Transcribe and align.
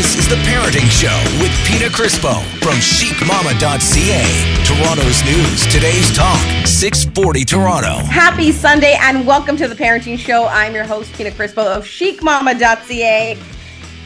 This 0.00 0.16
is 0.16 0.28
The 0.30 0.36
Parenting 0.36 0.88
Show 0.88 1.14
with 1.42 1.52
Pina 1.66 1.90
Crispo 1.90 2.42
from 2.62 2.72
chicmama.ca. 2.76 4.64
Toronto's 4.64 5.22
news, 5.26 5.66
today's 5.66 6.10
talk, 6.16 6.40
640 6.66 7.44
Toronto. 7.44 7.96
Happy 8.06 8.50
Sunday 8.50 8.96
and 8.98 9.26
welcome 9.26 9.58
to 9.58 9.68
The 9.68 9.74
Parenting 9.74 10.18
Show. 10.18 10.46
I'm 10.46 10.74
your 10.74 10.84
host, 10.84 11.12
Pina 11.12 11.30
Crispo 11.30 11.66
of 11.66 11.84
chicmama.ca. 11.84 13.38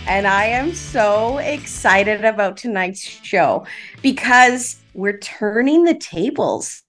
And 0.08 0.26
I 0.26 0.46
am 0.46 0.74
so 0.74 1.38
excited 1.38 2.24
about 2.24 2.56
tonight's 2.56 3.00
show 3.00 3.64
because 4.02 4.74
we're 4.94 5.18
turning 5.18 5.84
the 5.84 5.94
tables 5.94 6.82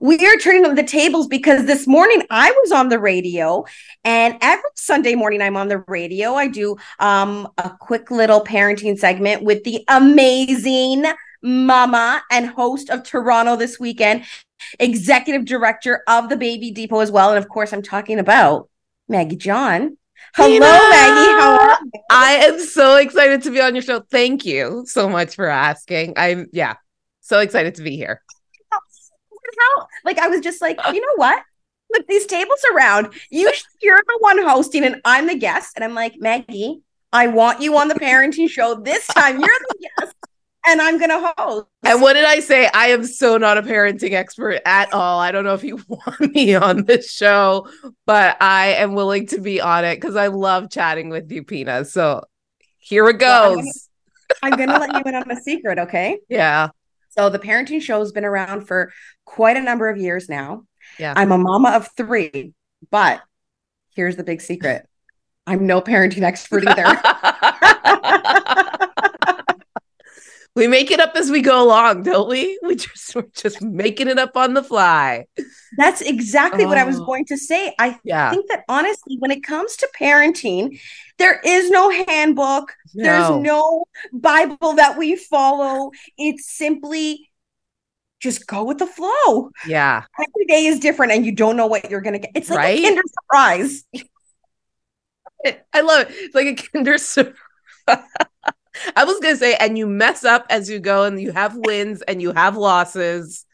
we 0.00 0.16
are 0.26 0.36
turning 0.38 0.74
the 0.74 0.82
tables 0.82 1.26
because 1.26 1.66
this 1.66 1.86
morning 1.86 2.22
I 2.30 2.50
was 2.50 2.72
on 2.72 2.88
the 2.88 2.98
radio, 2.98 3.66
and 4.04 4.36
every 4.40 4.70
Sunday 4.74 5.14
morning 5.14 5.42
I'm 5.42 5.56
on 5.56 5.68
the 5.68 5.84
radio. 5.88 6.34
I 6.34 6.48
do 6.48 6.76
um, 6.98 7.48
a 7.58 7.70
quick 7.80 8.10
little 8.10 8.42
parenting 8.44 8.98
segment 8.98 9.42
with 9.42 9.64
the 9.64 9.84
amazing 9.88 11.04
mama 11.42 12.22
and 12.30 12.46
host 12.46 12.90
of 12.90 13.02
Toronto 13.02 13.56
this 13.56 13.78
weekend, 13.78 14.24
executive 14.78 15.44
director 15.44 16.02
of 16.08 16.28
the 16.28 16.36
Baby 16.36 16.70
Depot 16.70 17.00
as 17.00 17.10
well. 17.10 17.30
And 17.30 17.38
of 17.38 17.48
course, 17.48 17.72
I'm 17.72 17.82
talking 17.82 18.18
about 18.18 18.68
Maggie 19.08 19.36
John. 19.36 19.96
Hello! 20.34 20.58
Maggie. 20.58 21.32
How 21.40 21.58
are 21.58 21.78
you? 21.82 21.90
I 22.10 22.32
am 22.46 22.60
so 22.60 22.96
excited 22.96 23.42
to 23.42 23.50
be 23.50 23.60
on 23.60 23.74
your 23.74 23.82
show. 23.82 24.00
Thank 24.00 24.44
you 24.44 24.84
so 24.86 25.08
much 25.08 25.34
for 25.34 25.48
asking. 25.48 26.14
I'm, 26.16 26.48
yeah, 26.52 26.74
so 27.20 27.40
excited 27.40 27.76
to 27.76 27.82
be 27.82 27.96
here 27.96 28.22
how 29.60 29.86
like 30.04 30.18
I 30.18 30.28
was 30.28 30.40
just 30.40 30.60
like, 30.60 30.78
you 30.92 31.00
know 31.00 31.14
what? 31.16 31.42
Look, 31.92 32.06
these 32.06 32.26
tables 32.26 32.60
around. 32.74 33.12
You 33.30 33.52
you're 33.82 34.00
the 34.06 34.18
one 34.20 34.42
hosting 34.42 34.84
and 34.84 35.00
I'm 35.04 35.26
the 35.26 35.36
guest. 35.36 35.72
And 35.76 35.84
I'm 35.84 35.94
like, 35.94 36.14
Maggie, 36.18 36.82
I 37.12 37.26
want 37.26 37.60
you 37.60 37.76
on 37.76 37.88
the 37.88 37.94
parenting 37.94 38.48
show 38.48 38.74
this 38.74 39.06
time. 39.08 39.40
You're 39.40 39.48
the 39.48 39.88
guest. 40.00 40.14
And 40.66 40.80
I'm 40.80 40.98
gonna 40.98 41.32
host. 41.36 41.66
And 41.84 42.02
what 42.02 42.12
did 42.12 42.24
I 42.24 42.40
say? 42.40 42.68
I 42.74 42.88
am 42.88 43.04
so 43.04 43.38
not 43.38 43.56
a 43.56 43.62
parenting 43.62 44.12
expert 44.12 44.60
at 44.66 44.92
all. 44.92 45.18
I 45.18 45.32
don't 45.32 45.44
know 45.44 45.54
if 45.54 45.64
you 45.64 45.80
want 45.88 46.34
me 46.34 46.54
on 46.54 46.84
this 46.84 47.10
show, 47.10 47.66
but 48.04 48.36
I 48.42 48.74
am 48.74 48.94
willing 48.94 49.26
to 49.28 49.40
be 49.40 49.60
on 49.60 49.86
it 49.86 49.96
because 49.96 50.16
I 50.16 50.26
love 50.26 50.70
chatting 50.70 51.08
with 51.08 51.32
you, 51.32 51.44
Pina. 51.44 51.86
So 51.86 52.24
here 52.78 53.08
it 53.08 53.18
goes. 53.18 53.88
I'm, 54.42 54.50
gonna, 54.50 54.72
I'm 54.72 54.78
gonna 54.78 54.78
let 54.78 54.94
you 54.94 55.02
in 55.08 55.14
on 55.14 55.30
a 55.30 55.40
secret, 55.40 55.78
okay? 55.78 56.18
Yeah. 56.28 56.68
So 57.10 57.30
the 57.30 57.38
parenting 57.38 57.82
show 57.82 57.98
has 58.00 58.12
been 58.12 58.24
around 58.24 58.66
for 58.66 58.92
quite 59.24 59.56
a 59.56 59.62
number 59.62 59.88
of 59.88 59.96
years 59.96 60.28
now. 60.28 60.64
Yeah. 60.98 61.14
I'm 61.16 61.32
a 61.32 61.38
mama 61.38 61.70
of 61.70 61.88
three, 61.96 62.52
but 62.90 63.22
here's 63.94 64.16
the 64.16 64.24
big 64.24 64.40
secret. 64.40 64.86
I'm 65.46 65.66
no 65.66 65.80
parenting 65.80 66.22
expert 66.22 66.64
either. 66.66 66.84
we 70.56 70.66
make 70.66 70.90
it 70.90 71.00
up 71.00 71.14
as 71.16 71.30
we 71.30 71.42
go 71.42 71.62
along, 71.62 72.02
don't 72.02 72.28
we? 72.28 72.58
We 72.62 72.76
just 72.76 73.14
we're 73.14 73.26
just 73.34 73.62
making 73.62 74.08
it 74.08 74.18
up 74.18 74.36
on 74.36 74.54
the 74.54 74.62
fly. 74.62 75.26
That's 75.76 76.00
exactly 76.00 76.64
oh. 76.64 76.68
what 76.68 76.78
I 76.78 76.84
was 76.84 77.00
oh. 77.00 77.04
going 77.04 77.24
to 77.26 77.36
say. 77.36 77.74
I 77.78 77.98
yeah. 78.04 78.30
think 78.30 78.48
that 78.48 78.64
honestly, 78.68 79.16
when 79.18 79.30
it 79.30 79.42
comes 79.42 79.76
to 79.76 79.88
parenting, 79.98 80.80
there 81.18 81.40
is 81.44 81.70
no 81.70 81.90
handbook. 81.90 82.74
No. 82.94 83.04
There's 83.04 83.42
no 83.42 83.84
Bible 84.12 84.74
that 84.74 84.98
we 84.98 85.16
follow. 85.16 85.92
It's 86.18 86.50
simply 86.50 87.29
just 88.20 88.46
go 88.46 88.64
with 88.64 88.78
the 88.78 88.86
flow. 88.86 89.50
Yeah. 89.66 90.04
Every 90.18 90.46
day 90.46 90.66
is 90.66 90.78
different 90.78 91.12
and 91.12 91.24
you 91.24 91.32
don't 91.32 91.56
know 91.56 91.66
what 91.66 91.90
you're 91.90 92.02
going 92.02 92.12
to 92.14 92.18
get. 92.18 92.30
It's 92.34 92.50
like 92.50 92.58
right? 92.58 92.78
a 92.78 92.82
Kinder 92.82 93.02
surprise. 93.08 93.84
I 95.72 95.80
love 95.80 96.02
it. 96.02 96.08
It's 96.10 96.34
like 96.34 96.46
a 96.46 96.54
Kinder 96.54 96.98
surprise. 96.98 97.36
I 98.96 99.04
was 99.04 99.18
going 99.20 99.34
to 99.34 99.38
say, 99.38 99.56
and 99.56 99.76
you 99.76 99.86
mess 99.86 100.24
up 100.24 100.46
as 100.48 100.70
you 100.70 100.78
go 100.78 101.04
and 101.04 101.20
you 101.20 101.32
have 101.32 101.56
wins 101.56 102.02
and 102.02 102.22
you 102.22 102.32
have 102.32 102.56
losses 102.56 103.44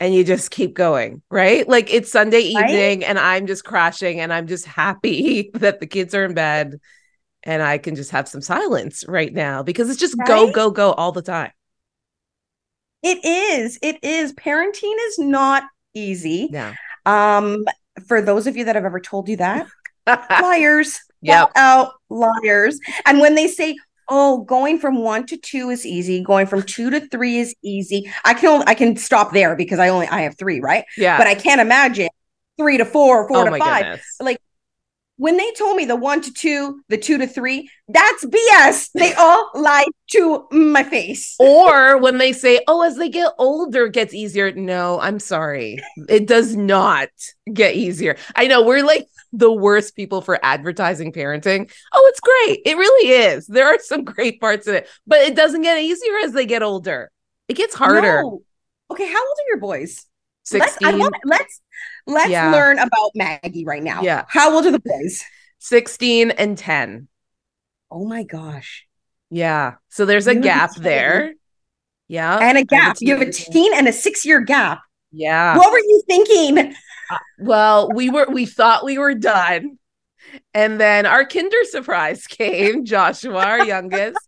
and 0.00 0.14
you 0.14 0.24
just 0.24 0.50
keep 0.50 0.74
going, 0.74 1.22
right? 1.30 1.68
Like 1.68 1.92
it's 1.92 2.10
Sunday 2.10 2.40
evening 2.40 3.00
right? 3.00 3.02
and 3.02 3.18
I'm 3.18 3.46
just 3.46 3.64
crashing 3.64 4.20
and 4.20 4.32
I'm 4.32 4.46
just 4.46 4.64
happy 4.64 5.50
that 5.54 5.80
the 5.80 5.86
kids 5.86 6.14
are 6.14 6.24
in 6.24 6.34
bed 6.34 6.80
and 7.42 7.62
I 7.62 7.78
can 7.78 7.94
just 7.94 8.12
have 8.12 8.28
some 8.28 8.40
silence 8.40 9.04
right 9.06 9.32
now 9.32 9.62
because 9.62 9.90
it's 9.90 10.00
just 10.00 10.16
right? 10.18 10.26
go, 10.26 10.50
go, 10.50 10.70
go 10.70 10.92
all 10.92 11.12
the 11.12 11.22
time. 11.22 11.50
It 13.02 13.24
is. 13.24 13.78
It 13.82 14.02
is. 14.02 14.32
Parenting 14.32 14.94
is 15.08 15.18
not 15.18 15.64
easy. 15.94 16.48
Yeah. 16.52 16.74
Um, 17.06 17.64
for 18.06 18.20
those 18.20 18.46
of 18.46 18.56
you 18.56 18.64
that 18.64 18.74
have 18.74 18.84
ever 18.84 19.00
told 19.00 19.28
you 19.28 19.36
that, 19.36 19.66
liars. 20.40 21.00
Yeah. 21.20 21.46
Out 21.56 21.92
liars. 22.10 22.78
And 23.04 23.20
when 23.20 23.34
they 23.34 23.48
say, 23.48 23.76
oh, 24.08 24.38
going 24.44 24.78
from 24.78 24.98
one 25.02 25.26
to 25.26 25.36
two 25.36 25.70
is 25.70 25.84
easy, 25.84 26.22
going 26.22 26.46
from 26.46 26.62
two 26.62 26.90
to 26.90 27.00
three 27.08 27.38
is 27.38 27.54
easy. 27.62 28.10
I 28.24 28.34
can 28.34 28.48
only 28.48 28.66
I 28.66 28.74
can 28.74 28.96
stop 28.96 29.32
there 29.32 29.56
because 29.56 29.78
I 29.78 29.88
only 29.88 30.06
I 30.08 30.22
have 30.22 30.36
three, 30.36 30.60
right? 30.60 30.84
Yeah. 30.96 31.18
But 31.18 31.26
I 31.26 31.34
can't 31.34 31.60
imagine 31.60 32.08
three 32.56 32.78
to 32.78 32.84
four, 32.84 33.28
four, 33.28 33.44
four 33.44 33.48
oh 33.48 33.50
to 33.50 33.58
five. 33.58 33.82
Goodness. 33.82 34.16
Like 34.20 34.38
when 35.18 35.36
they 35.36 35.52
told 35.52 35.76
me 35.76 35.84
the 35.84 35.96
one 35.96 36.20
to 36.22 36.32
two, 36.32 36.80
the 36.88 36.96
two 36.96 37.18
to 37.18 37.26
three, 37.26 37.68
that's 37.88 38.24
BS. 38.24 38.90
They 38.94 39.12
all 39.14 39.50
lied 39.54 39.88
to 40.12 40.46
my 40.52 40.84
face. 40.84 41.34
Or 41.40 41.98
when 41.98 42.18
they 42.18 42.32
say, 42.32 42.60
oh, 42.68 42.82
as 42.82 42.96
they 42.96 43.08
get 43.08 43.32
older, 43.36 43.86
it 43.86 43.92
gets 43.92 44.14
easier. 44.14 44.52
No, 44.52 45.00
I'm 45.00 45.18
sorry. 45.18 45.78
It 46.08 46.28
does 46.28 46.56
not 46.56 47.08
get 47.52 47.74
easier. 47.74 48.16
I 48.36 48.46
know 48.46 48.62
we're 48.62 48.84
like 48.84 49.08
the 49.32 49.52
worst 49.52 49.96
people 49.96 50.22
for 50.22 50.38
advertising 50.42 51.12
parenting. 51.12 51.70
Oh, 51.92 52.06
it's 52.10 52.20
great. 52.20 52.60
It 52.64 52.76
really 52.76 53.10
is. 53.10 53.46
There 53.48 53.66
are 53.66 53.78
some 53.80 54.04
great 54.04 54.40
parts 54.40 54.68
of 54.68 54.76
it, 54.76 54.88
but 55.06 55.18
it 55.18 55.34
doesn't 55.34 55.62
get 55.62 55.78
easier 55.78 56.16
as 56.22 56.32
they 56.32 56.46
get 56.46 56.62
older. 56.62 57.10
It 57.48 57.54
gets 57.54 57.74
harder. 57.74 58.22
No. 58.22 58.42
Okay, 58.90 59.06
how 59.06 59.18
old 59.20 59.36
are 59.38 59.48
your 59.48 59.58
boys? 59.58 60.06
16. 60.48 60.98
Let's, 60.98 61.18
let's 61.24 61.60
Let's 62.08 62.30
yeah. 62.30 62.50
learn 62.50 62.78
about 62.78 63.10
Maggie 63.14 63.66
right 63.66 63.82
now. 63.82 64.00
Yeah. 64.00 64.24
How 64.28 64.54
old 64.54 64.64
are 64.64 64.70
the 64.70 64.80
boys? 64.80 65.22
16 65.58 66.30
and 66.30 66.56
10. 66.56 67.06
Oh 67.90 68.06
my 68.06 68.22
gosh. 68.22 68.86
Yeah. 69.30 69.74
So 69.90 70.06
there's 70.06 70.26
a 70.26 70.34
you 70.34 70.40
gap 70.40 70.74
there. 70.76 71.34
Yeah. 72.08 72.38
And 72.38 72.56
a 72.56 72.64
gap. 72.64 72.96
You 73.00 73.18
have 73.18 73.28
a 73.28 73.30
teen 73.30 73.74
and 73.74 73.86
a 73.86 73.92
six 73.92 74.24
year 74.24 74.40
gap. 74.40 74.80
Yeah. 75.12 75.58
What 75.58 75.70
were 75.70 75.78
you 75.78 76.02
thinking? 76.06 76.74
Uh, 77.10 77.18
well, 77.38 77.90
we 77.94 78.08
were, 78.08 78.26
we 78.32 78.46
thought 78.46 78.86
we 78.86 78.96
were 78.96 79.14
done. 79.14 79.78
And 80.54 80.80
then 80.80 81.04
our 81.04 81.26
kinder 81.26 81.64
surprise 81.64 82.26
came, 82.26 82.86
Joshua, 82.86 83.44
our 83.44 83.66
youngest. 83.66 84.18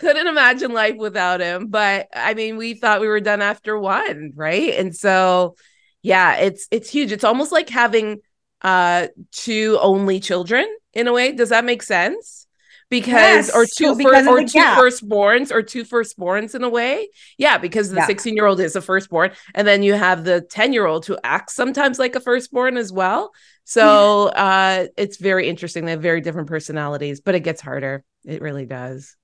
Couldn't 0.00 0.26
imagine 0.26 0.72
life 0.72 0.96
without 0.96 1.40
him. 1.40 1.68
But 1.68 2.08
I 2.14 2.34
mean, 2.34 2.56
we 2.56 2.74
thought 2.74 3.00
we 3.00 3.08
were 3.08 3.20
done 3.20 3.42
after 3.42 3.78
one, 3.78 4.32
right? 4.34 4.74
And 4.74 4.94
so 4.96 5.56
yeah 6.02 6.36
it's 6.36 6.66
it's 6.70 6.88
huge. 6.90 7.12
It's 7.12 7.24
almost 7.24 7.52
like 7.52 7.68
having 7.68 8.20
uh 8.62 9.08
two 9.32 9.78
only 9.80 10.20
children 10.20 10.66
in 10.94 11.06
a 11.06 11.12
way. 11.12 11.32
Does 11.32 11.50
that 11.50 11.64
make 11.64 11.82
sense? 11.82 12.46
Because 12.88 13.46
yes, 13.46 13.54
or 13.54 13.66
two 13.66 13.94
fir- 13.94 14.28
or 14.28 14.42
two 14.42 14.52
gap. 14.52 14.78
firstborns 14.78 15.52
or 15.52 15.62
two 15.62 15.84
firstborns 15.84 16.54
in 16.54 16.64
a 16.64 16.68
way. 16.68 17.08
Yeah 17.38 17.58
because 17.58 17.90
the 17.90 18.00
16 18.02 18.34
year 18.34 18.46
old 18.46 18.58
is 18.58 18.74
a 18.74 18.82
firstborn 18.82 19.30
and 19.54 19.68
then 19.68 19.82
you 19.82 19.94
have 19.94 20.24
the 20.24 20.40
10 20.40 20.72
year 20.72 20.86
old 20.86 21.06
who 21.06 21.16
acts 21.22 21.54
sometimes 21.54 21.98
like 21.98 22.16
a 22.16 22.20
firstborn 22.20 22.76
as 22.76 22.92
well. 22.92 23.30
So 23.64 24.28
uh 24.28 24.86
it's 24.96 25.18
very 25.18 25.48
interesting. 25.48 25.84
They 25.84 25.92
have 25.92 26.02
very 26.02 26.20
different 26.20 26.48
personalities 26.48 27.20
but 27.20 27.34
it 27.34 27.40
gets 27.40 27.60
harder. 27.60 28.02
It 28.24 28.42
really 28.42 28.66
does 28.66 29.16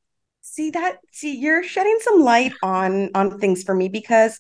see 0.47 0.71
that 0.71 0.99
see 1.13 1.37
you're 1.37 1.63
shedding 1.63 1.99
some 2.01 2.21
light 2.21 2.53
on 2.63 3.11
on 3.15 3.39
things 3.39 3.63
for 3.63 3.75
me 3.75 3.89
because 3.89 4.39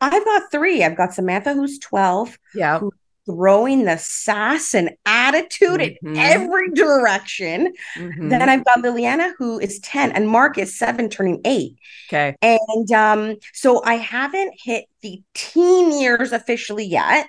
I've 0.00 0.24
got 0.24 0.50
three. 0.50 0.84
I've 0.84 0.96
got 0.96 1.14
Samantha, 1.14 1.54
who's 1.54 1.78
12. 1.78 2.38
Yeah. 2.54 2.80
throwing 3.26 3.84
the 3.84 3.98
sass 3.98 4.74
and 4.74 4.90
attitude 5.04 5.80
mm-hmm. 5.80 6.08
in 6.08 6.16
every 6.16 6.70
direction. 6.70 7.74
Mm-hmm. 7.96 8.28
Then 8.30 8.48
I've 8.48 8.64
got 8.64 8.78
Liliana, 8.78 9.32
who 9.36 9.58
is 9.58 9.80
10, 9.80 10.12
and 10.12 10.26
Mark 10.26 10.56
is 10.56 10.78
seven, 10.78 11.10
turning 11.10 11.42
eight. 11.44 11.76
Okay. 12.08 12.34
And 12.40 12.90
um, 12.92 13.36
so 13.52 13.82
I 13.84 13.94
haven't 13.94 14.54
hit 14.62 14.86
the 15.02 15.22
teen 15.34 16.00
years 16.00 16.32
officially 16.32 16.86
yet, 16.86 17.28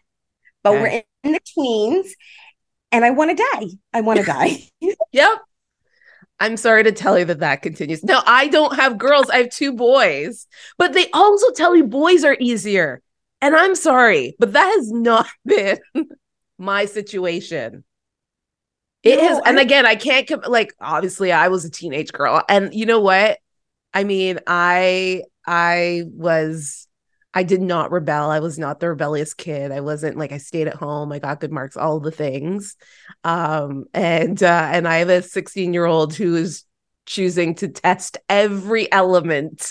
but 0.63 0.75
okay. 0.75 0.81
we're 0.81 0.87
in, 0.87 1.03
in 1.25 1.31
the 1.33 1.41
teens. 1.43 2.15
And 2.91 3.03
I 3.03 3.11
want 3.11 3.37
to 3.37 3.43
die. 3.53 3.67
I 3.93 4.01
want 4.01 4.19
to 4.19 4.25
die. 4.37 4.57
yep. 5.11 5.39
I'm 6.39 6.57
sorry 6.57 6.83
to 6.83 6.91
tell 6.91 7.19
you 7.19 7.25
that 7.25 7.39
that 7.39 7.61
continues. 7.61 8.03
No, 8.03 8.21
I 8.25 8.47
don't 8.47 8.75
have 8.75 8.97
girls. 8.97 9.29
I 9.29 9.37
have 9.37 9.49
two 9.49 9.73
boys, 9.73 10.47
but 10.77 10.93
they 10.93 11.09
also 11.11 11.51
tell 11.51 11.75
you 11.75 11.85
boys 11.85 12.23
are 12.23 12.37
easier. 12.39 13.01
And 13.41 13.55
I'm 13.55 13.75
sorry, 13.75 14.35
but 14.39 14.53
that 14.53 14.73
has 14.77 14.91
not 14.91 15.27
been 15.45 15.79
my 16.57 16.85
situation. 16.85 17.83
It 19.03 19.17
no, 19.17 19.31
is, 19.31 19.41
and 19.45 19.59
again, 19.59 19.85
I 19.85 19.95
can't 19.95 20.29
like 20.49 20.73
obviously 20.81 21.31
I 21.31 21.47
was 21.47 21.63
a 21.63 21.69
teenage 21.69 22.11
girl, 22.11 22.43
and 22.49 22.73
you 22.73 22.85
know 22.85 22.99
what? 22.99 23.39
I 23.93 24.03
mean, 24.03 24.39
I 24.45 25.23
I 25.47 26.03
was 26.05 26.88
I 27.33 27.43
did 27.43 27.61
not 27.61 27.91
rebel. 27.91 28.29
I 28.31 28.39
was 28.39 28.57
not 28.57 28.79
the 28.79 28.89
rebellious 28.89 29.33
kid. 29.33 29.71
I 29.71 29.81
wasn't 29.81 30.17
like 30.17 30.31
I 30.31 30.39
stayed 30.39 30.67
at 30.67 30.75
home. 30.75 31.11
I 31.11 31.19
got 31.19 31.39
good 31.39 31.51
marks, 31.51 31.77
all 31.77 31.99
the 31.99 32.11
things. 32.11 32.75
Um, 33.23 33.85
and 33.93 34.41
uh, 34.41 34.69
and 34.71 34.87
I 34.87 34.97
have 34.97 35.09
a 35.09 35.21
16 35.21 35.73
year 35.73 35.85
old 35.85 36.15
who 36.15 36.35
is 36.35 36.63
choosing 37.05 37.55
to 37.55 37.67
test 37.67 38.17
every 38.29 38.91
element 38.91 39.69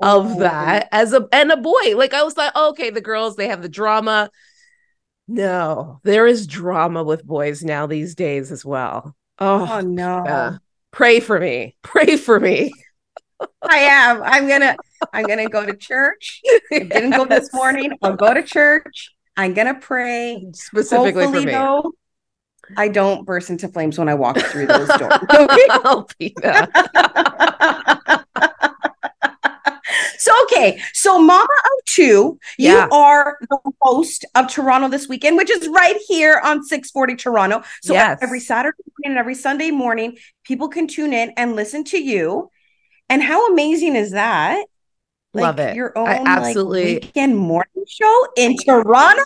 of 0.00 0.32
Oh. 0.32 0.38
that 0.40 0.88
as 0.92 1.12
a 1.12 1.26
and 1.32 1.50
a 1.52 1.56
boy. 1.56 1.96
Like 1.96 2.14
I 2.14 2.22
was 2.22 2.36
like, 2.36 2.52
oh, 2.54 2.70
okay, 2.70 2.90
the 2.90 3.00
girls 3.00 3.36
they 3.36 3.48
have 3.48 3.62
the 3.62 3.68
drama. 3.68 4.30
No, 5.28 6.00
there 6.04 6.26
is 6.26 6.46
drama 6.46 7.02
with 7.02 7.24
boys 7.26 7.62
now 7.64 7.86
these 7.86 8.14
days 8.14 8.52
as 8.52 8.64
well. 8.64 9.14
Oh 9.38 9.66
Oh, 9.70 9.80
no. 9.80 10.22
yeah. 10.24 10.56
pray 10.92 11.20
for 11.20 11.38
me. 11.38 11.76
Pray 11.82 12.16
for 12.16 12.38
me. 12.40 12.72
I 13.62 13.78
am. 13.78 14.22
I'm 14.22 14.48
gonna 14.48 14.76
I'm 15.12 15.26
gonna 15.26 15.48
go 15.48 15.64
to 15.64 15.74
church. 15.76 16.40
I 16.72 16.80
didn't 16.80 17.12
go 17.12 17.24
this 17.26 17.52
morning. 17.54 17.92
I'll 18.02 18.16
go 18.16 18.32
to 18.34 18.42
church. 18.42 19.10
I'm 19.36 19.54
gonna 19.54 19.74
pray. 19.78 20.46
Specifically 20.54 21.24
Hopefully, 21.24 21.42
for 21.42 21.46
me. 21.46 21.52
though, 21.52 21.92
I 22.76 22.88
don't 22.88 23.24
burst 23.24 23.50
into 23.50 23.68
flames 23.68 23.98
when 23.98 24.08
I 24.08 24.14
walk 24.14 24.38
through 24.38 24.66
those 24.66 24.88
doors. 24.96 25.12
Oh, 25.84 26.06
Pina. 26.18 26.68
so 30.18 30.32
okay, 30.44 30.80
so 30.92 31.18
Mama 31.18 31.42
of 31.44 31.84
Two, 31.86 32.38
you 32.58 32.74
Yeah. 32.74 32.88
are 32.90 33.38
the 33.48 33.58
host 33.80 34.24
of 34.34 34.48
Toronto 34.48 34.88
this 34.88 35.08
weekend, 35.08 35.36
which 35.36 35.50
is 35.50 35.68
right 35.68 35.96
here 36.08 36.40
on 36.42 36.64
640 36.64 37.14
Toronto. 37.16 37.62
So 37.82 37.92
Yes. 37.94 38.18
every 38.22 38.40
Saturday 38.40 38.76
morning 38.98 39.16
and 39.16 39.18
every 39.18 39.34
Sunday 39.34 39.70
morning, 39.70 40.16
people 40.44 40.68
can 40.68 40.86
tune 40.88 41.12
in 41.12 41.30
and 41.36 41.54
listen 41.54 41.84
to 41.84 41.98
you. 42.02 42.50
And 43.08 43.22
how 43.22 43.46
amazing 43.52 43.94
is 43.94 44.10
that? 44.12 44.64
Love 45.42 45.58
it. 45.58 45.76
Your 45.76 45.96
own 45.96 46.08
I 46.08 46.18
like, 46.18 46.28
absolutely- 46.28 46.94
weekend 46.94 47.36
morning 47.36 47.84
show 47.86 48.26
in 48.36 48.56
Toronto. 48.56 49.22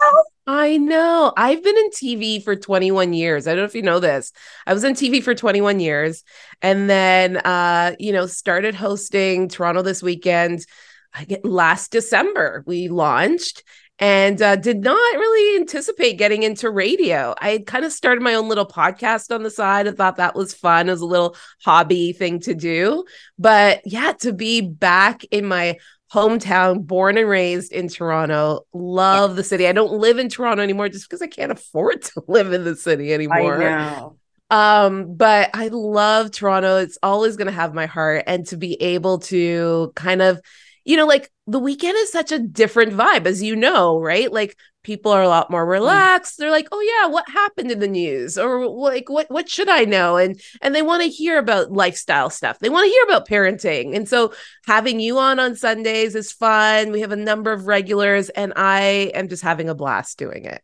I 0.47 0.79
know. 0.79 1.33
I've 1.37 1.62
been 1.62 1.79
in 1.79 1.91
TV 1.91 2.43
for 2.43 2.57
21 2.57 3.12
years. 3.12 3.47
I 3.47 3.51
don't 3.51 3.59
know 3.61 3.65
if 3.65 3.75
you 3.75 3.83
know 3.83 4.01
this. 4.01 4.33
I 4.67 4.75
was 4.75 4.83
in 4.83 4.95
TV 4.95 5.23
for 5.23 5.35
21 5.35 5.79
years 5.79 6.25
and 6.61 6.91
then 6.91 7.37
uh, 7.37 7.95
you 7.99 8.12
know, 8.12 8.27
started 8.27 8.75
hosting 8.75 9.49
Toronto 9.49 9.83
this 9.83 10.03
weekend. 10.03 10.67
I 11.15 11.25
get 11.25 11.45
last 11.45 11.93
December 11.93 12.65
we 12.67 12.89
launched 12.89 13.62
and 14.01 14.41
uh, 14.41 14.57
did 14.57 14.81
not 14.81 14.97
really 14.97 15.61
anticipate 15.61 16.17
getting 16.17 16.43
into 16.43 16.71
radio. 16.71 17.35
I 17.39 17.51
had 17.51 17.67
kind 17.67 17.85
of 17.85 17.93
started 17.93 18.23
my 18.23 18.35
own 18.35 18.49
little 18.49 18.67
podcast 18.67 19.33
on 19.33 19.43
the 19.43 19.51
side. 19.51 19.87
I 19.87 19.93
thought 19.93 20.17
that 20.17 20.35
was 20.35 20.55
fun 20.55 20.89
as 20.89 21.03
a 21.03 21.07
little 21.07 21.37
hobby 21.62 22.12
thing 22.12 22.41
to 22.41 22.55
do. 22.55 23.05
But 23.39 23.83
yeah, 23.85 24.12
to 24.21 24.33
be 24.33 24.62
back 24.62 25.23
in 25.31 25.45
my 25.45 25.77
hometown, 26.12 26.87
born 26.87 27.17
and 27.17 27.29
raised 27.29 27.73
in 27.73 27.89
Toronto. 27.89 28.67
Love 28.73 29.37
the 29.37 29.45
city. 29.45 29.67
I 29.67 29.73
don't 29.73 29.93
live 29.93 30.19
in 30.19 30.29
Toronto 30.29 30.62
anymore 30.62 30.89
just 30.89 31.09
because 31.09 31.23
I 31.23 31.27
can't 31.27 31.53
afford 31.53 32.03
to 32.15 32.23
live 32.27 32.53
in 32.53 32.65
the 32.65 32.77
city 32.77 33.12
anymore. 33.12 33.59
know. 33.59 34.17
Um, 34.51 35.15
but 35.15 35.51
I 35.55 35.69
love 35.69 36.33
Toronto. 36.33 36.79
It's 36.79 36.99
always 37.03 37.37
going 37.37 37.47
to 37.47 37.53
have 37.53 37.73
my 37.73 37.87
heart 37.87 38.25
and 38.27 38.45
to 38.49 38.57
be 38.57 38.81
able 38.83 39.21
to 39.21 39.93
kind 39.95 40.21
of 40.21 40.41
you 40.90 40.96
know, 40.96 41.06
like 41.06 41.31
the 41.46 41.60
weekend 41.60 41.96
is 41.98 42.10
such 42.10 42.32
a 42.32 42.38
different 42.40 42.92
vibe, 42.94 43.25
as 43.26 43.40
you 43.40 43.54
know, 43.54 44.00
right? 44.00 44.32
Like 44.32 44.56
people 44.82 45.12
are 45.12 45.22
a 45.22 45.28
lot 45.28 45.48
more 45.48 45.64
mm. 45.64 45.70
relaxed. 45.70 46.37
They're 46.37 46.50
like, 46.50 46.66
"Oh 46.72 46.81
yeah, 46.81 47.06
what 47.08 47.28
happened 47.28 47.70
in 47.70 47.78
the 47.78 47.87
news?" 47.87 48.37
Or 48.37 48.66
like, 48.66 49.08
"What 49.08 49.31
what 49.31 49.48
should 49.48 49.69
I 49.69 49.84
know?" 49.84 50.16
And 50.16 50.40
and 50.60 50.75
they 50.75 50.82
want 50.82 51.04
to 51.04 51.08
hear 51.08 51.38
about 51.38 51.70
lifestyle 51.70 52.28
stuff. 52.28 52.58
They 52.58 52.70
want 52.70 52.87
to 52.87 52.90
hear 52.90 53.04
about 53.04 53.28
parenting. 53.28 53.94
And 53.94 54.08
so 54.08 54.34
having 54.66 54.98
you 54.98 55.16
on 55.20 55.38
on 55.38 55.54
Sundays 55.54 56.16
is 56.16 56.32
fun. 56.32 56.90
We 56.90 57.02
have 57.02 57.12
a 57.12 57.16
number 57.16 57.52
of 57.52 57.69
regulars, 57.69 58.28
and 58.31 58.52
I 58.56 59.12
am 59.14 59.28
just 59.28 59.44
having 59.44 59.69
a 59.69 59.76
blast 59.76 60.19
doing 60.19 60.44
it. 60.44 60.60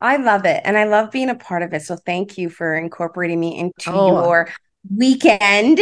I 0.00 0.16
love 0.16 0.46
it. 0.46 0.62
And 0.64 0.78
I 0.78 0.84
love 0.84 1.10
being 1.10 1.28
a 1.28 1.34
part 1.34 1.62
of 1.62 1.74
it. 1.74 1.82
So 1.82 1.96
thank 1.96 2.38
you 2.38 2.48
for 2.48 2.74
incorporating 2.74 3.40
me 3.40 3.58
into 3.58 3.92
Oh. 3.92 4.22
your 4.24 4.48
weekend. 4.94 5.80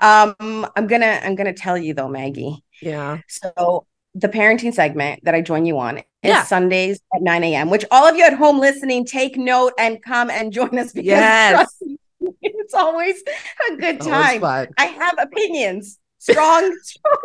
Um, 0.00 0.34
I'm 0.40 0.86
gonna 0.86 1.20
I'm 1.22 1.34
gonna 1.34 1.52
tell 1.52 1.76
you 1.78 1.94
though, 1.94 2.08
Maggie. 2.08 2.64
Yeah. 2.80 3.18
So 3.28 3.86
the 4.14 4.28
parenting 4.28 4.72
segment 4.74 5.24
that 5.24 5.34
I 5.34 5.40
join 5.42 5.64
you 5.66 5.78
on 5.78 5.98
is 5.98 6.04
Yeah. 6.22 6.42
Sundays 6.44 7.00
at 7.14 7.22
9 7.22 7.44
a.m., 7.44 7.70
which 7.70 7.84
all 7.90 8.06
of 8.06 8.16
you 8.16 8.24
at 8.24 8.32
home 8.34 8.58
listening, 8.58 9.04
take 9.04 9.36
note 9.36 9.72
and 9.78 10.02
come 10.02 10.30
and 10.30 10.52
join 10.52 10.76
us 10.78 10.92
because 10.94 11.06
Yes. 11.06 11.74
me, 11.80 11.98
it's 12.42 12.74
always 12.74 13.22
a 13.70 13.76
good 13.76 14.00
time. 14.00 14.42
I 14.44 14.86
have 14.86 15.14
opinions, 15.18 15.98
strong, 16.18 16.76
strong 16.82 17.16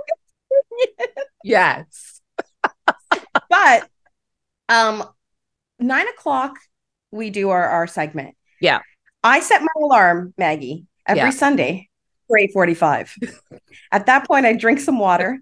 opinions. 0.71 1.27
Yes. 1.43 2.21
but 3.49 3.87
um 4.69 5.03
nine 5.79 6.07
o'clock 6.07 6.57
we 7.11 7.29
do 7.29 7.49
our 7.49 7.63
our 7.67 7.85
segment 7.87 8.35
Yeah. 8.61 8.79
i 9.23 9.39
set 9.39 9.61
my 9.61 9.67
alarm 9.81 10.33
maggie 10.37 10.85
every 11.07 11.19
Yeah. 11.21 11.29
sunday 11.31 11.89
for 12.27 12.37
8.45 12.37 13.33
at 13.91 14.05
that 14.05 14.25
point 14.27 14.45
i 14.45 14.53
drink 14.53 14.79
some 14.79 14.99
water 14.99 15.39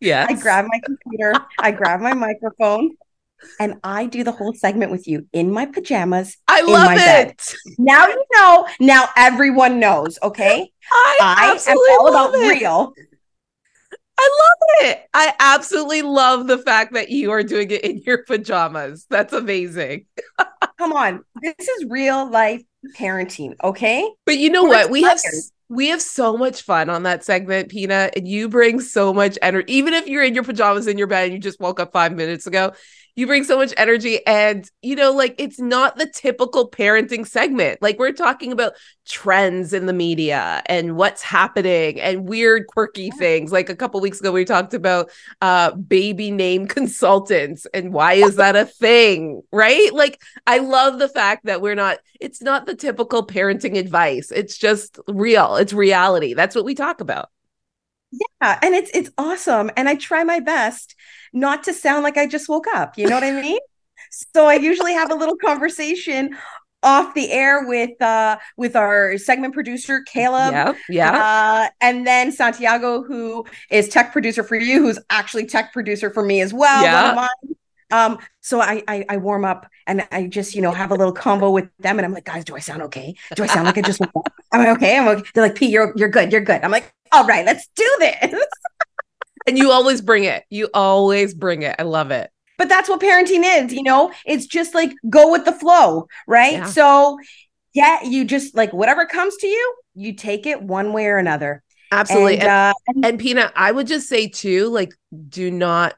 Yeah. 0.00 0.26
i 0.28 0.34
grab 0.34 0.66
my 0.68 0.80
computer 0.84 1.34
i 1.58 1.70
grab 1.70 2.00
my 2.00 2.14
microphone 2.14 2.96
and 3.58 3.76
i 3.82 4.06
do 4.06 4.22
the 4.22 4.32
whole 4.32 4.52
segment 4.54 4.90
with 4.92 5.08
you 5.08 5.26
in 5.32 5.50
my 5.50 5.66
pajamas 5.66 6.36
I 6.46 6.60
love 6.60 6.84
my 6.86 6.96
bed. 6.96 7.28
it. 7.30 7.54
now 7.78 8.06
you 8.06 8.24
know 8.36 8.66
now 8.80 9.08
everyone 9.16 9.80
knows 9.80 10.18
okay 10.22 10.70
I, 10.92 11.18
i 11.20 11.44
am 11.46 11.52
absolutely 11.52 11.90
all 11.98 12.12
love 12.12 12.30
about 12.30 12.40
it. 12.44 12.60
real 12.60 12.92
I 14.22 14.28
love 14.82 14.90
it. 14.90 15.02
I 15.14 15.32
absolutely 15.40 16.02
love 16.02 16.46
the 16.46 16.58
fact 16.58 16.92
that 16.92 17.08
you 17.08 17.30
are 17.30 17.42
doing 17.42 17.70
it 17.70 17.82
in 17.84 18.02
your 18.04 18.22
pajamas. 18.24 19.06
That's 19.08 19.32
amazing. 19.32 20.04
come 20.78 20.92
on 20.92 21.24
this 21.42 21.54
is 21.68 21.86
real 21.88 22.30
life 22.30 22.62
parenting 22.96 23.54
okay 23.62 24.08
But 24.26 24.38
you 24.38 24.50
know 24.50 24.64
what? 24.64 24.90
We 24.90 25.02
have 25.02 25.20
we 25.68 25.88
have 25.88 26.02
so 26.02 26.36
much 26.36 26.62
fun 26.62 26.90
on 26.90 27.04
that 27.04 27.24
segment, 27.24 27.70
Pina, 27.70 28.10
and 28.16 28.26
you 28.26 28.48
bring 28.48 28.80
so 28.80 29.14
much 29.14 29.38
energy. 29.40 29.72
Even 29.74 29.94
if 29.94 30.08
you're 30.08 30.24
in 30.24 30.34
your 30.34 30.42
pajamas 30.42 30.88
in 30.88 30.98
your 30.98 31.06
bed 31.06 31.26
and 31.26 31.32
you 31.32 31.38
just 31.38 31.60
woke 31.60 31.78
up 31.78 31.92
five 31.92 32.12
minutes 32.12 32.48
ago, 32.48 32.72
you 33.20 33.26
bring 33.26 33.44
so 33.44 33.58
much 33.58 33.74
energy. 33.76 34.26
And 34.26 34.68
you 34.80 34.96
know, 34.96 35.12
like 35.12 35.34
it's 35.38 35.60
not 35.60 35.96
the 35.96 36.06
typical 36.06 36.70
parenting 36.70 37.26
segment. 37.26 37.82
Like 37.82 37.98
we're 37.98 38.12
talking 38.12 38.50
about 38.50 38.72
trends 39.06 39.74
in 39.74 39.84
the 39.84 39.92
media 39.92 40.62
and 40.66 40.96
what's 40.96 41.20
happening 41.20 42.00
and 42.00 42.26
weird, 42.26 42.66
quirky 42.66 43.10
things. 43.10 43.52
Like 43.52 43.68
a 43.68 43.76
couple 43.76 44.00
weeks 44.00 44.20
ago, 44.20 44.32
we 44.32 44.46
talked 44.46 44.72
about 44.72 45.10
uh 45.42 45.72
baby 45.72 46.30
name 46.30 46.66
consultants 46.66 47.66
and 47.74 47.92
why 47.92 48.14
is 48.14 48.36
that 48.36 48.56
a 48.56 48.64
thing, 48.64 49.42
right? 49.52 49.92
Like 49.92 50.20
I 50.46 50.58
love 50.58 50.98
the 50.98 51.08
fact 51.08 51.44
that 51.44 51.60
we're 51.60 51.74
not, 51.74 51.98
it's 52.20 52.40
not 52.40 52.64
the 52.64 52.74
typical 52.74 53.26
parenting 53.26 53.76
advice. 53.76 54.32
It's 54.32 54.56
just 54.56 54.98
real. 55.06 55.56
It's 55.56 55.74
reality. 55.74 56.32
That's 56.32 56.56
what 56.56 56.64
we 56.64 56.74
talk 56.74 57.02
about. 57.02 57.28
Yeah, 58.12 58.58
and 58.62 58.74
it's 58.74 58.90
it's 58.92 59.10
awesome. 59.18 59.70
And 59.76 59.88
I 59.88 59.94
try 59.94 60.24
my 60.24 60.40
best 60.40 60.96
not 61.32 61.64
to 61.64 61.72
sound 61.72 62.02
like 62.02 62.16
I 62.16 62.26
just 62.26 62.48
woke 62.48 62.66
up. 62.74 62.98
You 62.98 63.08
know 63.08 63.14
what 63.14 63.24
I 63.24 63.40
mean? 63.40 63.58
so 64.10 64.46
I 64.46 64.54
usually 64.54 64.94
have 64.94 65.10
a 65.10 65.14
little 65.14 65.36
conversation 65.36 66.36
off 66.82 67.12
the 67.14 67.30
air 67.30 67.66
with 67.66 68.00
uh 68.00 68.38
with 68.56 68.74
our 68.74 69.18
segment 69.18 69.52
producer 69.54 70.02
Caleb. 70.02 70.52
yeah. 70.52 70.72
Yeah. 70.88 71.12
Uh, 71.12 71.68
and 71.80 72.06
then 72.06 72.32
Santiago, 72.32 73.02
who 73.02 73.44
is 73.70 73.88
tech 73.88 74.12
producer 74.12 74.42
for 74.42 74.56
you, 74.56 74.80
who's 74.80 74.98
actually 75.10 75.46
tech 75.46 75.72
producer 75.72 76.10
for 76.10 76.24
me 76.24 76.40
as 76.40 76.52
well. 76.54 76.82
Yeah. 76.82 77.28
Um, 77.92 78.18
so 78.40 78.60
I, 78.60 78.82
I 78.86 79.04
I 79.08 79.16
warm 79.16 79.44
up 79.44 79.66
and 79.86 80.06
I 80.12 80.28
just 80.28 80.54
you 80.54 80.62
know 80.62 80.70
have 80.70 80.90
a 80.92 80.94
little 80.94 81.12
combo 81.12 81.50
with 81.50 81.68
them, 81.80 81.98
and 81.98 82.06
I'm 82.06 82.12
like, 82.12 82.24
guys, 82.24 82.44
do 82.44 82.54
I 82.54 82.60
sound 82.60 82.82
okay? 82.82 83.14
Do 83.34 83.42
I 83.42 83.46
sound 83.46 83.66
like 83.66 83.78
I 83.78 83.82
just 83.82 84.00
woke 84.00 84.12
up? 84.26 84.32
Am 84.52 84.60
I 84.60 84.70
okay? 84.70 84.96
I'm 84.96 85.08
okay. 85.08 85.28
They're 85.34 85.44
like, 85.44 85.56
Pete, 85.56 85.70
you're 85.70 85.92
you're 85.96 86.08
good, 86.08 86.30
you're 86.30 86.40
good. 86.40 86.62
I'm 86.62 86.70
like, 86.70 86.94
all 87.12 87.26
right, 87.26 87.44
let's 87.44 87.68
do 87.74 87.96
this. 87.98 88.32
and 89.46 89.58
you 89.58 89.70
always 89.70 90.00
bring 90.00 90.24
it. 90.24 90.44
You 90.50 90.68
always 90.74 91.34
bring 91.34 91.62
it. 91.62 91.76
I 91.78 91.82
love 91.82 92.10
it. 92.10 92.30
But 92.58 92.68
that's 92.68 92.88
what 92.88 93.00
parenting 93.00 93.42
is, 93.44 93.72
you 93.72 93.82
know? 93.82 94.12
It's 94.26 94.46
just 94.46 94.74
like 94.74 94.92
go 95.08 95.30
with 95.32 95.44
the 95.44 95.52
flow, 95.52 96.08
right? 96.26 96.54
Yeah. 96.54 96.66
So, 96.66 97.18
yeah, 97.72 98.02
you 98.04 98.24
just 98.24 98.54
like 98.54 98.72
whatever 98.72 99.06
comes 99.06 99.36
to 99.36 99.46
you, 99.46 99.74
you 99.94 100.14
take 100.14 100.46
it 100.46 100.62
one 100.62 100.92
way 100.92 101.06
or 101.06 101.16
another. 101.16 101.62
Absolutely. 101.90 102.34
And, 102.34 102.42
And, 102.42 102.50
uh, 102.50 102.72
and 102.86 103.04
and 103.04 103.18
Pina, 103.18 103.52
I 103.56 103.72
would 103.72 103.86
just 103.86 104.08
say 104.08 104.28
too, 104.28 104.68
like, 104.68 104.92
do 105.28 105.50
not 105.50 105.94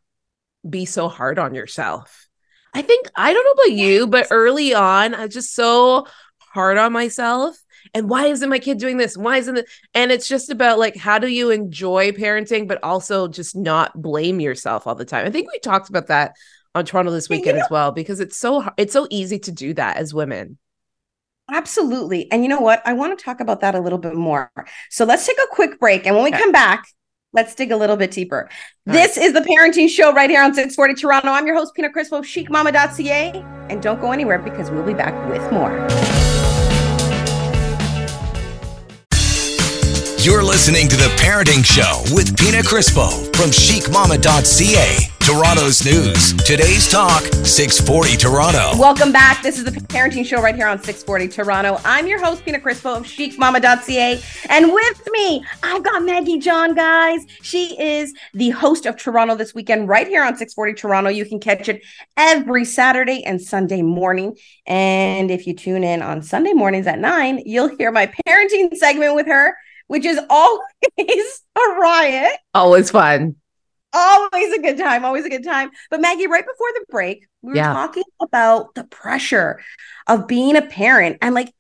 be 0.69 0.85
so 0.85 1.09
hard 1.09 1.39
on 1.39 1.55
yourself. 1.55 2.29
I 2.73 2.83
think 2.83 3.09
I 3.15 3.33
don't 3.33 3.45
know 3.45 3.63
about 3.63 3.77
you, 3.77 4.07
but 4.07 4.29
early 4.31 4.73
on, 4.73 5.15
I 5.15 5.27
was 5.27 5.35
just 5.35 5.55
so 5.55 6.07
hard 6.39 6.79
on 6.79 6.93
myself. 6.93 7.62
And 7.95 8.09
why 8.09 8.27
isn't 8.27 8.49
my 8.49 8.59
kid 8.59 8.79
doing 8.79 8.97
this? 8.97 9.17
Why 9.17 9.37
isn't 9.39 9.57
it? 9.59 9.67
And 9.95 10.11
it's 10.13 10.29
just 10.29 10.51
about 10.51 10.79
like 10.79 10.97
how 10.97 11.19
do 11.19 11.29
you 11.29 11.51
enjoy 11.51 12.13
parenting, 12.13 12.67
but 12.69 12.83
also 12.83 13.29
just 13.29 13.55
not 13.57 14.01
blame 14.01 14.41
yourself 14.41 14.87
all 14.87 14.95
the 14.95 15.05
time. 15.05 15.27
I 15.27 15.31
think 15.31 15.51
we 15.53 15.59
talked 15.59 15.89
about 15.89 16.07
that 16.09 16.35
on 16.75 16.85
Toronto 16.85 17.11
this 17.11 17.29
Yeah, 17.29 17.37
you 17.37 17.41
weekend 17.41 17.59
know- 17.59 17.65
as 17.65 17.71
well, 17.71 17.93
because 17.93 18.21
it's 18.21 18.37
so 18.37 18.65
it's 18.77 18.93
so 18.93 19.07
easy 19.11 19.39
to 19.41 19.53
do 19.53 19.75
that 19.75 19.97
as 19.99 20.15
women. 20.15 20.59
absolutely. 21.51 22.31
And 22.33 22.43
you 22.43 22.49
know 22.49 22.61
what? 22.61 22.81
I 22.87 22.93
want 22.95 23.19
to 23.19 23.23
talk 23.25 23.41
about 23.41 23.61
that 23.61 23.75
a 23.75 23.81
little 23.81 23.99
bit 23.99 24.15
more. 24.15 24.51
So 24.91 25.05
let's 25.05 25.27
take 25.27 25.37
a 25.39 25.47
quick 25.55 25.79
break. 25.79 26.07
And 26.07 26.15
when 26.15 26.25
we 26.25 26.31
come 26.31 26.51
back, 26.53 26.85
let's 27.35 27.55
dig 27.55 27.73
a 27.73 27.77
little 27.77 27.97
bit 27.97 28.11
deeper. 28.11 28.49
All 28.89 28.95
this 28.95 29.19
is 29.19 29.33
the 29.35 29.41
parenting 29.41 29.89
show 29.89 30.13
right 30.15 30.31
here 30.31 30.43
on 30.43 30.55
640 30.55 30.95
Toronto. 30.95 31.29
I'm 31.29 31.47
your 31.47 31.57
host, 31.57 31.75
Pina 31.75 31.91
Crispo, 31.91 32.23
chicmama.ca. 32.23 33.45
And 33.69 33.83
don't 33.83 34.01
go 34.01 34.13
anywhere 34.13 34.39
because 34.39 34.71
we'll 34.71 34.85
be 34.85 34.95
back 34.95 35.15
with 35.29 35.43
more. 35.53 36.42
You're 40.23 40.45
listening 40.45 40.87
to 40.87 40.95
The 40.95 41.13
Parenting 41.17 41.65
Show 41.65 42.01
with 42.15 42.39
Pina 42.39 42.59
Crispo 42.59 43.11
from 43.35 43.51
chicmama.ca. 43.51 45.09
Toronto's 45.19 45.85
news. 45.85 46.33
Today's 46.45 46.89
talk, 46.89 47.25
640 47.45 48.17
Toronto. 48.19 48.79
Welcome 48.79 49.11
back. 49.11 49.43
This 49.43 49.59
is 49.59 49.65
the 49.65 49.73
Parenting 49.73 50.25
Show 50.25 50.41
right 50.41 50.55
here 50.55 50.69
on 50.69 50.79
640 50.79 51.27
Toronto. 51.27 51.81
I'm 51.85 52.07
your 52.07 52.25
host, 52.25 52.45
Pina 52.45 52.61
Crispo 52.61 52.99
of 52.99 53.03
chicmama.ca. 53.03 54.23
And 54.49 54.73
with 54.73 55.09
me, 55.11 55.45
I've 55.65 55.83
got 55.83 56.05
Maggie 56.05 56.39
John, 56.39 56.77
guys. 56.77 57.27
She 57.43 57.77
is 57.81 58.15
the 58.33 58.51
host 58.51 58.87
of 58.87 58.97
Toronto 58.97 59.35
This 59.35 59.57
Weekend 59.57 59.89
right 59.89 60.07
here 60.07 60.23
on 60.23 60.37
640 60.37 60.75
Toronto. 60.75 61.11
You 61.11 61.27
can 61.27 61.41
catch 61.41 61.69
it 61.69 61.83
every 62.17 62.65
Saturday 62.65 63.25
and 63.25 63.43
Sunday 63.43 63.83
morning. 63.83 64.37
And 64.67 65.33
if 65.33 65.49
you 65.49 65.55
tune 65.57 65.83
in 65.83 66.01
on 66.01 66.23
Sunday 66.23 66.53
mornings 66.53 66.87
at 66.87 67.01
9, 67.01 67.43
you'll 67.45 67.77
hear 67.77 67.91
my 67.91 68.13
parenting 68.25 68.77
segment 68.77 69.17
with 69.17 69.27
her, 69.27 69.57
which 69.89 70.05
is 70.05 70.19
always 70.31 70.63
a 71.57 71.61
riot. 71.81 72.37
Always 72.55 72.91
fun 72.91 73.37
always 73.95 74.53
a 74.55 74.59
good 74.63 74.79
time 74.79 75.05
always 75.05 75.27
a 75.27 75.29
good 75.29 75.45
time 75.45 75.71
but 75.91 76.01
maggie 76.01 76.27
right 76.27 76.47
before 76.47 76.69
the 76.73 76.85
break 76.89 77.27
we 77.43 77.51
were 77.51 77.57
Yeah. 77.57 77.75
talking 77.75 78.05
about 78.23 78.75
the 78.75 78.85
pressure 78.85 79.61
of 80.07 80.27
being 80.27 80.57
a 80.57 80.63
parent 80.63 81.19
and 81.21 81.35
like 81.35 81.53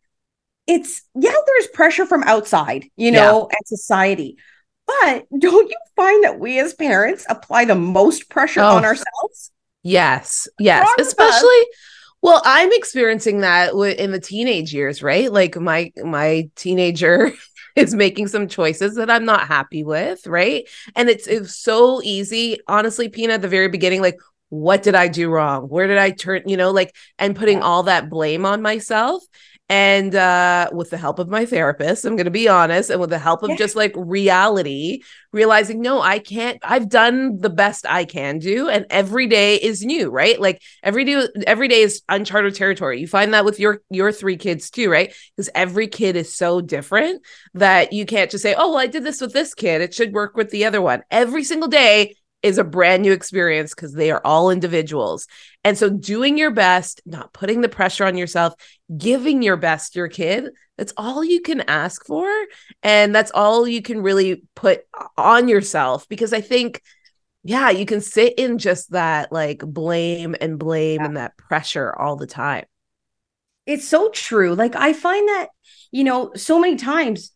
it's 0.67 1.02
yeah 1.14 1.31
there's 1.47 1.67
pressure 1.75 2.07
from 2.07 2.23
outside 2.23 2.87
you 2.97 3.11
know 3.11 3.49
and 3.50 3.67
society 3.67 4.38
but 4.87 5.26
don't 5.38 5.69
you 5.69 5.76
find 5.95 6.25
that 6.25 6.41
we 6.41 6.59
as 6.59 6.73
parents 6.73 7.26
apply 7.29 7.67
the 7.67 7.75
most 7.75 8.31
pressure 8.31 8.61
Oh. 8.62 8.76
on 8.76 8.85
ourselves 8.87 9.50
Yes, 9.83 10.49
yes, 10.61 10.87
Wrong 10.87 10.95
especially. 11.07 11.67
Well, 12.23 12.41
I'm 12.45 12.71
experiencing 12.73 13.41
that 13.41 13.75
in 13.75 14.12
the 14.12 14.21
teenage 14.21 14.73
years, 14.73 15.02
right? 15.02 15.31
Like 15.31 15.57
my 15.57 15.91
my 16.02 16.49
teenager 16.55 17.33
is 17.76 17.95
making 17.95 18.29
some 18.29 18.49
choices 18.49 18.95
that 18.97 19.11
I'm 19.11 19.25
not 19.25 19.47
happy 19.47 19.85
with, 19.85 20.26
right? 20.26 20.69
And 20.95 21.09
it's 21.09 21.26
it's 21.26 21.57
so 21.57 22.00
easy, 22.02 22.59
honestly, 22.69 23.09
Pina, 23.09 23.35
at 23.35 23.43
the 23.43 23.49
very 23.49 23.69
beginning, 23.69 24.00
like, 24.02 24.19
what 24.49 24.83
did 24.83 24.95
I 24.95 25.09
do 25.09 25.31
wrong? 25.31 25.62
Where 25.62 25.87
did 25.87 25.99
I 25.99 26.11
turn? 26.11 26.43
You 26.47 26.59
know, 26.59 26.73
like, 26.73 26.95
and 27.19 27.35
putting 27.35 27.62
all 27.62 27.85
that 27.85 28.11
blame 28.11 28.45
on 28.45 28.61
myself. 28.61 29.23
And 29.73 30.14
uh, 30.14 30.69
with 30.75 30.91
the 30.91 30.99
help 30.99 31.19
of 31.19 31.29
my 31.31 31.47
therapist, 31.47 32.05
I'm 32.05 32.14
going 32.14 32.26
to 32.26 32.31
be 32.31 32.47
honest, 32.47 32.91
and 32.91 33.00
with 33.00 33.09
the 33.09 33.19
help 33.19 33.43
of 33.43 33.49
Yeah. 33.49 33.57
just 33.57 33.75
like 33.75 33.95
reality, 33.97 35.00
realizing 35.33 35.81
no 35.81 36.02
i 36.02 36.19
can't 36.19 36.59
i've 36.62 36.91
done 36.91 37.38
the 37.38 37.49
best 37.49 37.87
i 37.88 38.05
can 38.05 38.38
do 38.38 38.69
and 38.69 38.85
every 38.91 39.26
day 39.26 39.57
is 39.57 39.83
new 39.83 40.11
right? 40.11 40.38
Like 40.38 40.61
every 40.83 41.07
day 41.07 41.26
every 41.47 41.69
day 41.69 41.81
is 41.81 42.02
uncharted 42.11 42.55
territory. 42.55 43.00
You 43.00 43.07
find 43.07 43.33
that 43.33 43.47
with 43.47 43.59
your 43.59 43.81
your 43.88 44.12
three 44.12 44.37
kids 44.37 44.69
too 44.69 44.91
right? 44.91 45.11
Because 45.35 45.49
every 45.55 45.87
kid 45.87 46.17
is 46.17 46.37
so 46.37 46.61
different 46.61 47.23
that 47.55 47.95
you 47.95 48.05
can't 48.05 48.31
just 48.31 48.43
say 48.43 48.55
oh 48.55 48.69
well 48.73 48.79
i 48.79 48.87
did 48.87 49.05
this 49.05 49.23
with 49.23 49.33
this 49.33 49.55
kid. 49.55 49.81
It 49.81 49.95
should 49.95 50.12
work 50.12 50.37
with 50.37 50.50
the 50.50 50.67
other 50.67 50.83
one. 50.83 51.02
Every 51.11 51.45
single 51.45 51.69
day 51.71 52.14
is 52.42 52.58
a 52.58 52.64
brand 52.64 53.02
new 53.02 53.12
experience 53.12 53.75
because 53.75 53.92
they 53.92 54.11
are 54.11 54.20
all 54.25 54.50
individuals. 54.50 55.26
And 55.64 55.78
so 55.78 55.88
doing 55.88 56.37
your 56.38 56.50
best 56.50 57.00
not 57.06 57.32
putting 57.32 57.61
the 57.61 57.68
pressure 57.68 58.04
on 58.04 58.16
yourself 58.16 58.54
giving 58.96 59.42
your 59.42 59.56
best 59.56 59.94
your 59.96 60.08
kid 60.08 60.50
that's 60.78 60.92
all 60.96 61.22
you 61.22 61.40
can 61.40 61.61
ask 61.62 62.04
for. 62.06 62.28
And 62.82 63.14
that's 63.14 63.30
all 63.32 63.68
you 63.68 63.82
can 63.82 64.02
really 64.02 64.42
put 64.54 64.82
on 65.16 65.49
yourself. 65.49 66.08
Because 66.08 66.32
i 66.32 66.40
think 66.40 66.82
yeah 67.44 67.70
you 67.70 67.84
can 67.87 68.00
sit 68.00 68.34
in 68.38 68.58
just 68.58 68.90
that 68.92 69.32
like 69.32 69.58
blame 69.66 70.34
and 70.40 70.58
blame 70.58 71.00
Yeah. 71.00 71.06
and 71.06 71.16
that 71.16 71.37
pressure 71.37 71.94
all 71.96 72.16
the 72.16 72.26
time. 72.26 72.64
It's 73.66 73.87
so 73.87 74.11
true. 74.11 74.54
Like 74.54 74.75
i 74.75 74.92
find 74.92 75.28
that 75.28 75.49
you 75.90 76.04
know 76.04 76.32
so 76.34 76.58
many 76.58 76.76
times 76.76 77.32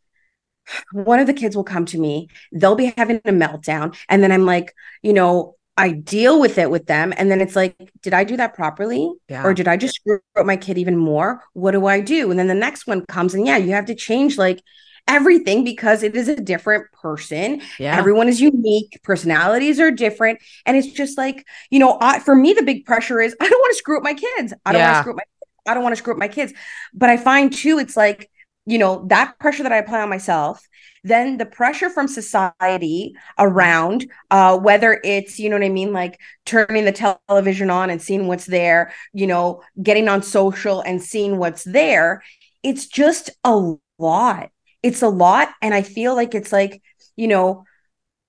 one 0.93 1.21
of 1.21 1.27
the 1.27 1.35
kids 1.35 1.57
will 1.57 1.65
come 1.65 1.85
to 1.85 1.99
me 1.99 2.29
they'll 2.53 2.75
be 2.75 2.93
having 2.97 3.17
a 3.25 3.31
meltdown 3.31 3.97
and 4.09 4.23
then 4.23 4.33
i'm 4.33 4.45
like 4.45 4.75
you 5.03 5.13
know 5.13 5.55
i 5.77 5.91
deal 5.91 6.41
with 6.41 6.59
it 6.59 6.71
with 6.71 6.87
them 6.87 7.13
and 7.17 7.31
then 7.31 7.41
it's 7.41 7.55
like 7.57 7.77
did 8.03 8.15
i 8.15 8.25
do 8.25 8.37
that 8.37 8.55
properly? 8.55 9.13
Yeah. 9.29 9.45
or 9.45 9.55
did 9.55 9.69
i 9.69 9.77
just 9.77 9.97
screw 9.97 10.21
up 10.37 10.47
my 10.47 10.57
kid 10.57 10.79
even 10.79 10.97
more? 10.97 11.43
What 11.53 11.73
do 11.73 11.87
i 11.87 12.01
do? 12.01 12.31
And 12.31 12.39
then 12.39 12.47
the 12.47 12.55
next 12.55 12.87
one 12.87 13.05
comes 13.07 13.35
and 13.35 13.47
yeah 13.47 13.57
you 13.57 13.73
have 13.73 13.87
to 13.87 13.95
change 13.95 14.39
like 14.39 14.63
everything 15.09 15.65
because 15.65 16.03
it 16.03 16.17
is 16.17 16.29
a 16.29 16.37
different 16.37 16.91
person. 16.93 17.61
Yeah. 17.79 17.97
Everyone 17.97 18.29
is 18.29 18.41
unique 18.41 18.99
personalities 19.05 19.79
are 19.79 19.91
different 19.91 20.41
and 20.65 20.77
it's 20.77 20.91
just 20.93 21.17
like 21.19 21.47
you 21.71 21.79
know 21.79 21.99
I, 22.01 22.19
for 22.21 22.35
me 22.35 22.55
the 22.55 22.63
big 22.63 22.87
pressure 22.87 23.21
is 23.21 23.37
i 23.41 23.49
don't 23.49 23.61
want 23.61 23.73
to 23.73 23.77
screw 23.77 23.99
up 23.99 24.03
my 24.03 24.15
kids. 24.15 24.55
I 24.65 24.73
don't 24.73 24.83
want 24.83 24.95
to 24.95 25.01
screw 25.01 25.13
up 25.13 25.17
my 25.17 25.71
i 25.71 25.75
don't 25.75 25.83
want 25.83 25.93
to 25.93 25.97
screw 25.97 26.13
up 26.15 26.19
my 26.19 26.29
kids. 26.29 26.53
But 26.95 27.11
i 27.11 27.17
find 27.17 27.53
too 27.53 27.79
it's 27.79 27.97
like 27.97 28.31
you 28.67 28.79
know 28.79 29.05
that 29.09 29.39
pressure 29.39 29.63
that 29.63 29.73
i 29.73 29.79
apply 29.79 30.01
on 30.01 30.09
myself 30.09 30.67
then 31.05 31.37
the 31.37 31.47
pressure 31.47 31.89
from 31.89 32.09
society 32.09 33.15
around 33.39 34.11
uh 34.31 34.57
whether 34.59 35.01
it's 35.05 35.39
you 35.39 35.49
know 35.49 35.57
what 35.57 35.65
i 35.65 35.69
mean 35.69 35.93
like 35.93 36.19
turning 36.45 36.85
the 36.85 37.17
television 37.29 37.71
on 37.71 37.91
and 37.91 38.03
seeing 38.03 38.27
what's 38.27 38.47
there 38.47 38.93
you 39.13 39.27
know 39.27 39.63
getting 39.83 40.09
on 40.09 40.23
social 40.23 40.81
and 40.81 41.03
seeing 41.03 41.39
what's 41.39 41.65
there 41.65 42.23
it's 42.63 42.87
just 42.87 43.31
a 43.45 43.77
lot. 43.99 44.51
It's 44.83 45.03
a 45.03 45.09
lot 45.09 45.49
and 45.63 45.75
i 45.75 45.83
feel 45.83 46.15
like 46.15 46.35
it's 46.35 46.53
like 46.53 46.81
you 47.17 47.27
know 47.27 47.65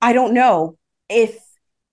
i 0.02 0.14
don't 0.14 0.34
know 0.34 0.78
if 1.10 1.38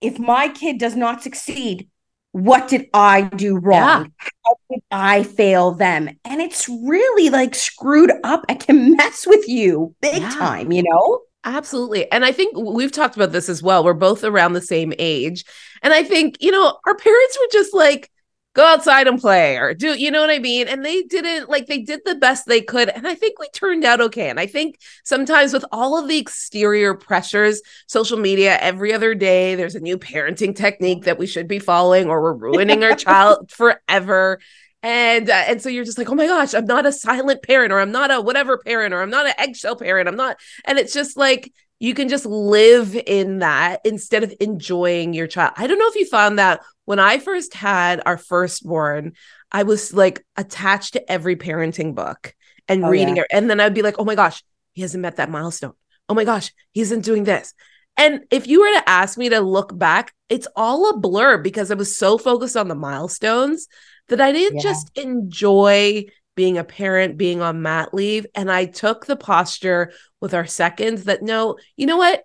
if 0.01 0.17
my 0.17 0.47
kid 0.49 0.79
does 0.79 0.95
not 0.95 1.21
succeed 1.21 1.87
what 2.35 2.67
did 2.67 2.85
i 2.93 3.21
do 3.21 3.55
wrong 3.57 4.11
how 4.17 4.55
did 4.69 4.81
i 4.91 5.23
fail 5.23 5.71
them 5.71 6.09
and 6.25 6.41
it's 6.41 6.67
really 6.67 7.29
like 7.29 7.55
screwed 7.55 8.11
up 8.25 8.43
I 8.49 8.55
can 8.55 8.97
mess 8.97 9.25
with 9.25 9.47
you 9.47 9.95
big 10.01 10.21
Yeah. 10.21 10.29
time 10.31 10.71
you 10.71 10.83
know 10.83 11.21
Absolutely. 11.47 12.11
And 12.11 12.25
I 12.25 12.31
think 12.31 12.57
we've 12.57 12.91
talked 12.91 13.15
about 13.15 13.31
this 13.31 13.49
as 13.49 13.61
well. 13.61 13.83
We're 13.83 13.93
both 13.93 14.23
around 14.23 14.53
the 14.53 14.61
same 14.61 14.93
age. 14.97 15.45
And 15.83 15.93
I 15.93 16.01
think, 16.01 16.37
you 16.39 16.49
know, 16.49 16.75
our 16.87 16.95
parents 16.95 17.37
were 17.39 17.47
just 17.51 17.71
like, 17.71 18.09
go 18.55 18.65
outside 18.65 19.07
and 19.07 19.19
play 19.19 19.57
or 19.57 19.73
do, 19.73 19.99
you 19.99 20.09
know 20.09 20.21
what 20.21 20.29
I 20.29 20.39
mean? 20.39 20.67
And 20.67 20.83
they 20.83 21.03
didn't 21.03 21.49
like, 21.49 21.67
they 21.67 21.79
did 21.79 22.01
the 22.05 22.15
best 22.15 22.47
they 22.47 22.61
could. 22.61 22.89
And 22.89 23.05
I 23.05 23.13
think 23.13 23.37
we 23.37 23.49
turned 23.49 23.83
out 23.83 24.01
okay. 24.01 24.29
And 24.29 24.39
I 24.39 24.47
think 24.47 24.79
sometimes 25.03 25.53
with 25.53 25.65
all 25.71 25.99
of 25.99 26.07
the 26.07 26.17
exterior 26.17 26.95
pressures, 26.95 27.61
social 27.87 28.17
media, 28.17 28.57
every 28.59 28.93
other 28.93 29.13
day, 29.13 29.55
there's 29.55 29.75
a 29.75 29.81
new 29.81 29.97
parenting 29.97 30.55
technique 30.55 31.03
that 31.03 31.19
we 31.19 31.27
should 31.27 31.47
be 31.47 31.59
following 31.59 32.07
or 32.07 32.21
we're 32.21 32.33
ruining 32.33 32.83
our 32.83 32.95
child 32.95 33.51
forever. 33.51 34.39
And 34.81 35.31
uh, 35.31 35.43
and 35.47 35.61
so 35.61 35.67
you're 35.67 35.83
just 35.83 35.97
like, 35.97 36.09
oh 36.09 36.15
my 36.15 36.27
gosh, 36.27 36.53
I'm 36.53 36.65
not 36.65 36.85
a 36.85 36.91
silent 36.91 37.41
parent, 37.41 37.73
or 37.73 37.79
I'm 37.79 37.91
not 37.91 38.11
a 38.11 38.21
whatever 38.21 38.59
parent, 38.59 38.93
or 38.93 39.01
I'm 39.01 39.09
not 39.09 39.25
an 39.25 39.33
eggshell 39.39 39.77
parent. 39.77 40.07
I'm 40.07 40.15
not, 40.15 40.37
and 40.63 40.77
it's 40.77 40.93
just 40.93 41.17
like 41.17 41.51
you 41.79 41.93
can 41.93 42.07
just 42.09 42.25
live 42.25 42.95
in 42.95 43.39
that 43.39 43.81
instead 43.83 44.23
of 44.23 44.33
enjoying 44.39 45.13
your 45.13 45.27
child. 45.27 45.53
I 45.57 45.67
don't 45.67 45.77
know 45.79 45.87
if 45.89 45.95
you 45.95 46.05
found 46.07 46.39
that 46.39 46.61
when 46.85 46.99
I 46.99 47.19
first 47.19 47.53
had 47.53 48.01
our 48.05 48.17
firstborn, 48.17 49.13
I 49.51 49.63
was 49.63 49.93
like 49.93 50.25
attached 50.37 50.93
to 50.93 51.11
every 51.11 51.35
parenting 51.35 51.93
book 51.95 52.33
and 52.67 52.85
Oh, 52.85 52.89
reading 52.89 53.17
yeah. 53.17 53.23
it. 53.23 53.27
And 53.31 53.49
then 53.49 53.59
I'd 53.59 53.73
be 53.73 53.81
like, 53.81 53.95
oh 53.99 54.05
my 54.05 54.15
gosh, 54.15 54.43
he 54.73 54.81
hasn't 54.81 55.01
met 55.01 55.17
that 55.17 55.29
milestone. 55.29 55.73
Oh 56.07 56.13
my 56.13 56.23
gosh, 56.23 56.51
he 56.71 56.81
isn't 56.81 57.01
doing 57.05 57.23
this. 57.23 57.53
And 57.97 58.21
if 58.29 58.47
you 58.47 58.59
were 58.61 58.79
to 58.79 58.89
ask 58.89 59.17
me 59.17 59.29
to 59.29 59.39
look 59.39 59.77
back, 59.77 60.13
it's 60.29 60.47
all 60.55 60.89
a 60.89 60.97
blur 60.97 61.37
because 61.37 61.71
I 61.71 61.75
was 61.75 61.95
so 61.95 62.17
focused 62.17 62.57
on 62.57 62.67
the 62.67 62.75
milestones 62.75 63.67
that 64.09 64.19
I 64.21 64.31
didn't 64.31 64.57
Yeah. 64.57 64.63
just 64.63 64.91
enjoy 64.97 66.05
being 66.35 66.57
a 66.57 66.63
parent, 66.63 67.17
being 67.17 67.41
on 67.41 67.61
mat 67.61 67.93
leave. 67.93 68.25
And 68.35 68.51
I 68.51 68.65
took 68.65 69.05
the 69.05 69.15
posture 69.15 69.91
with 70.21 70.33
our 70.33 70.45
seconds 70.45 71.05
that 71.05 71.23
no, 71.23 71.57
you 71.77 71.85
know 71.87 71.97
what? 71.97 72.23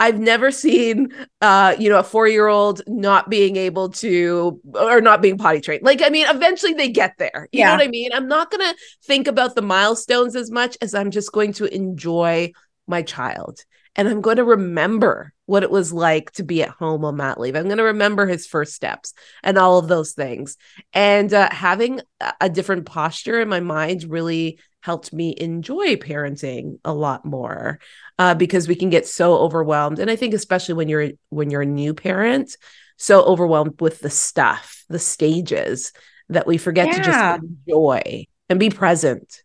I've 0.00 0.20
never 0.20 0.52
seen 0.52 1.12
uh, 1.40 1.74
you 1.76 1.88
know, 1.88 1.98
a 1.98 2.04
four-year-old 2.04 2.82
not 2.86 3.28
being 3.28 3.56
able 3.56 3.88
to 3.90 4.60
or 4.74 5.00
not 5.00 5.20
being 5.20 5.38
potty 5.38 5.60
trained. 5.60 5.82
Like, 5.82 6.02
I 6.02 6.08
mean, 6.08 6.26
eventually 6.28 6.72
they 6.72 6.88
get 6.88 7.14
there. 7.18 7.48
You 7.50 7.60
Yeah. 7.60 7.66
know 7.66 7.78
what 7.78 7.84
I 7.84 7.88
mean? 7.88 8.12
I'm 8.12 8.28
not 8.28 8.50
gonna 8.50 8.74
think 9.04 9.26
about 9.26 9.56
the 9.56 9.62
milestones 9.62 10.36
as 10.36 10.52
much 10.52 10.78
as 10.80 10.94
I'm 10.94 11.10
just 11.10 11.32
going 11.32 11.52
to 11.54 11.64
enjoy 11.64 12.52
my 12.86 13.02
child. 13.02 13.64
And 13.98 14.08
I'm 14.08 14.20
going 14.20 14.36
to 14.36 14.44
remember 14.44 15.34
what 15.46 15.64
it 15.64 15.70
was 15.72 15.92
like 15.92 16.30
to 16.32 16.44
be 16.44 16.62
at 16.62 16.68
home 16.70 17.04
on 17.04 17.16
mat 17.16 17.40
leave. 17.40 17.56
I'm 17.56 17.64
going 17.64 17.78
to 17.78 17.84
remember 17.84 18.26
his 18.26 18.46
first 18.46 18.72
steps 18.74 19.12
and 19.42 19.58
all 19.58 19.78
of 19.78 19.88
those 19.88 20.12
things. 20.12 20.56
And 20.94 21.34
uh, 21.34 21.48
having 21.50 22.00
a- 22.20 22.34
a 22.42 22.48
different 22.48 22.86
posture 22.86 23.40
in 23.40 23.48
my 23.48 23.58
mind 23.58 24.04
really 24.04 24.60
helped 24.82 25.12
me 25.12 25.34
enjoy 25.36 25.96
parenting 25.96 26.78
a 26.84 26.94
lot 26.94 27.24
more 27.24 27.80
uh, 28.20 28.34
because 28.36 28.68
we 28.68 28.76
can 28.76 28.88
get 28.88 29.06
so 29.06 29.34
overwhelmed. 29.36 29.98
And 29.98 30.10
I 30.10 30.14
think 30.14 30.32
especially 30.32 30.74
when 30.74 30.88
you're 30.88 31.10
when 31.30 31.50
you're 31.50 31.62
a 31.62 31.66
new 31.66 31.92
parent, 31.92 32.56
so 32.96 33.22
overwhelmed 33.24 33.80
with 33.80 33.98
the 33.98 34.10
stuff, 34.10 34.84
the 34.88 35.00
stages 35.00 35.92
that 36.28 36.46
we 36.46 36.56
forget 36.56 36.92
to 36.92 37.00
just 37.00 37.42
enjoy 37.66 38.26
and 38.48 38.60
be 38.60 38.70
present. 38.70 39.42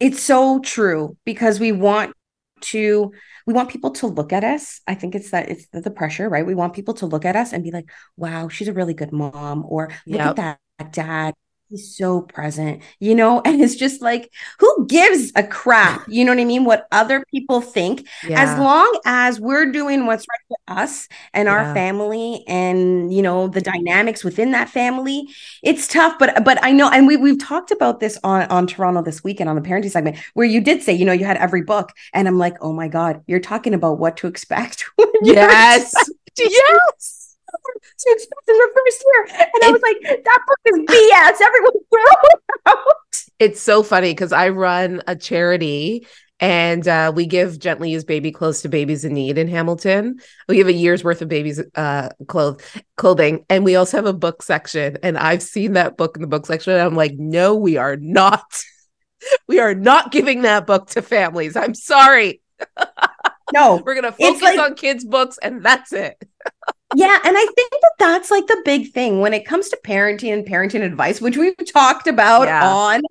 It's 0.00 0.20
so 0.20 0.58
true 0.58 1.16
because 1.24 1.60
we 1.60 1.70
want 1.70 2.14
to 2.72 3.12
we 3.46 3.52
want 3.54 3.70
people 3.70 3.90
to 3.92 4.06
look 4.06 4.32
at 4.32 4.44
us. 4.44 4.80
I 4.86 4.94
think 4.94 5.14
it's 5.14 5.30
that 5.30 5.48
it's 5.50 5.66
the 5.72 5.90
pressure, 5.90 6.28
right? 6.28 6.46
We 6.46 6.54
want 6.54 6.74
people 6.74 6.94
to 6.94 7.06
look 7.06 7.24
at 7.24 7.36
us 7.36 7.52
and 7.52 7.62
be 7.64 7.70
like, 7.70 7.90
"Wow, 8.16 8.48
she's 8.48 8.68
a 8.68 8.72
really 8.72 8.94
good 8.94 9.12
mom," 9.12 9.64
or 9.68 9.90
"Look 10.10 10.26
Yep. 10.26 10.26
at 10.26 10.36
that, 10.36 10.60
that 10.78 10.92
dad, 10.92 11.34
he's 11.74 11.96
so 11.96 12.22
present, 12.22 12.82
you 13.00 13.14
know, 13.14 13.40
and 13.44 13.60
it's 13.60 13.74
just 13.76 14.00
like, 14.02 14.30
who 14.58 14.86
gives 14.86 15.32
a 15.36 15.42
crap? 15.42 16.02
You 16.08 16.24
know 16.24 16.32
what 16.32 16.40
I 16.40 16.44
mean? 16.44 16.64
What 16.64 16.86
other 16.92 17.24
people 17.30 17.60
think, 17.60 18.06
Yeah. 18.22 18.40
as 18.42 18.58
long 18.58 19.00
as 19.04 19.40
we're 19.40 19.70
doing 19.72 20.06
what's 20.06 20.24
right 20.28 20.40
for 20.48 20.78
us 20.80 21.08
and 21.32 21.48
Yeah. 21.48 21.52
our 21.52 21.74
family, 21.74 22.44
and 22.48 23.12
you 23.12 23.22
know 23.22 23.48
the 23.48 23.60
dynamics 23.60 24.24
within 24.24 24.52
that 24.52 24.68
family. 24.68 25.28
It's 25.62 25.88
tough, 25.88 26.16
but 26.18 26.44
but 26.44 26.58
I 26.62 26.72
know, 26.72 26.90
and 26.90 27.06
we 27.06 27.16
we've 27.16 27.38
talked 27.38 27.70
about 27.70 28.00
this 28.00 28.18
on 28.24 28.42
on 28.50 28.66
Toronto 28.66 29.02
this 29.02 29.24
weekend 29.24 29.48
on 29.50 29.56
the 29.56 29.62
parenting 29.62 29.90
segment, 29.90 30.16
where 30.34 30.46
you 30.46 30.60
did 30.60 30.82
say, 30.82 30.92
you 30.92 31.04
know, 31.04 31.12
you 31.12 31.24
had 31.24 31.36
every 31.38 31.62
book, 31.62 31.90
and 32.12 32.28
I'm 32.28 32.38
like, 32.38 32.56
oh 32.60 32.72
my 32.72 32.88
god, 32.88 33.22
you're 33.26 33.40
talking 33.40 33.74
about 33.74 33.98
what 33.98 34.16
to 34.18 34.26
expect. 34.26 34.84
yes. 35.22 35.94
yes. 36.38 37.23
To 37.98 38.10
expect 38.10 38.48
in 38.48 38.56
the 38.56 38.70
first 38.74 39.04
year. 39.04 39.48
And 39.54 39.64
I 39.64 39.70
was 39.70 39.82
like, 39.82 40.24
that 40.24 40.40
book 40.46 40.58
is 40.66 40.78
BS. 40.86 41.46
Everyone 41.46 41.72
throw 41.72 42.12
it 42.22 42.40
out. 42.66 43.30
It's 43.38 43.60
so 43.60 43.82
funny 43.82 44.12
because 44.12 44.32
I 44.32 44.50
run 44.50 45.02
a 45.06 45.16
charity 45.16 46.06
and 46.40 46.86
uh, 46.86 47.12
we 47.14 47.26
give 47.26 47.58
gently 47.58 47.90
used 47.90 48.06
baby 48.06 48.32
clothes 48.32 48.62
to 48.62 48.68
babies 48.68 49.04
in 49.04 49.14
need 49.14 49.38
in 49.38 49.48
Hamilton. 49.48 50.18
We 50.48 50.58
have 50.58 50.68
a 50.68 50.72
year's 50.72 51.04
worth 51.04 51.22
of 51.22 51.28
babies' 51.28 51.62
uh, 51.74 52.08
clothes, 52.26 52.62
clothing, 52.96 53.44
and 53.48 53.64
we 53.64 53.76
also 53.76 53.98
have 53.98 54.06
a 54.06 54.12
book 54.12 54.42
section. 54.42 54.98
And 55.02 55.16
I've 55.16 55.42
seen 55.42 55.74
that 55.74 55.96
book 55.96 56.16
in 56.16 56.22
the 56.22 56.28
book 56.28 56.46
section. 56.46 56.72
And 56.72 56.82
I'm 56.82 56.96
like, 56.96 57.14
no, 57.16 57.54
we 57.54 57.76
are 57.76 57.96
not. 57.96 58.62
we 59.48 59.58
are 59.60 59.74
not 59.74 60.12
giving 60.12 60.42
that 60.42 60.66
book 60.66 60.90
to 60.90 61.02
families. 61.02 61.56
I'm 61.56 61.74
sorry. 61.74 62.40
No. 63.52 63.82
We're 63.84 63.94
gonna 63.94 64.12
focus 64.12 64.42
like- 64.42 64.58
on 64.58 64.74
kids' 64.74 65.04
books, 65.04 65.38
and 65.42 65.62
that's 65.64 65.92
it. 65.92 66.16
Yeah. 66.94 67.18
And 67.24 67.36
I 67.36 67.46
think 67.56 67.70
that 67.72 67.92
that's 67.98 68.30
like 68.30 68.46
the 68.46 68.60
big 68.64 68.92
thing 68.92 69.20
when 69.20 69.34
it 69.34 69.44
comes 69.46 69.68
to 69.70 69.78
parenting 69.84 70.32
and 70.32 70.46
parenting 70.46 70.82
advice, 70.82 71.20
which 71.20 71.36
we've 71.36 71.54
talked 71.72 72.06
about 72.06 72.46
Yeah. 72.48 72.66
on 72.66 73.02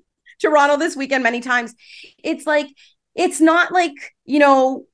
Toronto 0.41 0.77
this 0.77 0.95
weekend 0.95 1.23
many 1.23 1.39
times. 1.41 1.73
It's 2.23 2.45
like, 2.47 2.67
it's 3.15 3.39
not 3.41 3.71
like, 3.71 3.93
you 4.25 4.39
know, 4.39 4.85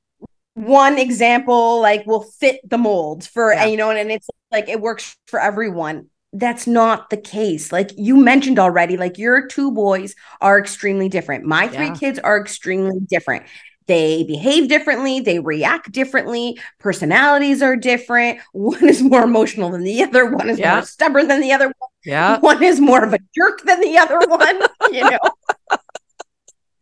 one 0.56 0.98
example 0.98 1.80
like 1.82 2.06
will 2.06 2.24
fit 2.24 2.60
the 2.70 2.78
mold 2.78 3.24
for 3.26 3.54
Yeah. 3.54 3.66
you 3.66 3.78
know 3.78 3.92
and, 3.92 4.00
and 4.00 4.12
it's 4.12 4.28
like 4.52 4.68
it 4.68 4.82
works 4.82 5.16
for 5.28 5.40
everyone 5.40 6.08
that's 6.34 6.68
not 6.68 7.10
the 7.10 7.16
case 7.18 7.72
like 7.72 7.92
you 7.96 8.18
mentioned 8.18 8.60
already 8.60 8.98
like 8.98 9.18
your 9.18 9.48
two 9.48 9.72
boys 9.72 10.16
are 10.42 10.60
extremely 10.60 11.08
different 11.08 11.46
my 11.46 11.70
three 11.70 11.86
Yeah. 11.86 11.96
kids 11.96 12.20
are 12.20 12.38
extremely 12.42 13.00
different 13.00 13.46
they 13.90 14.24
behave 14.24 14.70
differently 14.70 15.20
they 15.20 15.40
react 15.40 15.92
differently 15.92 16.58
personalities 16.80 17.62
are 17.62 17.76
different 17.76 18.40
one 18.54 18.88
is 18.88 19.02
more 19.02 19.24
emotional 19.24 19.70
than 19.72 19.84
the 19.84 20.02
other 20.02 20.26
one 20.32 20.50
is 20.50 20.58
Yeah. 20.60 20.76
more 20.76 20.84
stubborn 20.86 21.28
than 21.28 21.42
the 21.42 21.52
other 21.52 21.74
Yeah. 22.06 22.40
one 22.52 22.64
is 22.64 22.80
more 22.80 23.04
of 23.04 23.14
a 23.14 23.20
jerk 23.36 23.64
than 23.64 23.82
the 23.82 23.98
other 23.98 24.20
one, 24.28 24.58
you 24.94 25.04
know. 25.10 25.20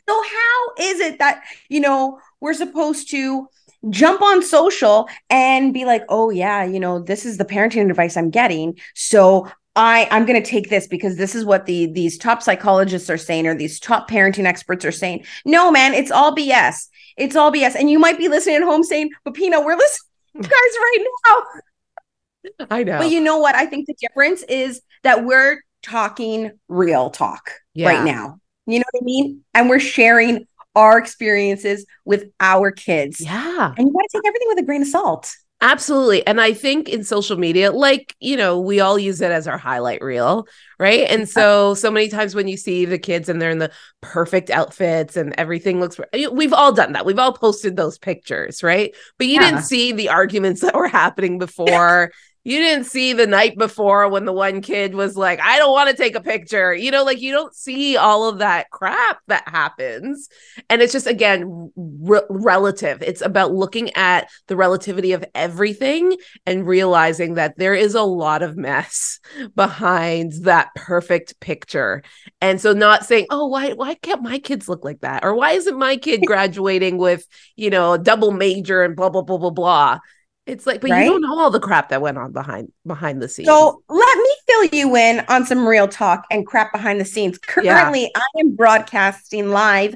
so 0.09 0.21
how 0.23 0.73
is 0.79 0.99
it 0.99 1.19
that, 1.19 1.43
you 1.69 1.79
know, 1.79 2.19
we're 2.39 2.53
supposed 2.53 3.09
to 3.11 3.47
jump 3.89 4.21
on 4.21 4.41
social 4.43 5.07
and 5.29 5.73
be 5.73 5.85
like, 5.85 6.03
"Oh 6.09 6.29
yeah, 6.29 6.63
you 6.63 6.79
know, 6.79 6.99
this 6.99 7.25
is 7.25 7.37
the 7.37 7.45
parenting 7.45 7.89
advice 7.89 8.17
I'm 8.17 8.29
getting." 8.29 8.77
So 8.95 9.47
I 9.75 10.07
I'm 10.11 10.25
going 10.25 10.41
to 10.41 10.49
take 10.49 10.69
this 10.69 10.87
because 10.87 11.15
this 11.17 11.35
is 11.35 11.45
what 11.45 11.65
the 11.67 11.85
these 11.87 12.17
top 12.17 12.41
psychologists 12.41 13.09
are 13.09 13.17
saying 13.17 13.47
or 13.47 13.55
these 13.55 13.79
top 13.79 14.09
parenting 14.09 14.45
experts 14.45 14.83
are 14.85 14.91
saying. 14.91 15.25
No, 15.45 15.71
man, 15.71 15.93
it's 15.93 16.11
all 16.11 16.35
BS. 16.35 16.87
It's 17.17 17.35
all 17.35 17.51
BS. 17.51 17.75
And 17.75 17.89
you 17.89 17.99
might 17.99 18.17
be 18.17 18.27
listening 18.27 18.57
at 18.57 18.63
home 18.63 18.83
saying, 18.83 19.09
"But 19.23 19.33
Pina, 19.33 19.59
we're 19.61 19.75
listening 19.75 20.09
to 20.33 20.37
you 20.37 20.43
guys 20.43 20.51
right 20.51 21.05
now." 21.27 22.67
I 22.69 22.83
know. 22.83 22.97
But 22.99 23.11
you 23.11 23.19
know 23.21 23.37
what? 23.39 23.55
I 23.55 23.65
think 23.65 23.87
the 23.87 23.95
difference 23.99 24.43
is 24.43 24.81
that 25.03 25.25
we're 25.25 25.61
talking 25.83 26.51
real 26.69 27.09
talk 27.09 27.51
Yeah. 27.73 27.89
right 27.89 28.03
now. 28.05 28.39
You 28.65 28.79
know 28.79 28.85
what 28.91 29.01
I 29.01 29.05
mean? 29.05 29.43
And 29.53 29.69
we're 29.69 29.79
sharing 29.79 30.45
our 30.75 30.97
experiences 30.97 31.85
with 32.05 32.25
our 32.39 32.71
kids. 32.71 33.19
yeah. 33.19 33.73
And 33.77 33.87
you 33.87 33.93
got 33.93 34.01
to 34.01 34.09
take 34.13 34.25
everything 34.27 34.47
with 34.49 34.59
a 34.59 34.63
grain 34.63 34.81
of 34.81 34.87
salt. 34.87 35.33
Absolutely. 35.59 36.25
And 36.27 36.39
I 36.39 36.53
think 36.53 36.87
in 36.87 37.03
social 37.03 37.35
media, 37.35 37.71
like, 37.71 38.15
you 38.19 38.37
know, 38.37 38.59
we 38.59 38.79
all 38.79 38.99
use 38.99 39.21
it 39.21 39.31
as 39.31 39.47
our 39.47 39.57
highlight 39.57 40.03
reel, 40.03 40.47
right? 40.79 41.09
And 41.09 41.27
so, 41.27 41.73
so 41.73 41.89
many 41.89 42.09
times 42.09 42.35
when 42.35 42.47
you 42.47 42.57
see 42.57 42.85
the 42.85 42.99
kids 42.99 43.27
and 43.27 43.41
they're 43.41 43.49
in 43.49 43.57
the 43.57 43.71
perfect 44.01 44.51
outfits 44.51 45.17
and 45.17 45.33
everything 45.35 45.79
looks, 45.79 45.99
we've 46.31 46.53
all 46.53 46.73
done 46.73 46.91
that. 46.93 47.07
We've 47.07 47.17
all 47.17 47.33
posted 47.33 47.75
those 47.75 47.97
pictures, 47.97 48.61
right? 48.61 48.95
But 49.17 49.25
you 49.27 49.39
Yeah. 49.39 49.39
didn't 49.39 49.63
see 49.63 49.93
the 49.93 50.09
arguments 50.09 50.61
that 50.61 50.75
were 50.75 50.87
happening 50.87 51.39
before. 51.39 52.11
You 52.47 52.59
didn't 52.59 52.85
see 52.85 53.11
the 53.11 53.27
night 53.27 53.57
before 53.57 54.07
when 54.07 54.23
the 54.23 54.31
one 54.31 54.61
kid 54.61 54.95
was 54.95 55.17
like, 55.17 55.41
I 55.41 55.57
don't 55.57 55.73
want 55.73 55.89
to 55.89 55.95
take 55.97 56.15
a 56.15 56.21
picture. 56.21 56.73
You 56.73 56.91
know, 56.91 57.03
like 57.03 57.19
you 57.19 57.33
don't 57.33 57.53
see 57.53 57.97
all 57.97 58.29
of 58.29 58.37
that 58.37 58.69
crap 58.69 59.19
that 59.27 59.45
happens. 59.49 60.29
And 60.69 60.81
it's 60.81 60.93
just, 60.93 61.07
again, 61.07 61.73
re- 61.75 62.21
relative. 62.29 63.01
It's 63.01 63.19
about 63.19 63.51
looking 63.51 63.93
at 63.97 64.29
the 64.47 64.55
relativity 64.55 65.11
of 65.11 65.25
everything 65.35 66.15
and 66.45 66.65
realizing 66.65 67.33
that 67.33 67.57
there 67.57 67.75
is 67.75 67.95
a 67.95 68.01
lot 68.03 68.41
of 68.41 68.55
mess 68.55 69.19
behind 69.57 70.31
that 70.43 70.69
perfect 70.73 71.37
picture. 71.41 72.01
And 72.39 72.61
so 72.61 72.71
not 72.71 73.05
saying, 73.05 73.25
"Oh, 73.29 73.47
why 73.47 73.73
why 73.73 73.95
can't 73.95 74.21
my 74.21 74.39
kids 74.39 74.69
look 74.69 74.85
like 74.85 75.01
that?" 75.01 75.25
or 75.25 75.35
"Why 75.35 75.51
isn't 75.51 75.77
my 75.77 75.97
kid 75.97 76.21
graduating 76.25 76.97
with, 76.97 77.27
you 77.57 77.69
know, 77.69 77.93
a 77.93 77.99
double 77.99 78.31
major 78.31 78.83
and 78.83 78.95
blah 78.95 79.09
blah 79.09 79.23
blah 79.23 79.37
blah 79.37 79.49
blah." 79.49 79.99
It's 80.47 80.65
like, 80.65 80.81
but 80.81 80.89
Right? 80.89 81.03
you 81.03 81.11
don't 81.11 81.21
know 81.21 81.37
all 81.37 81.51
the 81.51 81.59
crap 81.59 81.89
that 81.89 82.01
went 82.01 82.17
on 82.17 82.31
behind 82.31 82.71
behind 82.85 83.21
the 83.21 83.27
scenes. 83.27 83.47
So 83.47 83.83
let 83.89 84.17
me 84.17 84.35
fill 84.47 84.65
you 84.79 84.95
in 84.95 85.23
on 85.27 85.45
some 85.45 85.67
real 85.67 85.87
talk 85.87 86.25
and 86.31 86.47
crap 86.47 86.71
behind 86.71 86.99
the 87.01 87.05
scenes. 87.05 87.37
Currently, 87.37 88.11
I 88.15 88.25
am 88.39 88.55
broadcasting 88.55 89.49
live 89.49 89.95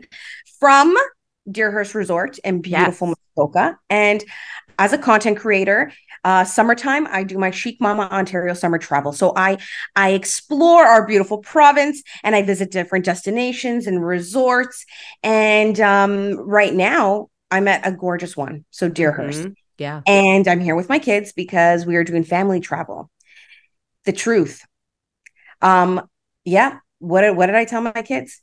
from 0.59 0.95
Deerhurst 1.49 1.95
Resort 1.95 2.37
in 2.39 2.61
beautiful 2.61 3.07
Yes. 3.07 3.15
Muskoka. 3.35 3.79
And 3.89 4.23
as 4.77 4.93
a 4.93 4.97
content 4.97 5.37
creator, 5.37 5.91
uh, 6.23 6.43
summertime, 6.43 7.07
I 7.09 7.23
do 7.23 7.37
my 7.37 7.49
Chic 7.49 7.79
Mama 7.79 8.03
Ontario 8.11 8.53
summer 8.53 8.77
travel. 8.77 9.13
So 9.13 9.33
I 9.35 9.57
I 9.95 10.11
explore 10.11 10.83
our 10.85 11.07
beautiful 11.07 11.37
province 11.39 12.03
and 12.23 12.35
I 12.35 12.41
visit 12.43 12.71
different 12.71 13.05
destinations 13.05 13.87
and 13.87 14.05
resorts. 14.05 14.85
And 15.23 15.79
um, 15.79 16.33
right 16.37 16.73
now, 16.73 17.29
I'm 17.49 17.67
at 17.67 17.85
a 17.87 17.91
gorgeous 17.91 18.35
one. 18.37 18.65
So 18.69 18.89
Deerhurst 18.89 19.45
Mhm. 19.45 19.55
Yeah. 19.81 20.01
and 20.07 20.47
I'm 20.47 20.59
here 20.59 20.75
with 20.75 20.89
my 20.89 20.99
kids 20.99 21.31
because 21.33 21.85
we 21.85 21.95
are 21.97 22.03
doing 22.03 22.23
family 22.23 22.59
travel. 22.59 23.09
The 24.05 24.13
truth. 24.13 24.61
Um, 25.61 26.07
yeah. 26.45 26.79
What 26.99 27.21
did- 27.21 27.35
what 27.37 27.47
did 27.47 27.55
I 27.55 27.65
tell 27.65 27.81
my 27.81 28.01
kids? 28.03 28.41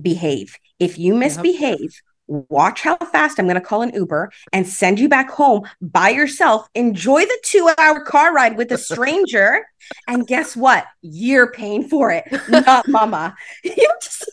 Behave. 0.00 0.56
If 0.78 0.98
you 0.98 1.14
misbehave, 1.14 1.92
watch 2.26 2.82
how 2.82 2.96
fast 2.96 3.38
I'm 3.38 3.46
going 3.46 3.56
to 3.56 3.60
call 3.60 3.82
an 3.82 3.92
Uber 3.92 4.30
and 4.52 4.66
send 4.66 5.00
you 5.00 5.08
back 5.08 5.30
home 5.30 5.62
by 5.80 6.10
yourself. 6.10 6.68
Enjoy 6.74 7.22
the 7.24 7.38
two 7.44 7.68
hour 7.76 8.00
car 8.04 8.32
ride 8.32 8.56
with 8.56 8.70
a 8.72 8.78
stranger. 8.78 9.66
and 10.06 10.26
guess 10.26 10.56
what? 10.56 10.86
You're 11.02 11.50
paying 11.50 11.88
for 11.88 12.10
it, 12.12 12.24
not 12.48 12.86
mama. 12.88 13.34
You 13.64 13.88
just 14.00 14.30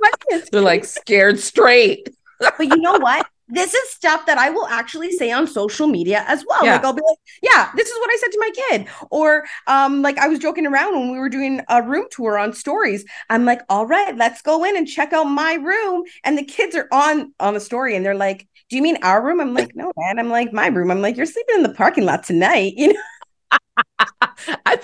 my 0.00 0.10
kids 0.30 0.48
They're 0.50 0.60
like 0.62 0.84
scared 0.84 1.38
straight. 1.38 2.08
but 2.40 2.58
you 2.60 2.76
know 2.76 2.98
what? 2.98 3.26
This 3.48 3.72
is 3.74 3.90
stuff 3.90 4.26
that 4.26 4.38
I 4.38 4.50
will 4.50 4.66
actually 4.66 5.10
say 5.12 5.30
on 5.30 5.46
social 5.46 5.86
media 5.86 6.24
as 6.26 6.44
well. 6.46 6.64
Yeah. 6.64 6.74
Like 6.74 6.84
I'll 6.84 6.92
be 6.92 7.02
like, 7.08 7.18
yeah, 7.42 7.70
this 7.76 7.88
is 7.88 7.98
what 7.98 8.10
I 8.10 8.16
said 8.20 8.32
to 8.32 8.38
my 8.40 8.50
kid. 8.68 8.86
Or 9.10 9.44
um, 9.66 10.02
like 10.02 10.18
I 10.18 10.28
was 10.28 10.38
joking 10.38 10.66
around 10.66 10.94
when 10.98 11.12
we 11.12 11.18
were 11.18 11.28
doing 11.28 11.62
a 11.68 11.82
room 11.82 12.06
tour 12.10 12.38
on 12.38 12.52
stories. 12.52 13.04
I'm 13.30 13.44
like, 13.44 13.62
all 13.68 13.86
right, 13.86 14.16
let's 14.16 14.42
go 14.42 14.64
in 14.64 14.76
and 14.76 14.86
check 14.86 15.12
out 15.12 15.24
my 15.24 15.54
room. 15.54 16.02
And 16.24 16.36
the 16.36 16.44
kids 16.44 16.76
are 16.76 16.88
on 16.92 17.32
on 17.40 17.54
the 17.54 17.60
story 17.60 17.96
and 17.96 18.04
they're 18.04 18.14
like, 18.14 18.46
Do 18.68 18.76
you 18.76 18.82
mean 18.82 18.98
our 19.02 19.24
room? 19.24 19.40
I'm 19.40 19.54
like, 19.54 19.74
no, 19.74 19.92
man. 19.96 20.18
I'm 20.18 20.28
like, 20.30 20.52
my 20.52 20.66
room. 20.68 20.90
I'm 20.90 21.00
like, 21.02 21.16
you're 21.16 21.26
sleeping 21.26 21.56
in 21.56 21.62
the 21.62 21.70
parking 21.74 22.04
lot 22.04 22.24
tonight. 22.24 22.74
You 22.78 22.92
know, 22.92 23.00
I, 24.66 24.78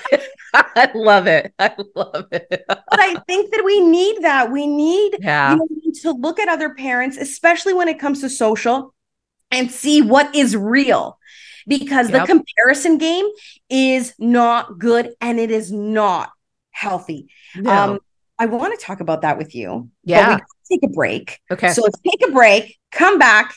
I 0.54 0.90
love 0.94 1.26
it. 1.26 1.52
I 1.58 1.74
love 1.94 2.26
it. 2.32 2.64
but 2.68 2.84
I 2.92 3.16
think 3.26 3.50
that 3.52 3.62
we 3.64 3.80
need 3.80 4.22
that. 4.22 4.50
We 4.52 4.66
need 4.66 5.16
Yeah. 5.20 5.52
you 5.52 5.56
know, 5.56 5.66
we 5.70 5.76
need 5.86 5.94
to 6.02 6.12
look 6.12 6.38
at 6.38 6.48
other 6.48 6.74
parents, 6.74 7.16
especially 7.16 7.74
when 7.74 7.88
it 7.88 7.98
comes 7.98 8.20
to 8.20 8.28
social, 8.30 8.94
and 9.50 9.70
see 9.70 10.02
what 10.02 10.34
is 10.34 10.56
real. 10.56 11.18
Because 11.66 12.10
Yep. 12.10 12.20
the 12.20 12.26
comparison 12.26 12.98
game 12.98 13.26
is 13.70 14.14
not 14.18 14.78
good 14.78 15.14
and 15.20 15.38
it 15.40 15.50
is 15.50 15.72
not 15.72 16.30
healthy. 16.70 17.28
No. 17.56 17.70
Um, 17.70 17.98
I 18.38 18.46
want 18.46 18.78
to 18.78 18.84
talk 18.84 19.00
about 19.00 19.22
that 19.22 19.38
with 19.38 19.54
you. 19.54 19.90
Yeah. 20.02 20.38
take 20.70 20.82
a 20.82 20.88
break. 20.88 21.38
Okay. 21.50 21.68
So 21.70 21.82
let's 21.82 21.98
take 22.00 22.26
a 22.26 22.32
break, 22.32 22.78
come 22.90 23.18
back, 23.18 23.54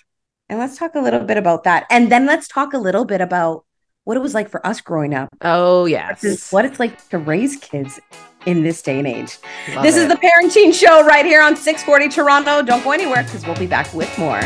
and 0.49 0.59
let's 0.59 0.77
talk 0.77 0.93
a 0.95 0.99
little 0.99 1.21
bit 1.21 1.37
about 1.37 1.63
that. 1.63 1.85
And 1.89 2.11
then 2.11 2.25
let's 2.25 2.47
talk 2.47 2.73
a 2.73 2.77
little 2.77 3.03
bit 3.05 3.21
about 3.21 3.65
what 4.07 4.15
it 4.15 4.21
was 4.21 4.33
like 4.33 4.47
for 4.47 4.65
us 4.65 4.79
growing 4.79 5.13
up, 5.13 5.27
oh 5.41 5.85
yes. 5.85 6.21
versus 6.21 6.49
what 6.49 6.63
it's 6.63 6.79
like 6.79 7.09
to 7.09 7.17
raise 7.17 7.57
kids 7.57 7.99
in 8.45 8.63
this 8.63 8.81
day 8.81 8.99
and 8.99 9.05
age. 9.05 9.37
Love 9.75 9.83
This 9.83 9.97
is 9.97 10.07
the 10.07 10.15
Parenting 10.15 10.73
Show 10.73 11.05
right 11.05 11.25
here 11.25 11.41
on 11.41 11.57
640 11.57 12.07
Toronto. 12.07 12.61
Don't 12.61 12.81
go 12.85 12.93
anywhere 12.93 13.23
because 13.23 13.45
we'll 13.45 13.57
be 13.57 13.67
back 13.67 13.93
with 13.93 14.17
more. 14.17 14.39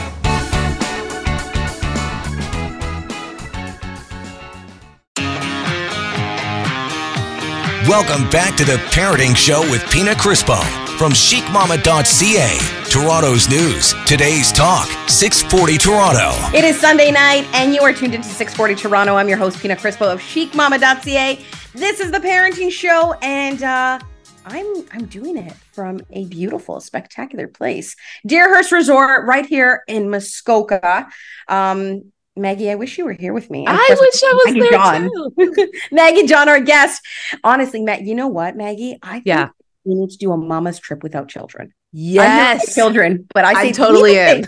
Welcome 7.87 8.27
back 8.31 8.57
to 8.57 8.65
the 8.65 8.77
Parenting 8.89 9.35
Show 9.35 9.61
with 9.69 9.87
Pina 9.91 10.13
Crispo 10.13 10.80
from 11.01 11.13
chicmama.ca. 11.13 12.85
Toronto's 12.91 13.49
news, 13.49 13.95
today's 14.05 14.51
talk, 14.51 14.87
640 15.09 15.79
Toronto. 15.79 16.29
It 16.55 16.63
is 16.63 16.79
Sunday 16.79 17.09
night, 17.09 17.47
and 17.53 17.73
you 17.73 17.81
are 17.81 17.91
tuned 17.91 18.13
into 18.13 18.27
640 18.27 18.75
Toronto. 18.75 19.15
I'm 19.15 19.27
your 19.27 19.39
host, 19.39 19.59
Pina 19.59 19.75
Crispo 19.75 20.13
of 20.13 20.21
chicmama.ca. 20.21 21.43
This 21.73 21.99
is 22.01 22.11
the 22.11 22.19
Parenting 22.19 22.71
Show, 22.71 23.13
and 23.23 23.63
uh, 23.63 23.97
I'm 24.45 24.85
I'm 24.91 25.05
doing 25.07 25.37
it 25.37 25.53
from 25.73 26.01
a 26.11 26.25
beautiful, 26.25 26.79
spectacular 26.79 27.47
place, 27.47 27.95
Deerhurst 28.27 28.71
Resort, 28.71 29.25
right 29.25 29.47
here 29.47 29.81
in 29.87 30.11
Muskoka. 30.11 31.07
Um, 31.47 32.11
Maggie, 32.35 32.69
I 32.69 32.75
wish 32.75 32.99
you 32.99 33.05
were 33.05 33.13
here 33.13 33.33
with 33.33 33.49
me. 33.49 33.65
And 33.65 33.75
I 33.75 33.87
wish 33.99 34.23
I 34.23 34.33
was 34.33 34.45
Maggie 34.45 34.59
there 34.59 34.71
John. 34.71 35.09
too. 35.09 35.71
Maggie 35.91 36.27
John, 36.27 36.47
our 36.47 36.59
guest. 36.59 37.03
Honestly, 37.43 37.81
Matt, 37.81 38.03
you 38.03 38.13
know 38.13 38.27
what, 38.27 38.55
Maggie? 38.55 38.99
I 39.01 39.13
think 39.13 39.25
Yeah. 39.25 39.49
We 39.83 39.95
need 39.95 40.09
to 40.09 40.17
do 40.17 40.31
a 40.31 40.37
mama's 40.37 40.79
trip 40.79 41.03
without 41.03 41.27
children. 41.27 41.73
I'm 41.93 42.31
here 42.31 42.53
with 42.53 42.63
Yes. 42.63 42.75
children, 42.75 43.27
but 43.33 43.45
I 43.45 43.53
say 43.53 43.67
I'm 43.69 43.73
totally 43.73 44.17
in. 44.17 44.45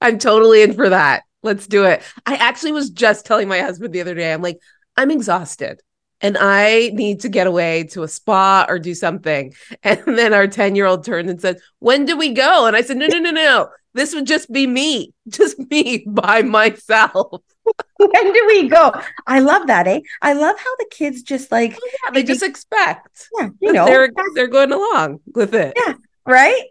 I'm 0.00 0.18
totally 0.18 0.62
in 0.62 0.74
for 0.74 0.88
that. 0.88 1.22
Let's 1.42 1.66
do 1.66 1.84
it. 1.84 2.02
I 2.24 2.36
actually 2.36 2.72
was 2.72 2.90
just 2.90 3.24
telling 3.26 3.48
my 3.48 3.60
husband 3.60 3.92
the 3.92 4.00
other 4.00 4.14
day, 4.14 4.32
I'm 4.32 4.42
like, 4.42 4.58
I'm 4.96 5.10
exhausted 5.10 5.80
and 6.20 6.36
I 6.38 6.90
need 6.94 7.20
to 7.20 7.28
get 7.28 7.46
away 7.46 7.84
to 7.92 8.02
a 8.02 8.08
spa 8.08 8.66
or 8.68 8.78
do 8.78 8.94
something. 8.94 9.54
And 9.82 10.00
then 10.06 10.32
our 10.34 10.46
10 10.46 10.74
year 10.74 10.86
old 10.86 11.04
turned 11.04 11.28
and 11.30 11.40
said, 11.40 11.58
When 11.78 12.04
do 12.04 12.16
we 12.16 12.32
go? 12.32 12.66
And 12.66 12.76
I 12.76 12.82
said, 12.82 12.96
No, 12.96 13.06
no, 13.06 13.18
no, 13.18 13.30
no. 13.30 13.68
This 13.94 14.14
would 14.14 14.26
just 14.26 14.52
be 14.52 14.66
me, 14.66 15.12
just 15.28 15.58
me 15.70 16.04
by 16.06 16.42
myself. 16.42 17.42
when 17.96 18.32
do 18.32 18.44
we 18.46 18.68
go? 18.68 18.92
I 19.26 19.40
love 19.40 19.66
that, 19.66 19.86
eh? 19.86 20.00
I 20.22 20.32
love 20.34 20.58
how 20.58 20.76
the 20.76 20.86
kids 20.90 21.22
just 21.22 21.50
like, 21.50 21.72
Yeah, 21.72 22.10
they 22.12 22.22
just 22.22 22.42
expect. 22.42 23.28
yeah, 23.38 23.48
you 23.60 23.72
know, 23.72 23.86
they're 23.86 24.10
they're 24.34 24.46
going 24.48 24.72
along 24.72 25.20
with 25.34 25.54
it. 25.54 25.74
Yeah. 25.76 25.94
right? 26.26 26.62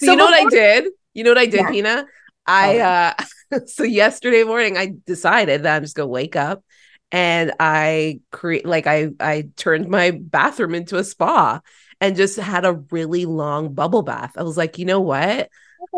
So 0.00 0.10
you 0.10 0.16
know 0.16 0.24
what 0.24 0.34
I 0.34 0.48
did? 0.48 0.86
You 1.14 1.24
know 1.24 1.30
what 1.30 1.38
I 1.38 1.46
did, 1.46 1.60
Yeah. 1.60 1.70
Pina? 1.70 2.06
I 2.46 2.78
uh 2.78 3.58
so 3.66 3.84
yesterday 3.84 4.44
morning 4.44 4.76
I 4.76 4.94
decided 5.06 5.62
that 5.62 5.76
I'm 5.76 5.82
just 5.82 5.94
gonna 5.94 6.08
wake 6.08 6.36
up 6.36 6.64
and 7.12 7.52
I 7.60 8.20
create 8.30 8.66
like 8.66 8.86
I 8.86 9.10
I 9.20 9.48
turned 9.56 9.88
my 9.88 10.10
bathroom 10.10 10.74
into 10.74 10.96
a 10.98 11.04
spa 11.04 11.60
and 12.00 12.16
just 12.16 12.36
had 12.38 12.64
a 12.64 12.72
really 12.90 13.26
long 13.26 13.74
bubble 13.74 14.02
bath. 14.02 14.32
I 14.36 14.42
was 14.42 14.56
like, 14.56 14.78
you 14.78 14.84
know 14.86 15.00
what? 15.00 15.48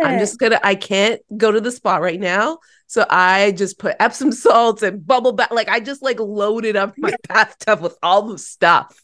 I'm 0.02 0.18
just 0.18 0.38
gonna 0.38 0.60
I 0.62 0.74
can't 0.74 1.20
go 1.36 1.52
to 1.52 1.60
the 1.60 1.70
spa 1.70 1.96
right 1.96 2.18
now. 2.20 2.58
So 2.86 3.04
I 3.08 3.52
just 3.52 3.78
put 3.78 3.96
Epsom 4.00 4.32
salts 4.32 4.82
and 4.82 5.06
bubble 5.06 5.32
bath. 5.32 5.50
Like 5.52 5.68
I 5.68 5.80
just 5.80 6.02
like 6.02 6.20
loaded 6.20 6.76
up 6.76 6.94
my 6.98 7.14
bathtub 7.28 7.80
with 7.80 7.96
all 8.02 8.22
the 8.22 8.38
stuff. 8.38 8.96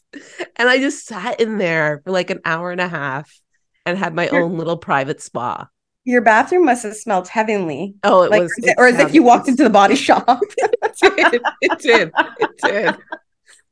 And 0.55 0.69
I 0.69 0.77
just 0.77 1.05
sat 1.05 1.39
in 1.39 1.57
there 1.57 2.01
for 2.03 2.11
like 2.11 2.29
an 2.29 2.41
hour 2.45 2.71
and 2.71 2.81
a 2.81 2.87
half 2.87 3.31
and 3.85 3.97
had 3.97 4.13
my 4.13 4.27
Sure. 4.27 4.43
own 4.43 4.57
little 4.57 4.77
private 4.77 5.21
spa. 5.21 5.67
Your 6.03 6.21
bathroom 6.21 6.65
must 6.65 6.83
have 6.83 6.95
smelled 6.95 7.27
heavenly. 7.27 7.95
Oh, 8.03 8.23
it 8.23 8.31
Like, 8.31 8.41
was, 8.41 8.53
or 8.77 8.87
as 8.87 8.99
if 8.99 9.13
you 9.13 9.23
walked 9.23 9.47
into 9.47 9.63
the 9.63 9.69
body 9.69 9.95
shop. 9.95 10.41
it 10.57 11.31
did, 11.31 11.41
it 11.61 11.79
did, 11.79 12.11
it 12.39 12.49
did. 12.57 12.95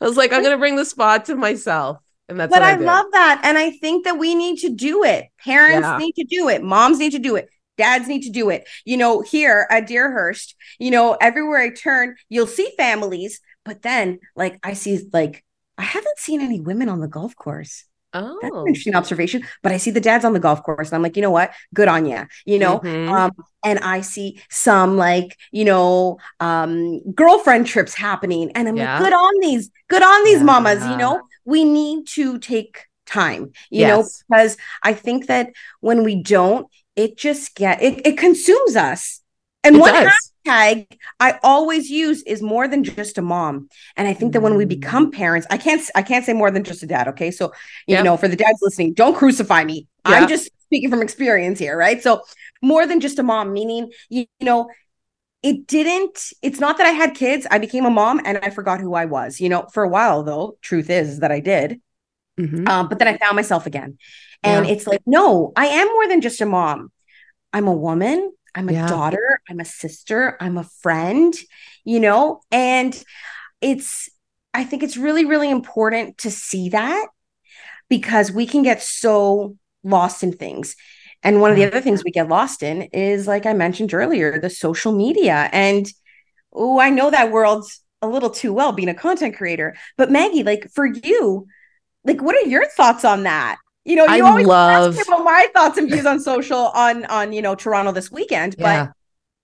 I 0.02 0.06
was 0.06 0.16
like, 0.16 0.32
I'm 0.32 0.44
gonna 0.44 0.58
bring 0.58 0.76
the 0.76 0.86
spa 0.86 1.18
to 1.18 1.36
myself, 1.36 1.98
and 2.30 2.40
that's 2.40 2.56
but 2.56 2.56
what 2.56 2.64
I, 2.64 2.74
I 2.74 2.76
love 2.76 3.06
that. 3.12 3.42
And 3.44 3.58
I 3.58 3.72
think 3.72 4.06
that 4.06 4.18
we 4.18 4.36
need 4.36 4.60
to 4.60 4.70
do 4.70 5.04
it. 5.04 5.28
Parents 5.44 5.90
Yeah. 5.90 5.96
need 5.96 6.14
to 6.14 6.24
do 6.24 6.50
it. 6.50 6.64
Moms 6.64 7.00
need 7.00 7.12
to 7.12 7.20
do 7.20 7.36
it. 7.36 7.50
Dads 7.78 8.08
need 8.08 8.24
to 8.24 8.30
do 8.32 8.50
it. 8.50 8.68
You 8.86 8.98
know, 8.98 9.22
here 9.22 9.68
at 9.70 9.88
Deerhurst, 9.88 10.56
you 10.80 10.92
know, 10.92 11.18
everywhere 11.22 11.60
I 11.60 11.70
turn, 11.72 12.16
you'll 12.28 12.48
see 12.48 12.72
families, 12.78 13.42
but 13.66 13.82
then 13.82 14.20
like 14.36 14.60
I 14.64 14.74
see 14.74 15.00
like 15.14 15.44
I 15.78 15.84
haven't 15.84 16.18
seen 16.20 16.42
any 16.42 16.60
women 16.60 16.90
on 16.90 17.00
the 17.00 17.08
golf 17.08 17.36
course. 17.36 17.86
Oh, 18.14 18.40
That's 18.42 18.56
an 18.56 18.62
Oh, 18.62 18.68
interesting 18.70 18.96
observation. 18.96 19.44
But 19.64 19.74
I 19.74 19.78
see 19.78 19.92
the 19.92 20.00
dads 20.00 20.24
on 20.24 20.32
the 20.34 20.40
golf 20.40 20.64
course, 20.64 20.90
and 20.90 20.96
I'm 20.96 21.02
like, 21.04 21.18
you 21.18 21.22
know 21.22 21.32
what? 21.32 21.52
Good 21.74 21.90
on 21.90 22.06
you. 22.06 22.26
You 22.46 22.60
know, 22.60 22.82
Mhm. 22.82 23.10
um, 23.14 23.32
and 23.66 23.80
I 23.80 24.00
see 24.02 24.42
some 24.50 24.96
like 24.96 25.38
you 25.52 25.66
know 25.66 26.20
um, 26.40 27.02
girlfriend 27.14 27.68
trips 27.68 27.94
happening, 27.94 28.52
and 28.56 28.68
I'm 28.68 28.76
Yeah. 28.76 28.80
like, 28.80 28.96
good 28.96 29.14
on 29.14 29.34
these, 29.42 29.70
good 29.90 30.04
on 30.04 30.24
these 30.24 30.42
mamas. 30.42 30.88
You 30.88 30.96
know, 30.98 31.22
we 31.50 31.64
need 31.66 32.08
to 32.08 32.40
take 32.40 32.86
time. 33.06 33.52
You 33.70 33.86
know, 33.86 34.04
because 34.30 34.58
I 34.84 34.94
think 34.94 35.28
that 35.28 35.50
when 35.82 36.04
we 36.04 36.22
don't, 36.22 36.68
it 36.96 37.18
just 37.18 37.56
get 37.56 37.82
it, 37.82 38.06
it 38.06 38.18
consumes 38.18 38.76
us. 38.76 39.22
And 39.64 39.76
it 39.76 39.80
one 39.80 39.94
does. 39.94 40.32
hashtag 40.48 40.88
I 41.20 41.40
always 41.44 41.90
use 41.90 42.24
is 42.24 42.42
more 42.42 42.68
than 42.68 42.84
just 42.84 43.18
a 43.18 43.22
mom. 43.22 43.68
And 43.98 44.08
I 44.08 44.14
think 44.14 44.34
that 44.34 44.42
when 44.42 44.56
we 44.56 44.66
Mm. 44.66 44.70
become 44.70 45.12
parents, 45.12 45.48
I 45.50 45.58
can't 45.58 45.82
I 45.96 46.02
can't 46.02 46.26
say 46.26 46.34
more 46.34 46.52
than 46.52 46.64
just 46.64 46.84
a 46.84 46.88
dad. 46.88 47.08
Okay, 47.10 47.32
so 47.32 47.52
you 47.88 47.96
Yep. 47.96 48.06
know, 48.06 48.18
for 48.18 48.28
the 48.28 48.36
dads 48.36 48.60
listening, 48.62 48.94
don't 48.94 49.16
crucify 49.16 49.64
me. 49.64 49.88
Yeah. 50.06 50.16
I'm 50.16 50.28
just 50.30 50.50
speaking 50.66 50.90
from 50.90 51.02
experience 51.02 51.60
here, 51.60 51.78
right? 51.78 52.02
So 52.02 52.22
more 52.62 52.86
than 52.86 53.00
just 53.00 53.20
a 53.20 53.24
mom, 53.24 53.54
meaning 53.54 53.92
you, 54.10 54.26
you 54.40 54.46
know, 54.46 54.70
it 55.42 55.68
didn't. 55.68 56.34
It's 56.42 56.60
not 56.60 56.78
that 56.78 56.88
I 56.88 56.92
had 56.92 57.16
kids. 57.16 57.48
I 57.50 57.60
became 57.60 57.86
a 57.86 57.90
mom 57.90 58.22
and 58.26 58.40
I 58.40 58.50
forgot 58.50 58.80
who 58.82 58.94
I 58.94 59.06
was. 59.06 59.40
You 59.40 59.50
know, 59.50 59.68
for 59.74 59.84
a 59.84 59.90
while 59.90 60.24
though. 60.24 60.58
Truth 60.62 60.90
is 60.90 61.20
that 61.20 61.32
I 61.32 61.40
did. 61.40 61.82
Mhm. 62.38 62.70
Um, 62.70 62.90
but 62.90 63.00
then 63.00 63.08
I 63.08 63.18
found 63.18 63.36
myself 63.36 63.66
again. 63.66 63.98
And 64.44 64.66
Yeah. 64.66 64.72
it's 64.72 64.88
like, 64.88 65.02
no, 65.06 65.52
I 65.56 65.68
am 65.68 65.88
more 65.88 66.08
than 66.08 66.22
just 66.22 66.42
a 66.42 66.46
mom. 66.46 66.92
I'm 67.54 67.68
a 67.68 67.74
woman, 67.74 68.32
I'm 68.56 68.70
a 68.70 68.74
Yeah. 68.74 68.88
daughter, 68.88 69.42
I'm 69.50 69.60
a 69.60 69.66
sister, 69.66 70.38
I'm 70.40 70.58
a 70.58 70.64
friend, 70.82 71.34
you 71.84 72.00
know, 72.00 72.42
and 72.52 73.02
it's, 73.62 74.10
I 74.54 74.64
think 74.66 74.84
it's 74.84 74.98
really, 74.98 75.26
really 75.26 75.50
important 75.50 76.20
to 76.20 76.32
see 76.32 76.70
that 76.70 77.08
because 77.90 78.32
we 78.32 78.46
can 78.46 78.64
get 78.64 78.82
so 78.84 79.58
lost 79.84 80.24
in 80.24 80.34
things. 80.34 80.76
And 81.24 81.42
one 81.42 81.52
of 81.52 81.58
the 81.58 81.64
mm-hmm. 81.64 81.76
other 81.76 81.82
things 81.82 82.04
we 82.04 82.12
get 82.12 82.30
lost 82.30 82.64
in 82.64 82.84
is, 82.94 83.28
like 83.28 83.46
I 83.46 83.54
mentioned 83.54 83.94
earlier, 83.94 84.40
the 84.40 84.50
social 84.50 84.94
media. 84.94 85.50
And 85.52 85.86
oh, 86.54 86.80
I 86.80 86.90
know 86.90 87.12
that 87.12 87.32
world 87.32 87.66
a 88.02 88.08
little 88.08 88.30
too 88.30 88.54
well 88.54 88.72
being 88.72 88.90
a 88.90 88.94
content 88.94 89.36
creator. 89.36 89.76
But 89.98 90.12
Maggie, 90.12 90.44
like 90.44 90.70
for 90.74 90.86
you, 90.86 91.48
like 92.06 92.22
what 92.22 92.36
are 92.36 92.48
your 92.48 92.66
thoughts 92.70 93.04
on 93.04 93.24
that? 93.24 93.58
You 93.86 93.96
know, 93.96 94.06
you 94.06 94.26
I 94.26 94.30
always 94.30 94.48
love- 94.48 94.98
ask 94.98 95.08
about 95.08 95.24
my 95.24 95.48
thoughts 95.54 95.78
and 95.78 95.90
views 95.90 96.06
on 96.06 96.20
social 96.20 96.68
on 96.68 97.06
on 97.06 97.34
you 97.34 97.42
know 97.42 97.56
Toronto 97.56 97.92
this 97.92 98.12
weekend, 98.12 98.56
Yeah. 98.58 98.86
but 98.86 98.94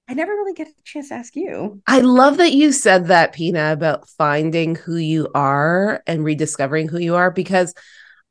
I 0.07 0.13
never 0.13 0.31
really 0.31 0.53
get 0.53 0.67
a 0.67 0.73
chance 0.83 1.09
to 1.09 1.15
ask 1.15 1.35
you. 1.35 1.81
I 1.88 1.99
love 1.99 2.38
that 2.38 2.51
you 2.51 2.71
said 2.71 3.07
that, 3.07 3.33
Pina, 3.33 3.73
about 3.73 4.07
finding 4.07 4.75
who 4.75 4.97
you 4.97 5.29
are 5.33 6.03
and 6.05 6.23
rediscovering 6.23 6.88
who 6.88 6.99
you 6.99 7.15
are 7.15 7.31
because 7.31 7.73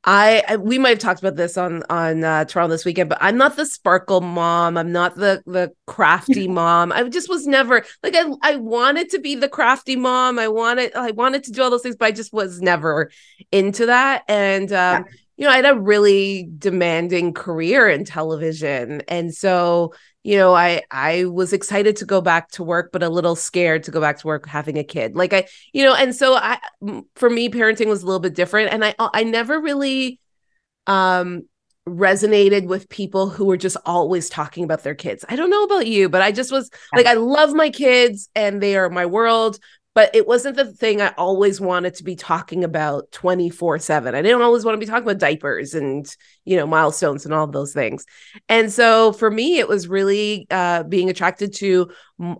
I, 0.07 0.43
I 0.47 0.55
we 0.57 0.77
might 0.77 0.89
have 0.89 0.99
talked 0.99 1.19
about 1.19 1.35
this 1.35 1.57
on 1.57 1.83
on 1.89 2.23
uh, 2.23 2.45
Toronto 2.45 2.71
this 2.71 2.85
weekend, 2.85 3.09
but 3.09 3.17
I'm 3.21 3.37
not 3.37 3.55
the 3.55 3.65
sparkle 3.65 4.21
mom. 4.21 4.77
I'm 4.77 4.91
not 4.91 5.15
the 5.15 5.41
the 5.47 5.73
crafty 5.87 6.47
mom. 6.49 6.91
I 6.91 7.03
just 7.09 7.27
was 7.27 7.47
never 7.47 7.83
like 8.03 8.15
I 8.15 8.25
I 8.43 8.55
wanted 8.57 9.09
to 9.09 9.19
be 9.19 9.33
the 9.33 9.49
crafty 9.49 9.95
mom. 9.95 10.37
I 10.37 10.47
wanted 10.47 10.93
I 10.95 11.11
wanted 11.11 11.43
to 11.45 11.51
do 11.51 11.63
all 11.63 11.71
those 11.71 11.81
things, 11.81 11.95
but 11.95 12.05
I 12.05 12.11
just 12.11 12.31
was 12.31 12.61
never 12.61 13.09
into 13.51 13.87
that. 13.87 14.23
And 14.27 14.71
um, 14.71 15.05
you 15.37 15.45
know, 15.45 15.51
I 15.51 15.55
had 15.55 15.65
a 15.65 15.79
really 15.79 16.49
demanding 16.55 17.33
career 17.33 17.89
in 17.89 18.05
television, 18.05 19.01
and 19.07 19.33
so 19.33 19.91
you 20.25 20.35
know 20.35 20.55
i 20.55 20.81
i 20.89 21.23
was 21.25 21.53
excited 21.53 21.95
to 21.95 22.03
go 22.03 22.19
back 22.19 22.49
to 22.49 22.63
work 22.63 22.91
but 22.91 23.03
a 23.03 23.09
little 23.09 23.35
scared 23.35 23.83
to 23.83 23.91
go 23.91 24.01
back 24.01 24.17
to 24.17 24.25
work 24.25 24.47
having 24.47 24.75
a 24.77 24.83
kid. 24.83 25.15
Like 25.15 25.33
i 25.33 25.45
you 25.71 25.83
know 25.83 25.93
and 25.93 26.15
so 26.15 26.35
i 26.35 26.59
for 27.15 27.29
me 27.29 27.47
parenting 27.49 27.87
was 27.87 28.01
a 28.01 28.07
little 28.07 28.19
bit 28.19 28.33
different 28.33 28.73
and 28.73 28.83
i 28.83 28.95
i 28.99 29.23
never 29.23 29.61
really 29.61 30.19
um 30.87 31.43
resonated 31.87 32.65
with 32.65 32.89
people 32.89 33.29
who 33.29 33.45
were 33.45 33.57
just 33.57 33.77
always 33.85 34.27
talking 34.27 34.63
about 34.63 34.81
their 34.81 34.95
kids. 34.95 35.23
I 35.29 35.35
don't 35.35 35.51
know 35.51 35.63
about 35.63 35.85
you 35.85 36.09
but 36.09 36.23
i 36.23 36.31
just 36.31 36.51
was 36.51 36.71
like 36.95 37.05
i 37.05 37.13
love 37.13 37.53
my 37.53 37.69
kids 37.69 38.27
and 38.33 38.61
they 38.61 38.75
are 38.75 38.89
my 38.89 39.05
world 39.05 39.59
but 39.95 40.13
it 40.13 40.27
wasn't 40.27 40.57
the 40.57 40.65
thing 40.71 41.01
I 41.01 41.13
always 41.17 41.59
wanted 41.59 41.95
to 41.95 42.03
be 42.03 42.15
talking 42.15 42.63
about 42.63 43.11
24 43.11 43.79
7. 43.79 44.13
I 44.13 44.21
didn't 44.21 44.41
always 44.43 44.63
want 44.65 44.75
to 44.75 44.79
be 44.79 44.85
talking 44.85 45.03
about 45.03 45.17
diapers 45.17 45.73
and, 45.73 46.05
you 46.43 46.55
know, 46.57 46.67
milestones 46.67 47.25
and 47.25 47.33
all 47.33 47.47
those 47.47 47.73
things. 47.73 48.05
And 48.49 48.71
so 48.71 49.13
for 49.13 49.31
me, 49.31 49.57
it 49.57 49.67
was 49.67 49.87
really 49.87 50.45
uh, 50.51 50.83
being 50.83 51.09
attracted 51.09 51.55
to 51.55 51.89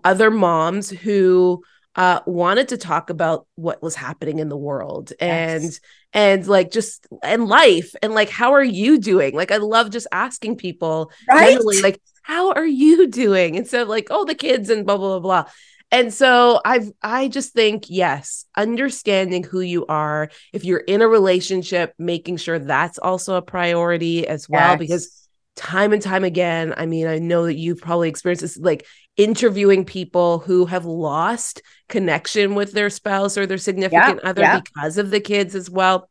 other 0.04 0.30
moms 0.30 0.90
who 0.90 1.64
uh, 1.96 2.20
wanted 2.26 2.68
to 2.70 2.78
talk 2.78 3.10
about 3.10 3.48
what 3.56 3.82
was 3.82 3.96
happening 3.96 4.40
in 4.40 4.50
the 4.50 4.58
world 4.58 5.14
and 5.20 5.64
Yes. 5.64 5.80
and 6.12 6.46
like 6.48 6.72
just 6.72 7.08
and 7.24 7.48
life 7.48 7.94
and 8.04 8.14
like 8.14 8.30
how 8.30 8.52
are 8.54 8.64
you 8.64 9.00
doing 9.00 9.34
like 9.34 9.50
i 9.52 9.58
love 9.58 9.92
just 9.92 10.08
asking 10.12 10.58
people 10.58 11.10
Right? 11.26 11.58
like 11.84 12.02
how 12.24 12.52
are 12.52 12.66
you 12.66 13.08
doing 13.08 13.56
instead 13.56 13.82
of 13.84 13.88
like 13.88 14.08
oh 14.10 14.26
the 14.26 14.36
kids 14.36 14.70
and 14.70 14.86
blah 14.86 14.98
blah 14.98 15.20
blah 15.20 15.44
blah 15.44 15.52
and 15.92 16.14
so 16.14 16.60
i've 16.66 16.92
i 17.02 17.28
just 17.28 17.54
think 17.54 17.86
yes 17.90 18.46
understanding 18.58 19.44
who 19.44 19.62
you 19.62 19.86
are 19.88 20.30
if 20.54 20.66
you're 20.66 20.80
in 20.80 21.02
a 21.02 21.08
relationship 21.08 21.94
making 21.98 22.38
sure 22.38 22.60
that's 22.60 22.98
also 22.98 23.36
a 23.36 23.42
priority 23.42 24.28
as 24.28 24.50
well 24.50 24.72
Yes. 24.72 24.80
because 24.80 25.30
time 25.56 25.94
and 25.94 26.02
time 26.02 26.24
again 26.24 26.74
i 26.78 26.86
mean 26.86 27.08
i 27.08 27.18
know 27.18 27.46
that 27.46 27.56
you've 27.56 27.82
probably 27.82 28.10
experienced 28.10 28.42
this 28.42 28.58
like 28.58 28.86
interviewing 29.16 29.86
people 29.86 30.40
who 30.40 30.66
have 30.66 30.86
lost 30.86 31.62
connection 31.88 32.56
with 32.56 32.74
their 32.74 32.90
spouse 32.90 33.38
or 33.38 33.46
their 33.46 33.58
significant 33.58 34.20
other 34.22 34.42
yeah. 34.42 34.60
because 34.60 34.98
of 34.98 35.12
the 35.12 35.22
kids 35.22 35.56
as 35.56 35.70
well 35.70 36.10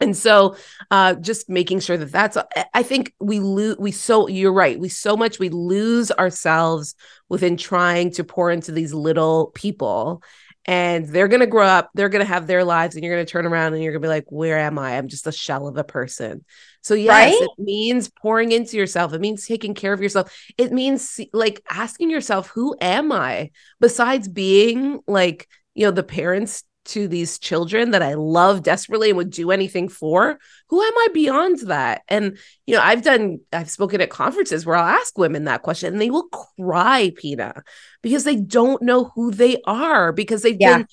and 0.00 0.16
so 0.16 0.56
uh 0.90 1.14
just 1.14 1.48
making 1.48 1.80
sure 1.80 1.96
that 1.96 2.12
that's 2.12 2.36
i 2.74 2.82
think 2.82 3.12
we 3.20 3.40
lose 3.40 3.76
we 3.78 3.90
so 3.90 4.28
you're 4.28 4.52
right. 4.52 4.78
We 4.78 4.88
so 4.88 5.16
much 5.16 5.38
we 5.38 5.48
lose 5.48 6.10
ourselves 6.10 6.94
within 7.28 7.56
trying 7.56 8.12
to 8.12 8.24
pour 8.24 8.50
into 8.50 8.72
these 8.72 8.94
little 8.94 9.52
people. 9.54 10.22
And 10.64 11.08
they're 11.08 11.28
going 11.28 11.40
to 11.40 11.46
grow 11.46 11.64
up 11.64 11.90
they're 11.94 12.10
going 12.10 12.24
to 12.24 12.30
have 12.30 12.46
their 12.46 12.62
lives 12.62 12.94
and 12.94 13.04
you're 13.04 13.14
going 13.14 13.24
to 13.24 13.30
turn 13.30 13.46
around 13.46 13.72
and 13.72 13.82
you're 13.82 13.92
going 13.92 14.02
to 14.02 14.06
be 14.06 14.10
like 14.10 14.26
where 14.28 14.58
am 14.58 14.78
i? 14.78 14.96
I'm 14.96 15.08
just 15.08 15.26
a 15.26 15.32
shell 15.32 15.66
of 15.66 15.76
a 15.76 15.84
person. 15.84 16.44
So 16.82 16.94
yes 16.94 17.32
right? 17.32 17.42
it 17.42 17.50
means 17.58 18.10
pouring 18.10 18.52
into 18.52 18.76
yourself. 18.76 19.12
It 19.12 19.20
means 19.20 19.46
taking 19.46 19.74
care 19.74 19.92
of 19.92 20.02
yourself. 20.02 20.34
It 20.58 20.72
means 20.72 21.20
like 21.32 21.62
asking 21.70 22.10
yourself 22.10 22.48
who 22.48 22.76
am 22.80 23.12
i? 23.12 23.50
Besides 23.80 24.28
being 24.28 25.00
like 25.06 25.48
you 25.74 25.86
know 25.86 25.90
the 25.92 26.02
parents 26.02 26.64
to 26.88 27.08
these 27.08 27.38
children 27.38 27.92
that 27.92 28.02
I 28.02 28.14
love 28.14 28.62
desperately 28.62 29.10
and 29.10 29.16
would 29.16 29.30
do 29.30 29.50
anything 29.50 29.88
for, 29.88 30.38
who 30.68 30.82
am 30.82 30.98
I 30.98 31.08
beyond 31.12 31.60
that? 31.68 32.02
And, 32.08 32.38
you 32.66 32.74
know, 32.74 32.82
I've 32.82 33.02
done, 33.02 33.40
I've 33.52 33.70
spoken 33.70 34.00
at 34.00 34.10
conferences 34.10 34.66
where 34.66 34.76
I'll 34.76 34.96
ask 34.96 35.16
women 35.16 35.44
that 35.44 35.62
question 35.62 35.92
and 35.92 36.00
they 36.00 36.10
will 36.10 36.28
cry, 36.58 37.12
Pina, 37.16 37.62
because 38.02 38.24
they 38.24 38.36
don't 38.36 38.82
know 38.82 39.12
who 39.14 39.30
they 39.30 39.58
are 39.66 40.12
because 40.12 40.42
they've 40.42 40.56
yeah. 40.58 40.78
been 40.78 40.86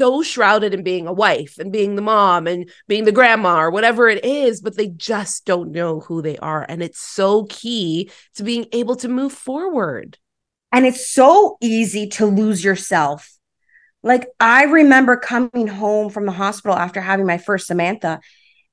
so 0.00 0.22
shrouded 0.22 0.74
in 0.74 0.82
being 0.82 1.06
a 1.06 1.12
wife 1.12 1.58
and 1.58 1.72
being 1.72 1.96
the 1.96 2.02
mom 2.02 2.46
and 2.46 2.70
being 2.86 3.04
the 3.04 3.12
grandma 3.12 3.60
or 3.60 3.70
whatever 3.70 4.08
it 4.08 4.24
is, 4.24 4.60
but 4.60 4.76
they 4.76 4.88
just 4.88 5.44
don't 5.44 5.72
know 5.72 6.00
who 6.00 6.22
they 6.22 6.36
are. 6.38 6.64
And 6.68 6.82
it's 6.82 7.00
so 7.00 7.46
key 7.46 8.10
to 8.36 8.44
being 8.44 8.66
able 8.72 8.96
to 8.96 9.08
move 9.08 9.32
forward. 9.32 10.18
And 10.70 10.86
it's 10.86 11.08
so 11.08 11.56
easy 11.60 12.06
to 12.10 12.26
lose 12.26 12.62
yourself 12.62 13.37
like 14.02 14.28
I 14.38 14.64
remember 14.64 15.16
coming 15.16 15.66
home 15.66 16.10
from 16.10 16.26
the 16.26 16.32
hospital 16.32 16.76
after 16.76 17.00
having 17.00 17.26
my 17.26 17.38
first 17.38 17.66
Samantha, 17.66 18.20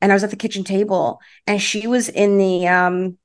and 0.02 0.12
I 0.12 0.16
was 0.16 0.24
at 0.24 0.30
the 0.30 0.36
kitchen 0.36 0.64
table, 0.64 1.20
and 1.48 1.62
she 1.62 1.88
was 1.88 2.10
in 2.10 2.38
the 2.38 2.68
um, 2.68 3.18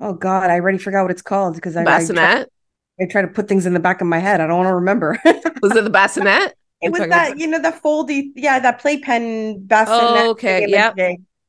oh 0.00 0.12
god, 0.12 0.50
I 0.50 0.54
already 0.54 0.78
forgot 0.78 1.02
what 1.02 1.10
it's 1.10 1.22
called 1.22 1.54
because 1.54 1.76
I 1.76 1.84
bassinet. 1.84 2.18
I 2.18 2.34
try, 2.34 2.46
I 3.00 3.06
try, 3.06 3.22
to 3.22 3.28
put 3.28 3.48
things 3.48 3.66
in 3.66 3.74
the 3.74 3.80
back 3.80 4.00
of 4.00 4.06
my 4.06 4.18
head. 4.18 4.40
I 4.40 4.46
don't 4.46 4.56
want 4.56 4.68
to 4.68 4.74
remember. 4.74 5.18
was 5.62 5.74
it 5.76 5.84
the 5.84 5.90
bassinet? 5.90 6.54
It 6.82 6.92
was 6.92 7.00
that 7.00 7.28
about? 7.28 7.38
you 7.38 7.46
know 7.46 7.60
the 7.60 7.72
foldy, 7.72 8.30
yeah, 8.36 8.58
that 8.60 8.80
playpen 8.80 9.66
bassinet. 9.66 10.26
Oh, 10.26 10.30
okay, 10.30 10.66
yeah, 10.68 10.92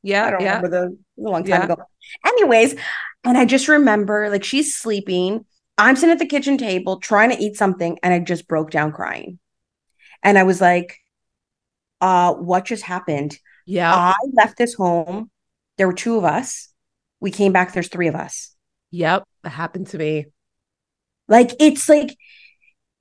yeah. 0.01 0.25
I 0.25 0.31
don't 0.31 0.41
yep. 0.41 0.63
remember 0.63 0.69
the 0.69 1.23
a 1.23 1.29
long 1.29 1.43
time 1.43 1.63
ago. 1.63 1.77
Anyways, 2.25 2.75
and 3.23 3.37
I 3.37 3.45
just 3.45 3.67
remember 3.67 4.29
like 4.29 4.43
she's 4.43 4.75
sleeping. 4.75 5.45
I'm 5.77 5.95
sitting 5.95 6.13
at 6.13 6.19
the 6.19 6.25
kitchen 6.25 6.57
table 6.57 6.99
trying 6.99 7.29
to 7.29 7.37
eat 7.37 7.55
something, 7.57 7.99
and 8.01 8.13
I 8.13 8.19
just 8.19 8.47
broke 8.47 8.71
down 8.71 8.91
crying. 8.91 9.37
And 10.23 10.37
I 10.37 10.43
was 10.43 10.61
like, 10.61 10.97
uh, 12.01 12.33
what 12.33 12.65
just 12.65 12.83
happened? 12.83 13.37
Yeah. 13.65 13.93
I 13.93 14.15
left 14.33 14.57
this 14.57 14.73
home. 14.73 15.29
There 15.77 15.87
were 15.87 15.93
two 15.93 16.17
of 16.17 16.23
us. 16.23 16.69
We 17.19 17.31
came 17.31 17.51
back, 17.51 17.73
there's 17.73 17.89
three 17.89 18.07
of 18.07 18.15
us. 18.15 18.55
Yep. 18.91 19.23
It 19.43 19.49
happened 19.49 19.87
to 19.87 19.97
me. 19.97 20.27
Like 21.27 21.51
it's 21.59 21.89
like 21.89 22.15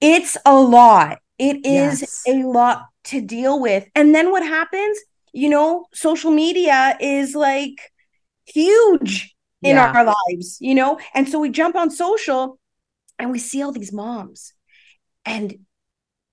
it's 0.01 0.37
a 0.45 0.59
lot. 0.59 1.19
It 1.39 1.65
is 1.65 2.01
yes. 2.01 2.23
a 2.27 2.43
lot 2.43 2.87
to 3.05 3.21
deal 3.21 3.61
with. 3.61 3.87
And 3.95 4.15
then 4.15 4.31
what 4.31 4.43
happens? 4.43 4.99
You 5.33 5.51
know, 5.51 5.87
social 5.93 6.31
media 6.31 6.97
is 7.01 7.35
like 7.35 7.93
huge 8.47 9.35
in 9.63 9.77
yeah. 9.77 9.93
our 9.93 10.05
lives, 10.05 10.59
you 10.61 10.75
know? 10.75 10.99
And 11.15 11.29
so 11.29 11.39
we 11.39 11.51
jump 11.51 11.77
on 11.77 11.91
social 11.91 12.59
and 13.19 13.31
we 13.31 13.39
see 13.39 13.63
all 13.63 13.73
these 13.73 13.93
moms. 13.93 14.53
And 15.25 15.66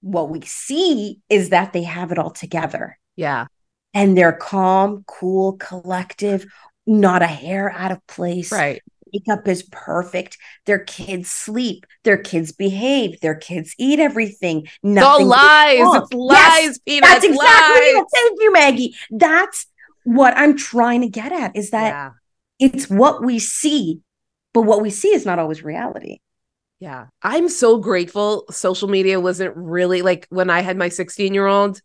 what 0.04 0.30
we 0.30 0.42
see 0.42 1.20
is 1.30 1.50
that 1.50 1.72
they 1.72 1.84
have 1.84 2.12
it 2.12 2.20
all 2.20 2.30
together. 2.30 3.00
Yeah. 3.16 3.48
And 3.94 4.18
they're 4.18 4.34
calm, 4.34 5.06
cool, 5.08 5.54
collective, 5.54 6.46
not 6.86 7.22
a 7.22 7.28
hair 7.28 7.72
out 7.72 7.92
of 7.92 8.06
place. 8.08 8.52
Right. 8.52 8.82
Makeup 9.14 9.48
is 9.48 9.64
perfect. 9.72 10.38
Their 10.66 10.80
kids 10.80 11.30
sleep. 11.30 11.86
Their 12.04 12.18
kids 12.18 12.52
behave. 12.52 13.22
Their 13.22 13.36
kids 13.36 13.76
eat 13.78 14.00
everything. 14.00 14.68
Nothing. 14.82 15.28
It's 15.28 15.30
lies. 15.30 16.02
It's 16.02 16.14
lies, 16.14 16.38
yes, 16.38 16.78
Peanut. 16.80 17.04
That's 17.04 17.26
exactly 17.26 17.94
lies. 17.94 18.06
Thank 18.14 18.42
you, 18.42 18.54
Maggie. 18.54 18.96
That's 19.12 19.68
what 20.04 20.36
I'm 20.36 20.58
trying 20.58 21.02
to 21.02 21.10
get 21.10 21.32
at 21.32 21.56
is 21.56 21.70
that 21.70 21.90
yeah. 21.90 22.10
it's 22.60 22.90
what 22.90 23.24
we 23.24 23.40
see, 23.40 24.02
but 24.54 24.64
what 24.64 24.82
we 24.82 24.90
see 24.90 25.10
is 25.10 25.26
not 25.26 25.40
always 25.40 25.64
reality. 25.64 26.20
Yeah. 26.84 27.06
I'm 27.22 27.48
so 27.48 27.78
grateful 27.78 28.44
social 28.52 28.90
media 28.90 29.18
wasn't 29.18 29.56
really 29.56 30.02
like 30.02 30.28
when 30.30 30.50
I 30.50 30.60
had 30.60 30.76
my 30.76 30.90
16 30.90 31.34
year 31.34 31.48
old. 31.48 31.82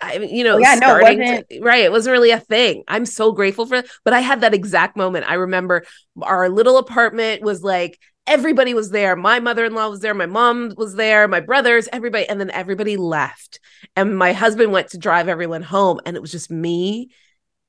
I 0.00 0.18
you 0.18 0.44
know, 0.44 0.58
yeah, 0.58 0.76
starting 0.76 1.18
no, 1.18 1.32
it 1.32 1.48
to, 1.50 1.60
right. 1.60 1.82
It 1.82 1.90
wasn't 1.90 2.12
really 2.12 2.30
a 2.30 2.38
thing. 2.38 2.84
I'm 2.86 3.04
so 3.04 3.32
grateful 3.32 3.66
for 3.66 3.74
it. 3.74 3.90
But 4.04 4.14
I 4.14 4.20
had 4.20 4.42
that 4.42 4.54
exact 4.54 4.96
moment. 4.96 5.28
I 5.28 5.34
remember 5.34 5.84
our 6.22 6.48
little 6.48 6.78
apartment 6.78 7.42
was 7.42 7.64
like 7.64 7.98
everybody 8.28 8.74
was 8.74 8.92
there. 8.92 9.16
My 9.16 9.40
mother-in-law 9.40 9.88
was 9.88 10.00
there, 10.02 10.14
my 10.14 10.26
mom 10.26 10.72
was 10.76 10.94
there, 10.94 11.26
my 11.26 11.40
brothers, 11.40 11.88
everybody, 11.92 12.28
and 12.28 12.40
then 12.40 12.52
everybody 12.52 12.96
left. 12.96 13.58
And 13.96 14.16
my 14.16 14.34
husband 14.34 14.70
went 14.70 14.90
to 14.90 14.98
drive 14.98 15.26
everyone 15.26 15.62
home, 15.62 15.98
and 16.06 16.14
it 16.14 16.22
was 16.22 16.30
just 16.30 16.48
me 16.48 17.10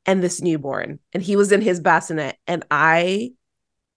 and 0.06 0.22
this 0.22 0.40
newborn. 0.40 1.00
And 1.14 1.24
he 1.24 1.36
was 1.36 1.52
in 1.52 1.62
his 1.62 1.80
bassinet, 1.80 2.38
and 2.46 2.64
I 2.70 3.32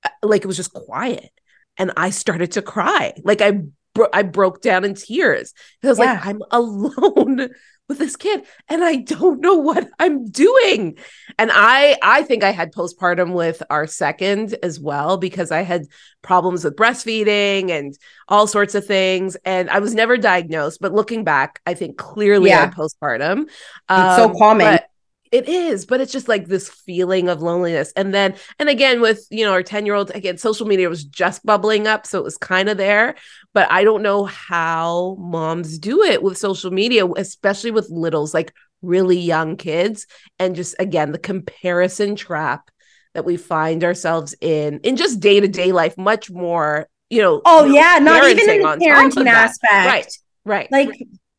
uh, 0.05 0.09
like 0.23 0.41
it 0.41 0.47
was 0.47 0.57
just 0.57 0.73
quiet 0.73 1.31
and 1.79 1.93
I 1.97 2.11
started 2.11 2.53
to 2.53 2.63
cry. 2.63 3.15
Like 3.25 3.41
I 3.41 3.63
bro- 3.95 4.09
I 4.13 4.23
broke 4.23 4.63
down 4.63 4.85
in 4.85 4.95
tears. 4.95 5.53
I 5.83 5.89
was 5.89 5.99
yeah. 5.99 6.15
like, 6.15 6.27
I'm 6.27 6.43
alone 6.51 7.51
with 7.89 7.99
this 7.99 8.17
kid 8.17 8.45
and 8.69 8.83
I 8.83 8.97
don't 8.97 9.41
know 9.41 9.57
what 9.57 9.89
I'm 9.99 10.31
doing. 10.31 10.97
And 11.39 11.51
I 11.53 11.97
I 12.03 12.23
think 12.23 12.45
I 12.45 12.51
had 12.51 12.73
postpartum 12.73 13.33
with 13.33 13.63
our 13.71 13.87
second 13.87 14.57
as 14.63 14.81
well 14.81 15.17
because 15.17 15.51
I 15.51 15.63
had 15.63 15.87
problems 16.23 16.65
with 16.65 16.77
breastfeeding 16.77 17.71
and 17.71 17.97
all 18.29 18.47
sorts 18.47 18.75
of 18.75 18.87
things 18.87 19.37
and 19.45 19.69
I 19.69 19.81
was 19.81 19.95
never 19.95 20.17
diagnosed, 20.17 20.81
but 20.81 20.93
looking 20.93 21.25
back, 21.25 21.61
I 21.67 21.75
think 21.75 21.99
clearly 21.99 22.51
yeah. 22.51 22.59
I 22.59 22.61
had 22.63 22.75
postpartum. 22.75 23.49
Um, 23.89 24.07
it's 24.07 24.17
so 24.17 24.35
common. 24.39 24.67
But, 24.67 24.89
it 25.33 25.49
is, 25.49 25.87
but 25.87 26.01
it's 26.01 26.13
just 26.13 26.29
like 26.29 26.47
this 26.47 26.69
feeling 26.69 27.31
of 27.31 27.41
loneliness. 27.41 27.91
And 27.97 28.13
then, 28.13 28.35
and 28.59 28.69
again, 28.69 29.01
with, 29.01 29.27
you 29.31 29.45
know, 29.47 29.53
our 29.53 29.63
10 29.63 29.87
year 29.87 29.95
old, 29.95 30.11
again, 30.15 30.37
social 30.37 30.67
media 30.67 30.91
was 30.91 31.05
just 31.05 31.45
bubbling 31.45 31.87
up. 31.87 32.07
So 32.07 32.19
it 32.19 32.25
was 32.25 32.37
kind 32.37 32.69
of 32.69 32.77
there. 32.77 33.15
But 33.55 33.71
I 33.73 33.83
don't 33.83 34.03
know 34.03 34.25
how 34.25 35.17
moms 35.19 35.79
do 35.79 36.03
it 36.03 36.23
with 36.23 36.37
social 36.37 36.71
media, 36.71 37.07
especially 37.07 37.71
with 37.71 37.89
littles, 37.91 38.35
like 38.35 38.53
really 38.83 39.19
young 39.19 39.57
kids. 39.57 40.07
And 40.39 40.55
just, 40.55 40.77
again, 40.79 41.13
the 41.13 41.19
comparison 41.19 42.15
trap 42.15 42.71
that 43.15 43.25
we 43.25 43.39
find 43.39 43.85
ourselves 43.85 44.35
in, 44.41 44.81
in 44.81 44.97
just 44.97 45.19
day 45.19 45.41
to 45.41 45.49
day 45.49 45.73
life, 45.73 45.97
much 45.97 46.31
more, 46.31 46.89
you 47.09 47.23
know. 47.23 47.41
Oh, 47.47 47.65
yeah. 47.65 47.99
Not 48.01 48.29
even 48.29 48.51
in 48.51 48.61
the 48.61 48.69
parenting 48.85 49.27
aspect. 49.27 49.73
Right. 49.73 50.13
Right. 50.45 50.69
Like, 50.71 50.91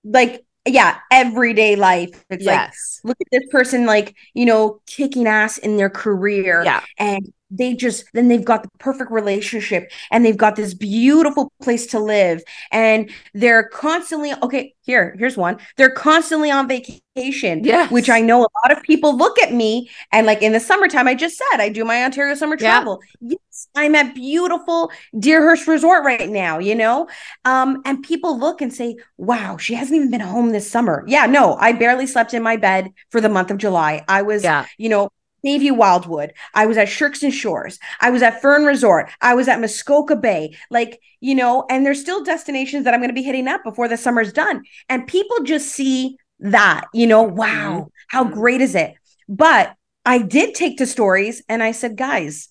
like 0.03 0.45
yeah, 0.65 0.99
everyday 1.11 1.75
life. 1.75 2.25
It's 2.29 2.43
yes. 2.43 3.01
like 3.03 3.09
look 3.09 3.17
at 3.21 3.27
this 3.31 3.49
person 3.51 3.85
like, 3.85 4.15
you 4.33 4.45
know, 4.45 4.81
kicking 4.87 5.27
ass 5.27 5.57
in 5.57 5.77
their 5.77 5.89
career. 5.89 6.63
Yeah. 6.63 6.81
And 6.97 7.33
they 7.53 7.75
just 7.75 8.05
then 8.13 8.27
they've 8.27 8.43
got 8.43 8.63
the 8.63 8.69
perfect 8.79 9.11
relationship 9.11 9.91
and 10.11 10.25
they've 10.25 10.37
got 10.37 10.55
this 10.55 10.73
beautiful 10.73 11.51
place 11.61 11.85
to 11.87 11.99
live. 11.99 12.41
And 12.71 13.11
they're 13.33 13.63
constantly 13.69 14.33
okay 14.41 14.73
here 14.81 15.15
here's 15.17 15.37
one. 15.37 15.59
They're 15.77 15.91
constantly 15.91 16.51
on 16.51 16.67
vacation 16.67 17.03
yeah 17.15 17.87
which 17.89 18.09
i 18.09 18.19
know 18.19 18.39
a 18.39 18.49
lot 18.65 18.75
of 18.75 18.81
people 18.81 19.15
look 19.15 19.37
at 19.39 19.53
me 19.53 19.87
and 20.11 20.25
like 20.25 20.41
in 20.41 20.51
the 20.51 20.59
summertime 20.59 21.07
i 21.07 21.13
just 21.13 21.37
said 21.37 21.61
i 21.61 21.69
do 21.69 21.85
my 21.85 22.03
ontario 22.03 22.33
summer 22.33 22.57
travel. 22.57 23.01
Yeah. 23.21 23.35
yes 23.43 23.67
i'm 23.75 23.93
at 23.93 24.15
beautiful 24.15 24.91
deerhurst 25.19 25.67
resort 25.67 26.03
right 26.03 26.27
now 26.27 26.57
you 26.57 26.73
know? 26.73 27.07
Um 27.45 27.81
and 27.85 28.01
people 28.01 28.39
look 28.39 28.61
and 28.61 28.73
say 28.73 28.97
wow 29.17 29.57
she 29.57 29.75
hasn't 29.75 29.95
even 29.95 30.09
been 30.09 30.21
home 30.21 30.49
this 30.49 30.69
summer. 30.69 31.03
Yeah 31.07 31.27
no 31.27 31.55
i 31.55 31.71
barely 31.71 32.07
slept 32.07 32.33
in 32.33 32.41
my 32.41 32.57
bed 32.57 32.91
for 33.11 33.21
the 33.21 33.29
month 33.29 33.51
of 33.51 33.57
july. 33.59 34.03
I 34.07 34.23
was 34.23 34.43
yeah. 34.43 34.65
you 34.79 34.89
know 34.89 35.09
Bayview 35.45 35.75
Wildwood. 35.75 36.33
I 36.53 36.65
was 36.65 36.77
at 36.77 36.89
Shirks 36.89 37.23
and 37.23 37.33
Shores. 37.33 37.79
I 37.99 38.09
was 38.09 38.21
at 38.21 38.41
Fern 38.41 38.65
Resort. 38.65 39.11
I 39.21 39.35
was 39.35 39.47
at 39.47 39.59
Muskoka 39.59 40.15
Bay. 40.15 40.55
Like, 40.69 40.99
you 41.19 41.35
know, 41.35 41.65
and 41.69 41.85
there's 41.85 42.01
still 42.01 42.23
destinations 42.23 42.85
that 42.85 42.93
I'm 42.93 42.99
going 42.99 43.09
to 43.09 43.13
be 43.13 43.23
hitting 43.23 43.47
up 43.47 43.63
before 43.63 43.87
the 43.87 43.97
summer's 43.97 44.33
done. 44.33 44.63
And 44.89 45.07
people 45.07 45.43
just 45.43 45.69
see 45.69 46.17
that, 46.39 46.85
you 46.93 47.07
know, 47.07 47.23
wow, 47.23 47.71
mm-hmm. 47.71 47.87
how 48.07 48.23
great 48.25 48.61
is 48.61 48.75
it? 48.75 48.93
But 49.27 49.73
I 50.05 50.19
did 50.19 50.55
take 50.55 50.77
to 50.77 50.85
stories 50.85 51.41
and 51.47 51.63
I 51.63 51.71
said, 51.71 51.97
guys, 51.97 52.49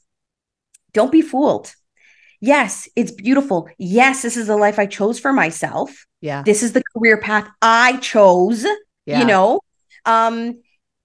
don't 0.92 1.12
be 1.12 1.22
fooled. 1.22 1.74
Yes, 2.40 2.88
it's 2.96 3.12
beautiful. 3.12 3.68
Yes, 3.78 4.22
this 4.22 4.36
is 4.36 4.48
the 4.48 4.56
life 4.56 4.78
I 4.78 4.86
chose 4.86 5.20
for 5.20 5.32
myself. 5.32 6.06
Yeah. 6.20 6.42
This 6.42 6.62
is 6.62 6.72
the 6.72 6.82
career 6.94 7.18
path 7.18 7.48
I 7.60 7.98
chose, 7.98 8.66
yeah. 9.06 9.20
you 9.20 9.24
know. 9.24 9.60
Um 10.04 10.60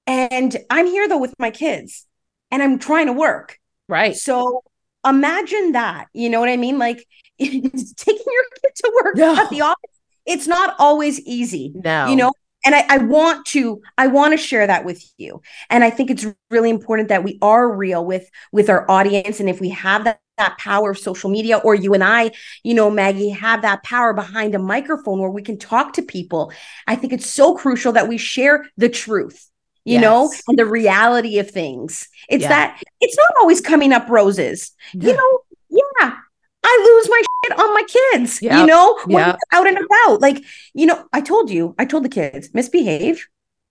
and 0.07 0.57
I'm 0.69 0.87
here 0.87 1.07
though 1.07 1.19
with 1.19 1.35
my 1.37 1.51
kids 1.51 2.05
and 2.49 2.63
I'm 2.63 2.79
trying 2.79 3.07
to 3.07 3.13
work. 3.13 3.59
Right. 3.89 4.15
So 4.15 4.63
imagine 5.05 5.73
that. 5.73 6.07
You 6.13 6.29
know 6.29 6.39
what 6.39 6.49
I 6.49 6.57
mean? 6.57 6.79
Like 6.79 7.05
taking 7.39 7.61
your 7.61 8.45
kid 8.61 8.71
to 8.75 9.01
work 9.03 9.17
no. 9.17 9.35
at 9.35 9.49
the 9.49 9.61
office. 9.61 9.91
It's 10.25 10.47
not 10.47 10.75
always 10.79 11.19
easy. 11.21 11.71
No. 11.75 12.07
You 12.07 12.15
know, 12.15 12.31
and 12.65 12.75
I, 12.75 12.85
I 12.89 12.97
want 12.97 13.45
to 13.47 13.81
i 13.97 14.07
want 14.07 14.33
to 14.33 14.37
share 14.37 14.65
that 14.65 14.83
with 14.83 15.03
you 15.17 15.41
and 15.69 15.83
i 15.83 15.89
think 15.89 16.09
it's 16.09 16.25
really 16.49 16.69
important 16.69 17.09
that 17.09 17.23
we 17.23 17.37
are 17.41 17.71
real 17.71 18.03
with 18.03 18.29
with 18.51 18.69
our 18.69 18.89
audience 18.89 19.39
and 19.39 19.47
if 19.47 19.61
we 19.61 19.69
have 19.69 20.03
that 20.05 20.19
that 20.37 20.57
power 20.59 20.91
of 20.91 20.97
social 20.99 21.29
media 21.29 21.57
or 21.57 21.73
you 21.73 21.93
and 21.93 22.03
i 22.03 22.31
you 22.63 22.73
know 22.73 22.91
maggie 22.91 23.29
have 23.29 23.61
that 23.63 23.83
power 23.83 24.13
behind 24.13 24.53
a 24.53 24.59
microphone 24.59 25.19
where 25.19 25.31
we 25.31 25.41
can 25.41 25.57
talk 25.57 25.93
to 25.93 26.01
people 26.01 26.51
i 26.87 26.95
think 26.95 27.13
it's 27.13 27.29
so 27.29 27.55
crucial 27.55 27.91
that 27.91 28.07
we 28.07 28.17
share 28.17 28.65
the 28.77 28.89
truth 28.89 29.49
you 29.87 29.93
yes. 29.93 30.01
know 30.01 30.31
and 30.47 30.59
the 30.59 30.65
reality 30.65 31.39
of 31.39 31.49
things 31.49 32.07
it's 32.29 32.43
yeah. 32.43 32.49
that 32.49 32.81
it's 33.01 33.17
not 33.17 33.31
always 33.41 33.61
coming 33.61 33.93
up 33.93 34.07
roses 34.09 34.71
yeah. 34.93 35.09
you 35.09 35.15
know 35.15 35.39
yeah 35.69 36.17
I 36.63 36.83
lose 36.85 37.09
my 37.09 37.21
shit 37.21 37.59
on 37.59 37.73
my 37.73 37.83
kids, 37.83 38.41
yep. 38.41 38.59
you 38.59 38.65
know, 38.65 38.99
when 39.05 39.25
yep. 39.25 39.37
out 39.53 39.67
and 39.67 39.77
about. 39.77 40.19
Like, 40.19 40.43
you 40.73 40.85
know, 40.85 41.05
I 41.13 41.21
told 41.21 41.49
you, 41.49 41.73
I 41.79 41.85
told 41.85 42.03
the 42.03 42.09
kids, 42.09 42.49
misbehave. 42.53 43.25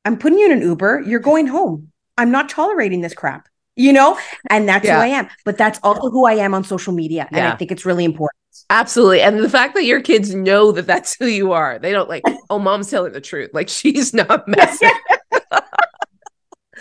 I'm 0.06 0.16
putting 0.16 0.38
you 0.38 0.46
in 0.46 0.52
an 0.52 0.62
Uber. 0.62 1.02
You're 1.02 1.20
going 1.20 1.46
home. 1.46 1.92
I'm 2.16 2.30
not 2.30 2.48
tolerating 2.48 3.02
this 3.02 3.12
crap, 3.12 3.48
you 3.74 3.92
know, 3.92 4.18
and 4.48 4.66
that's 4.66 4.86
yeah. 4.86 4.96
who 4.96 5.02
I 5.02 5.06
am. 5.08 5.28
But 5.44 5.58
that's 5.58 5.78
also 5.82 6.08
who 6.10 6.24
I 6.26 6.34
am 6.34 6.54
on 6.54 6.64
social 6.64 6.94
media. 6.94 7.28
And. 7.30 7.40
I 7.40 7.56
think 7.56 7.70
it's 7.70 7.84
really 7.84 8.04
important. 8.04 8.40
Absolutely. 8.70 9.20
And 9.20 9.38
the 9.40 9.50
fact 9.50 9.74
that 9.74 9.84
your 9.84 10.00
kids 10.00 10.34
know 10.34 10.72
that 10.72 10.86
that's 10.86 11.16
who 11.18 11.26
you 11.26 11.52
are, 11.52 11.78
they 11.78 11.92
don't 11.92 12.08
like, 12.08 12.22
oh, 12.48 12.58
mom's 12.58 12.90
telling 12.90 13.12
the 13.12 13.20
truth. 13.20 13.50
Like, 13.52 13.68
she's 13.68 14.14
not 14.14 14.48
messing. 14.48 14.90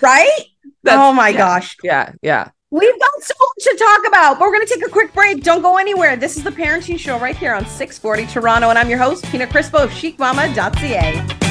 Right? 0.01 0.39
That's, 0.83 0.97
oh 0.97 1.13
my 1.13 1.29
yeah, 1.29 1.37
gosh. 1.37 1.77
Yeah. 1.83 2.13
Yeah. 2.21 2.49
We've 2.71 2.99
got 2.99 3.23
so 3.23 3.33
much 3.39 3.63
to 3.63 3.77
talk 3.77 4.07
about, 4.07 4.39
but 4.39 4.47
we're 4.47 4.53
going 4.53 4.67
to 4.67 4.73
take 4.73 4.85
a 4.85 4.89
quick 4.89 5.13
break. 5.13 5.43
Don't 5.43 5.61
go 5.61 5.77
anywhere. 5.77 6.17
This 6.17 6.35
is 6.35 6.43
the 6.43 6.51
Parenting 6.51 6.99
Show 6.99 7.17
right 7.19 7.35
here 7.35 7.53
on 7.53 7.65
640 7.65 8.25
Toronto, 8.25 8.69
and 8.69 8.77
I'm 8.77 8.89
your 8.89 8.99
host, 8.99 9.23
Pina 9.25 9.47
Crispo 9.47 9.83
of 9.83 9.91
chicmama.ca. 9.91 11.44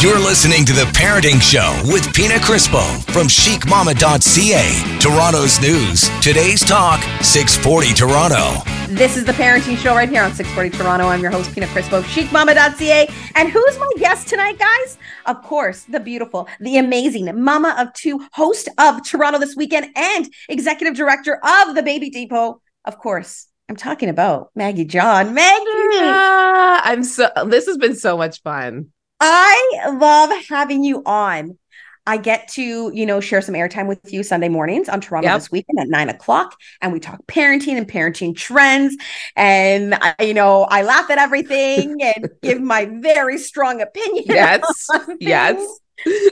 You're 0.00 0.18
listening 0.18 0.64
to 0.64 0.72
The 0.72 0.84
Parenting 0.94 1.42
Show 1.42 1.78
with 1.92 2.14
Pina 2.14 2.36
Crispo 2.36 2.80
from 3.12 3.26
chicmama.ca. 3.26 4.98
Toronto's 4.98 5.60
news, 5.60 6.08
today's 6.22 6.60
talk, 6.60 7.02
640 7.22 7.92
Toronto. 7.92 8.62
This 8.94 9.18
is 9.18 9.26
The 9.26 9.32
Parenting 9.32 9.76
Show 9.76 9.94
right 9.94 10.08
here 10.08 10.22
on 10.22 10.32
640 10.32 10.70
Toronto. 10.70 11.04
I'm 11.04 11.20
your 11.20 11.30
host, 11.30 11.52
Pina 11.52 11.66
Crispo 11.66 12.00
chicmama.ca. 12.00 13.10
And 13.34 13.50
who's 13.50 13.78
my 13.78 13.90
guest 13.98 14.26
tonight, 14.26 14.58
guys? 14.58 14.96
Of 15.26 15.42
course, 15.42 15.84
the 15.84 16.00
beautiful, 16.00 16.48
the 16.60 16.78
amazing 16.78 17.38
mama 17.38 17.76
of 17.78 17.92
two, 17.92 18.26
host 18.32 18.70
of 18.78 19.06
Toronto 19.06 19.38
This 19.38 19.54
Weekend, 19.54 19.88
and 19.94 20.32
executive 20.48 20.96
director 20.96 21.38
of 21.44 21.74
the 21.74 21.82
Baby 21.82 22.08
Depot. 22.08 22.62
Of 22.86 22.96
course, 22.98 23.48
I'm 23.68 23.76
talking 23.76 24.08
about 24.08 24.50
Maggie 24.54 24.86
John. 24.86 25.34
Maggie! 25.34 25.66
Yeah, 25.92 26.80
I'm 26.84 27.04
so, 27.04 27.28
this 27.44 27.66
has 27.66 27.76
been 27.76 27.96
so 27.96 28.16
much 28.16 28.40
fun. 28.40 28.92
I 29.20 29.90
love 29.92 30.30
having 30.48 30.82
you 30.82 31.02
on. 31.04 31.58
I 32.06 32.16
get 32.16 32.48
to, 32.48 32.90
you 32.92 33.06
know, 33.06 33.20
share 33.20 33.42
some 33.42 33.54
airtime 33.54 33.86
with 33.86 34.12
you 34.12 34.22
Sunday 34.22 34.48
mornings 34.48 34.88
on 34.88 35.00
Toronto 35.00 35.28
yep. 35.28 35.38
this 35.38 35.50
weekend 35.50 35.78
at 35.78 35.88
nine 35.88 36.08
o'clock. 36.08 36.56
And 36.80 36.92
we 36.92 36.98
talk 36.98 37.24
parenting 37.26 37.76
and 37.76 37.86
parenting 37.86 38.34
trends. 38.34 38.96
And, 39.36 39.94
I, 39.94 40.14
you 40.20 40.34
know, 40.34 40.64
I 40.64 40.82
laugh 40.82 41.10
at 41.10 41.18
everything 41.18 42.02
and 42.02 42.28
give 42.42 42.60
my 42.60 42.86
very 42.86 43.38
strong 43.38 43.80
opinion. 43.80 44.24
Yes. 44.30 44.88
yes. 45.20 45.78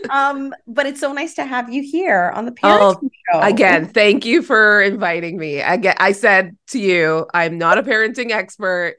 um, 0.09 0.55
but 0.67 0.87
it's 0.87 0.99
so 0.99 1.13
nice 1.13 1.35
to 1.35 1.45
have 1.45 1.71
you 1.71 1.83
here 1.83 2.33
on 2.35 2.47
the 2.47 2.53
parenting 2.53 2.99
oh, 3.03 3.11
show. 3.33 3.41
Again, 3.41 3.87
thank 3.87 4.25
you 4.25 4.43
for 4.43 4.81
inviting 4.81 5.37
me. 5.37 5.63
I 5.63 5.77
get 5.77 5.99
I 6.01 6.13
said 6.13 6.57
to 6.69 6.79
you, 6.79 7.27
I'm 7.35 7.59
not 7.59 7.77
a 7.77 7.83
parenting 7.83 8.31
expert 8.31 8.97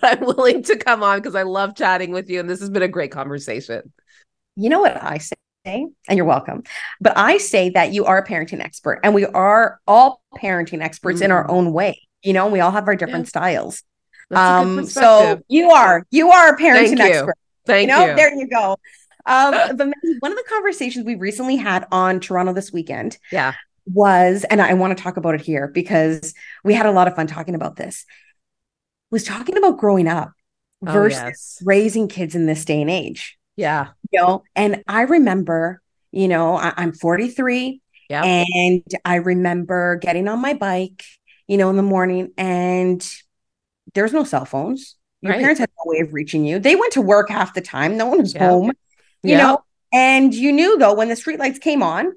but 0.00 0.20
I'm 0.20 0.24
willing 0.24 0.62
to 0.64 0.76
come 0.76 1.02
on 1.02 1.18
because 1.18 1.34
I 1.34 1.42
love 1.42 1.76
chatting 1.76 2.12
with 2.12 2.28
you. 2.28 2.40
And 2.40 2.48
this 2.48 2.60
has 2.60 2.70
been 2.70 2.82
a 2.82 2.88
great 2.88 3.10
conversation. 3.10 3.92
You 4.56 4.70
know 4.70 4.80
what 4.80 5.02
I 5.02 5.18
say? 5.18 5.34
And 5.64 6.16
you're 6.16 6.24
welcome. 6.24 6.64
But 7.00 7.16
I 7.16 7.38
say 7.38 7.70
that 7.70 7.92
you 7.92 8.04
are 8.04 8.18
a 8.18 8.26
parenting 8.26 8.60
expert, 8.60 9.00
and 9.04 9.14
we 9.14 9.24
are 9.26 9.80
all 9.86 10.20
parenting 10.36 10.82
experts 10.82 11.20
mm. 11.20 11.26
in 11.26 11.30
our 11.30 11.46
mm. 11.46 11.50
own 11.50 11.72
way. 11.72 12.00
You 12.22 12.32
know, 12.32 12.48
we 12.48 12.60
all 12.60 12.70
have 12.70 12.88
our 12.88 12.96
different 12.96 13.26
yeah. 13.26 13.30
styles. 13.30 13.82
Um, 14.30 14.86
so 14.86 15.42
you 15.48 15.70
are 15.70 16.06
you 16.10 16.30
are 16.30 16.54
a 16.54 16.58
parenting 16.58 16.96
Thank 16.96 17.00
expert. 17.00 17.36
Thank 17.66 17.88
you. 17.88 17.96
Know? 17.96 18.06
you. 18.06 18.16
There 18.16 18.34
you 18.34 18.48
go. 18.48 18.76
Um, 19.26 19.52
but 19.76 19.88
one 20.20 20.32
of 20.32 20.38
the 20.38 20.44
conversations 20.48 21.04
we 21.04 21.14
recently 21.14 21.56
had 21.56 21.86
on 21.92 22.18
Toronto 22.18 22.52
this 22.52 22.72
weekend, 22.72 23.18
yeah, 23.30 23.54
was, 23.86 24.44
and 24.44 24.60
I 24.60 24.74
want 24.74 24.96
to 24.96 25.02
talk 25.02 25.16
about 25.16 25.34
it 25.34 25.40
here 25.40 25.68
because 25.68 26.34
we 26.64 26.74
had 26.74 26.86
a 26.86 26.92
lot 26.92 27.08
of 27.08 27.14
fun 27.14 27.26
talking 27.26 27.54
about 27.54 27.76
this 27.76 28.04
was 29.12 29.22
talking 29.22 29.56
about 29.56 29.78
growing 29.78 30.08
up 30.08 30.32
oh, 30.84 30.92
versus 30.92 31.20
yes. 31.20 31.62
raising 31.64 32.08
kids 32.08 32.34
in 32.34 32.46
this 32.46 32.64
day 32.64 32.80
and 32.80 32.90
age. 32.90 33.38
Yeah. 33.54 33.88
You 34.10 34.20
know, 34.20 34.42
and 34.56 34.82
I 34.88 35.02
remember, 35.02 35.80
you 36.10 36.26
know, 36.26 36.56
I, 36.56 36.72
am 36.82 36.92
43 36.92 37.80
yep. 38.08 38.24
and 38.24 38.82
I 39.04 39.16
remember 39.16 39.96
getting 39.96 40.26
on 40.26 40.40
my 40.40 40.54
bike, 40.54 41.04
you 41.46 41.58
know, 41.58 41.70
in 41.70 41.76
the 41.76 41.82
morning 41.82 42.32
and 42.36 43.06
there's 43.94 44.12
no 44.12 44.24
cell 44.24 44.46
phones. 44.46 44.96
Your 45.20 45.32
right. 45.32 45.40
parents 45.40 45.60
had 45.60 45.70
no 45.78 45.90
way 45.92 46.00
of 46.00 46.12
reaching 46.12 46.44
you. 46.44 46.58
They 46.58 46.74
went 46.74 46.94
to 46.94 47.02
work 47.02 47.28
half 47.28 47.54
the 47.54 47.60
time. 47.60 47.96
No 47.96 48.06
one 48.06 48.18
was 48.18 48.34
home, 48.34 48.72
you 49.22 49.36
know, 49.36 49.62
and 49.92 50.34
you 50.34 50.50
knew 50.50 50.78
though, 50.78 50.94
when 50.94 51.08
the 51.08 51.14
streetlights 51.14 51.60
came 51.60 51.82
on, 51.82 52.12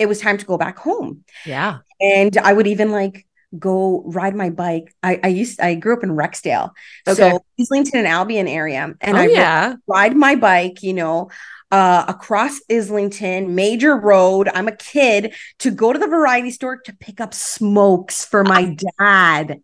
it 0.00 0.06
was 0.06 0.20
time 0.20 0.38
to 0.38 0.46
go 0.46 0.56
back 0.56 0.78
home. 0.78 1.24
Yeah. 1.44 1.78
And 2.00 2.36
I 2.38 2.52
would 2.52 2.66
even 2.66 2.90
like 2.90 3.26
go 3.58 4.02
ride 4.06 4.34
my 4.34 4.50
bike. 4.50 4.94
I, 5.02 5.20
I 5.22 5.28
used 5.28 5.60
I 5.60 5.74
grew 5.74 5.96
up 5.96 6.04
in 6.04 6.10
Rexdale, 6.10 6.70
okay. 7.06 7.30
so 7.30 7.44
Islington 7.58 7.98
and 7.98 8.06
Albion 8.06 8.48
area, 8.48 8.94
and 9.00 9.16
oh, 9.16 9.20
I 9.20 9.26
yeah. 9.26 9.74
ride 9.86 10.16
my 10.16 10.36
bike. 10.36 10.82
You 10.82 10.94
know, 10.94 11.30
uh, 11.70 12.04
across 12.08 12.60
Islington, 12.70 13.54
major 13.54 13.96
road. 13.96 14.48
I'm 14.52 14.68
a 14.68 14.76
kid 14.76 15.34
to 15.60 15.70
go 15.70 15.92
to 15.92 15.98
the 15.98 16.06
variety 16.06 16.50
store 16.50 16.80
to 16.84 16.96
pick 16.96 17.20
up 17.20 17.34
smokes 17.34 18.24
for 18.24 18.44
my 18.44 18.76
dad. 18.98 19.60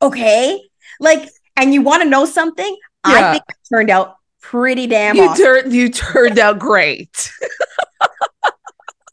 Okay, 0.00 0.62
like, 1.00 1.28
and 1.56 1.74
you 1.74 1.82
want 1.82 2.02
to 2.02 2.08
know 2.08 2.24
something? 2.24 2.76
Yeah. 3.06 3.12
I 3.14 3.32
think 3.32 3.44
it 3.48 3.56
turned 3.72 3.90
out 3.90 4.16
pretty 4.40 4.86
damn. 4.86 5.16
You 5.16 5.24
awesome. 5.24 5.44
turned 5.44 5.72
you 5.72 5.88
turned 5.90 6.38
out 6.38 6.58
great. 6.58 7.32
like, 7.40 8.10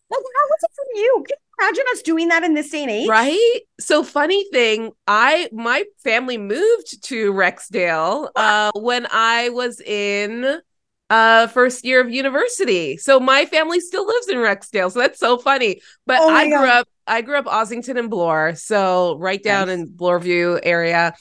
how 0.10 0.46
was 0.48 0.64
it 0.64 0.72
for 0.76 1.00
you? 1.00 1.26
Imagine 1.60 1.84
us 1.92 2.02
doing 2.02 2.28
that 2.30 2.44
in 2.44 2.54
this 2.54 2.70
day 2.70 2.84
and 2.84 2.92
age? 2.92 3.08
Right. 3.08 3.62
So 3.80 4.04
funny 4.04 4.46
thing, 4.52 4.92
I 5.08 5.50
my 5.52 5.84
family 6.04 6.38
moved 6.38 7.04
to 7.06 7.34
Rexdale 7.34 8.30
uh, 8.36 8.72
when 8.76 9.08
I 9.12 9.50
was 9.50 9.80
in 9.82 10.62
uh 11.10 11.48
first 11.48 11.86
year 11.86 12.02
of 12.02 12.10
university. 12.10 12.98
So 12.98 13.20
my 13.20 13.46
family 13.46 13.80
still 13.80 14.08
lives 14.08 14.28
in 14.28 14.38
Rexdale. 14.38 14.92
So 14.92 15.00
that's 15.00 15.20
so 15.20 15.38
funny. 15.38 15.82
But 16.06 16.20
oh 16.22 16.30
I 16.30 16.48
grew 16.48 16.68
up 16.68 16.88
I 17.08 17.22
grew 17.22 17.38
up 17.38 17.46
Ossington 17.46 18.00
and 18.00 18.10
Bloor, 18.10 18.56
so 18.56 19.18
right 19.20 19.42
down 19.42 19.68
nice. 19.68 19.78
in 19.78 19.88
Bloorview 19.90 20.60
area. 20.64 21.14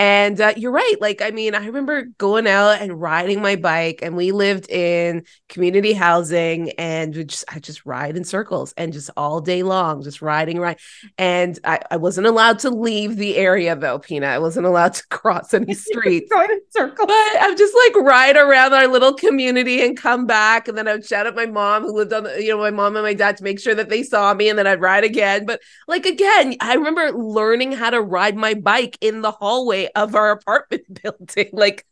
And 0.00 0.40
uh, 0.40 0.54
you're 0.56 0.72
right. 0.72 0.94
Like, 0.98 1.20
I 1.20 1.30
mean, 1.30 1.54
I 1.54 1.66
remember 1.66 2.04
going 2.16 2.46
out 2.46 2.80
and 2.80 2.98
riding 2.98 3.42
my 3.42 3.56
bike, 3.56 3.98
and 4.00 4.16
we 4.16 4.32
lived 4.32 4.70
in 4.70 5.24
community 5.50 5.92
housing, 5.92 6.70
and 6.78 7.12
just 7.28 7.44
I 7.54 7.58
just 7.58 7.84
ride 7.84 8.16
in 8.16 8.24
circles 8.24 8.72
and 8.78 8.94
just 8.94 9.10
all 9.14 9.42
day 9.42 9.62
long, 9.62 10.02
just 10.02 10.22
riding 10.22 10.58
right. 10.58 10.80
And 11.18 11.58
I, 11.64 11.80
I 11.90 11.98
wasn't 11.98 12.28
allowed 12.28 12.60
to 12.60 12.70
leave 12.70 13.16
the 13.16 13.36
area 13.36 13.76
though, 13.76 13.98
Pina. 13.98 14.28
I 14.28 14.38
wasn't 14.38 14.64
allowed 14.64 14.94
to 14.94 15.06
cross 15.10 15.52
any 15.52 15.74
streets. 15.90 16.32
going 16.32 16.50
in 16.50 16.60
circles. 16.70 17.06
But 17.06 17.36
I'm 17.42 17.58
just 17.58 17.76
like 17.84 18.02
ride 18.02 18.38
around 18.38 18.72
our 18.72 18.86
little 18.86 19.12
community 19.12 19.84
and 19.84 19.98
come 19.98 20.24
back, 20.24 20.66
and 20.66 20.78
then 20.78 20.88
I 20.88 20.94
would 20.94 21.04
shout 21.04 21.26
at 21.26 21.36
my 21.36 21.44
mom 21.44 21.82
who 21.82 21.92
lived 21.92 22.14
on, 22.14 22.22
the, 22.22 22.42
you 22.42 22.48
know, 22.48 22.58
my 22.58 22.70
mom 22.70 22.96
and 22.96 23.04
my 23.04 23.12
dad 23.12 23.36
to 23.36 23.44
make 23.44 23.60
sure 23.60 23.74
that 23.74 23.90
they 23.90 24.02
saw 24.02 24.32
me, 24.32 24.48
and 24.48 24.58
then 24.58 24.66
I'd 24.66 24.80
ride 24.80 25.04
again. 25.04 25.44
But 25.44 25.60
like 25.86 26.06
again, 26.06 26.56
I 26.58 26.72
remember 26.72 27.12
learning 27.12 27.72
how 27.72 27.90
to 27.90 28.00
ride 28.00 28.38
my 28.38 28.54
bike 28.54 28.96
in 29.02 29.20
the 29.20 29.30
hallway 29.30 29.89
of 29.94 30.14
our 30.14 30.30
apartment 30.30 30.82
building. 31.02 31.50
Like 31.52 31.86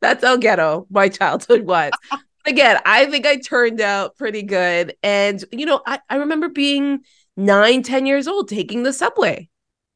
that's 0.00 0.24
how 0.24 0.36
ghetto 0.36 0.86
my 0.90 1.08
childhood 1.08 1.62
was. 1.62 1.92
Again, 2.46 2.78
I 2.84 3.06
think 3.06 3.26
I 3.26 3.36
turned 3.36 3.80
out 3.80 4.16
pretty 4.16 4.42
good. 4.42 4.94
And, 5.02 5.42
you 5.50 5.64
know, 5.64 5.80
I, 5.86 6.00
I 6.10 6.16
remember 6.16 6.50
being 6.50 7.00
nine, 7.38 7.82
ten 7.82 8.04
years 8.04 8.28
old, 8.28 8.48
taking 8.48 8.82
the 8.82 8.92
subway 8.92 9.48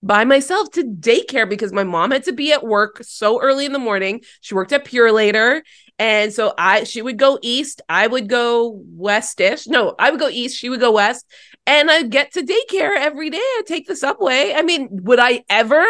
by 0.03 0.25
myself 0.25 0.71
to 0.71 0.85
daycare 0.85 1.49
because 1.49 1.73
my 1.73 1.85
mom 1.85 2.11
had 2.13 2.25
to 2.25 2.33
be 2.33 2.53
at 2.53 2.65
work 2.65 3.01
so 3.03 3.41
early 3.41 3.67
in 3.67 3.73
the 3.73 3.79
morning. 3.79 4.23
She 4.41 4.55
worked 4.55 4.73
at 4.73 4.85
Purolator. 4.85 5.61
And 5.99 6.33
so 6.33 6.55
I 6.57 6.85
she 6.85 7.03
would 7.03 7.19
go 7.19 7.39
east, 7.43 7.83
I 7.89 8.07
would 8.07 8.29
go 8.29 8.81
westish. 8.97 9.67
No, 9.67 9.97
I 9.99 10.11
would 10.11 10.21
go 10.21 10.29
east, 10.29 10.57
she 10.57 10.69
would 10.69 10.79
go 10.81 10.93
west, 10.93 11.27
and 11.67 11.91
I'd 11.91 12.11
get 12.11 12.33
to 12.35 12.43
daycare 12.43 12.97
every 12.97 13.31
day. 13.31 13.39
I'd 13.39 13.67
take 13.67 13.89
the 13.89 13.97
subway. 13.97 14.53
I 14.55 14.63
mean, 14.63 14.89
would 14.91 15.19
I 15.19 15.43
ever 15.51 15.85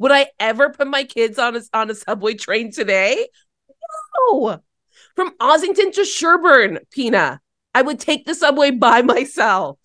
would 0.00 0.10
I 0.10 0.28
ever 0.40 0.70
put 0.70 0.88
my 0.88 1.04
kids 1.04 1.38
on 1.38 1.56
a, 1.56 1.60
on 1.74 1.90
a 1.90 1.94
subway 1.94 2.32
train 2.32 2.72
today? 2.72 3.28
No. 4.32 4.62
From 5.14 5.36
Ossington 5.36 5.92
to 5.92 6.06
Sherbourne, 6.06 6.78
Pina, 6.90 7.38
I 7.74 7.82
would 7.82 8.00
take 8.00 8.24
the 8.24 8.34
subway 8.34 8.70
by 8.70 9.02
myself. 9.02 9.78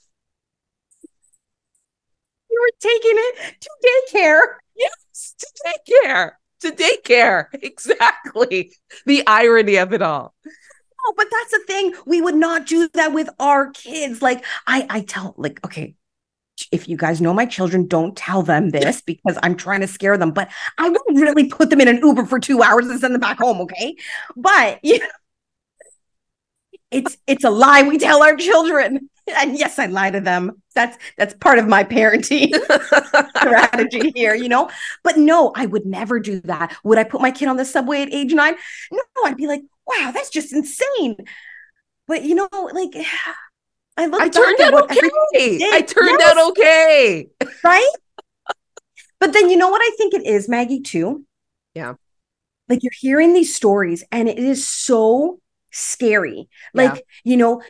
You 2.50 2.62
were 2.62 2.78
taking 2.80 3.16
it 3.18 3.56
to 3.60 3.70
daycare. 3.86 4.46
Yes, 4.78 5.36
to 5.38 5.48
daycare. 5.68 6.32
To 6.62 6.72
daycare. 6.72 7.48
Exactly. 7.62 8.72
The 9.06 9.28
irony 9.28 9.76
of 9.76 9.92
it 9.92 10.02
all. 10.02 10.34
No, 10.46 11.14
but 11.18 11.28
that's 11.30 11.52
the 11.52 11.64
thing. 11.68 11.94
We 12.06 12.22
would 12.22 12.36
not 12.36 12.66
do 12.66 12.88
that 12.94 13.12
with 13.12 13.28
our 13.38 13.70
kids. 13.72 14.22
Like 14.22 14.46
I, 14.66 14.88
I 14.90 15.02
tell, 15.02 15.36
like, 15.38 15.60
okay, 15.66 15.96
if 16.72 16.88
you 16.88 16.98
guys 16.98 17.22
know 17.22 17.34
my 17.34 17.46
children, 17.46 17.88
don't 17.88 18.16
tell 18.16 18.42
them 18.42 18.70
this 18.70 19.02
because 19.02 19.38
I'm 19.44 19.56
trying 19.56 19.82
to 19.82 19.88
scare 19.88 20.18
them. 20.18 20.32
But 20.32 20.50
I 20.78 20.90
wouldn't 20.90 21.20
really 21.20 21.48
put 21.48 21.70
them 21.70 21.82
in 21.82 21.88
an 21.88 21.98
Uber 21.98 22.26
for 22.26 22.40
two 22.40 22.62
hours 22.62 22.88
and 22.88 23.00
send 23.00 23.14
them 23.14 23.22
back 23.22 23.38
home. 23.40 23.62
Okay, 23.62 23.96
but 24.36 24.80
you 24.84 25.00
know, 25.00 25.08
it's 26.92 27.18
it's 27.28 27.44
a 27.44 27.50
lie 27.50 27.84
we 27.84 27.98
tell 27.98 28.24
our 28.24 28.36
children. 28.36 29.10
And 29.28 29.58
yes, 29.58 29.80
I 29.80 29.88
lie 29.88 30.12
to 30.12 30.20
them. 30.20 30.62
That's 30.76 31.00
that's 31.18 31.34
part 31.34 31.58
of 31.58 31.68
my 31.68 31.84
parenting 31.84 32.54
strategy 33.38 34.12
here, 34.14 34.36
you 34.36 34.48
know. 34.48 34.70
But 35.04 35.18
no, 35.18 35.52
I 35.56 35.66
would 35.66 35.84
never 35.84 36.20
do 36.20 36.42
that. 36.42 36.78
Would 36.84 37.00
I 37.00 37.06
put 37.06 37.22
my 37.22 37.32
kid 37.32 37.48
on 37.48 37.58
the 37.58 37.66
subway 37.66 38.04
at 38.04 38.14
age 38.14 38.36
nine? 38.36 38.54
No, 38.92 39.02
I'd 39.26 39.36
be 39.36 39.48
like, 39.48 39.64
wow, 39.88 40.12
that's 40.14 40.30
just 40.30 40.54
insane. 40.54 41.16
But 42.08 42.22
you 42.22 42.36
know, 42.36 42.48
like 42.52 42.94
I 43.98 44.08
look. 44.08 44.22
I 44.22 44.30
turned 44.30 44.60
out 44.62 44.74
okay. 44.84 45.60
I 45.72 45.82
turned 45.82 46.18
yes. 46.20 46.38
out 46.38 46.50
okay. 46.50 47.28
Right. 47.64 47.92
but 49.20 49.34
then 49.34 49.50
you 49.50 49.58
know 49.58 49.70
what 49.70 49.82
I 49.82 49.96
think 49.98 50.14
it 50.14 50.26
is, 50.26 50.50
Maggie, 50.50 50.82
too? 50.82 51.26
Yeah. 51.74 51.96
Like 52.68 52.84
you're 52.84 52.92
hearing 52.98 53.34
these 53.34 53.56
stories 53.56 54.04
and 54.12 54.28
it 54.28 54.40
is 54.40 54.68
so 54.68 55.40
scary. 55.72 56.50
Like, 56.74 56.96
yeah. 56.96 57.02
you 57.24 57.38
know, 57.38 57.62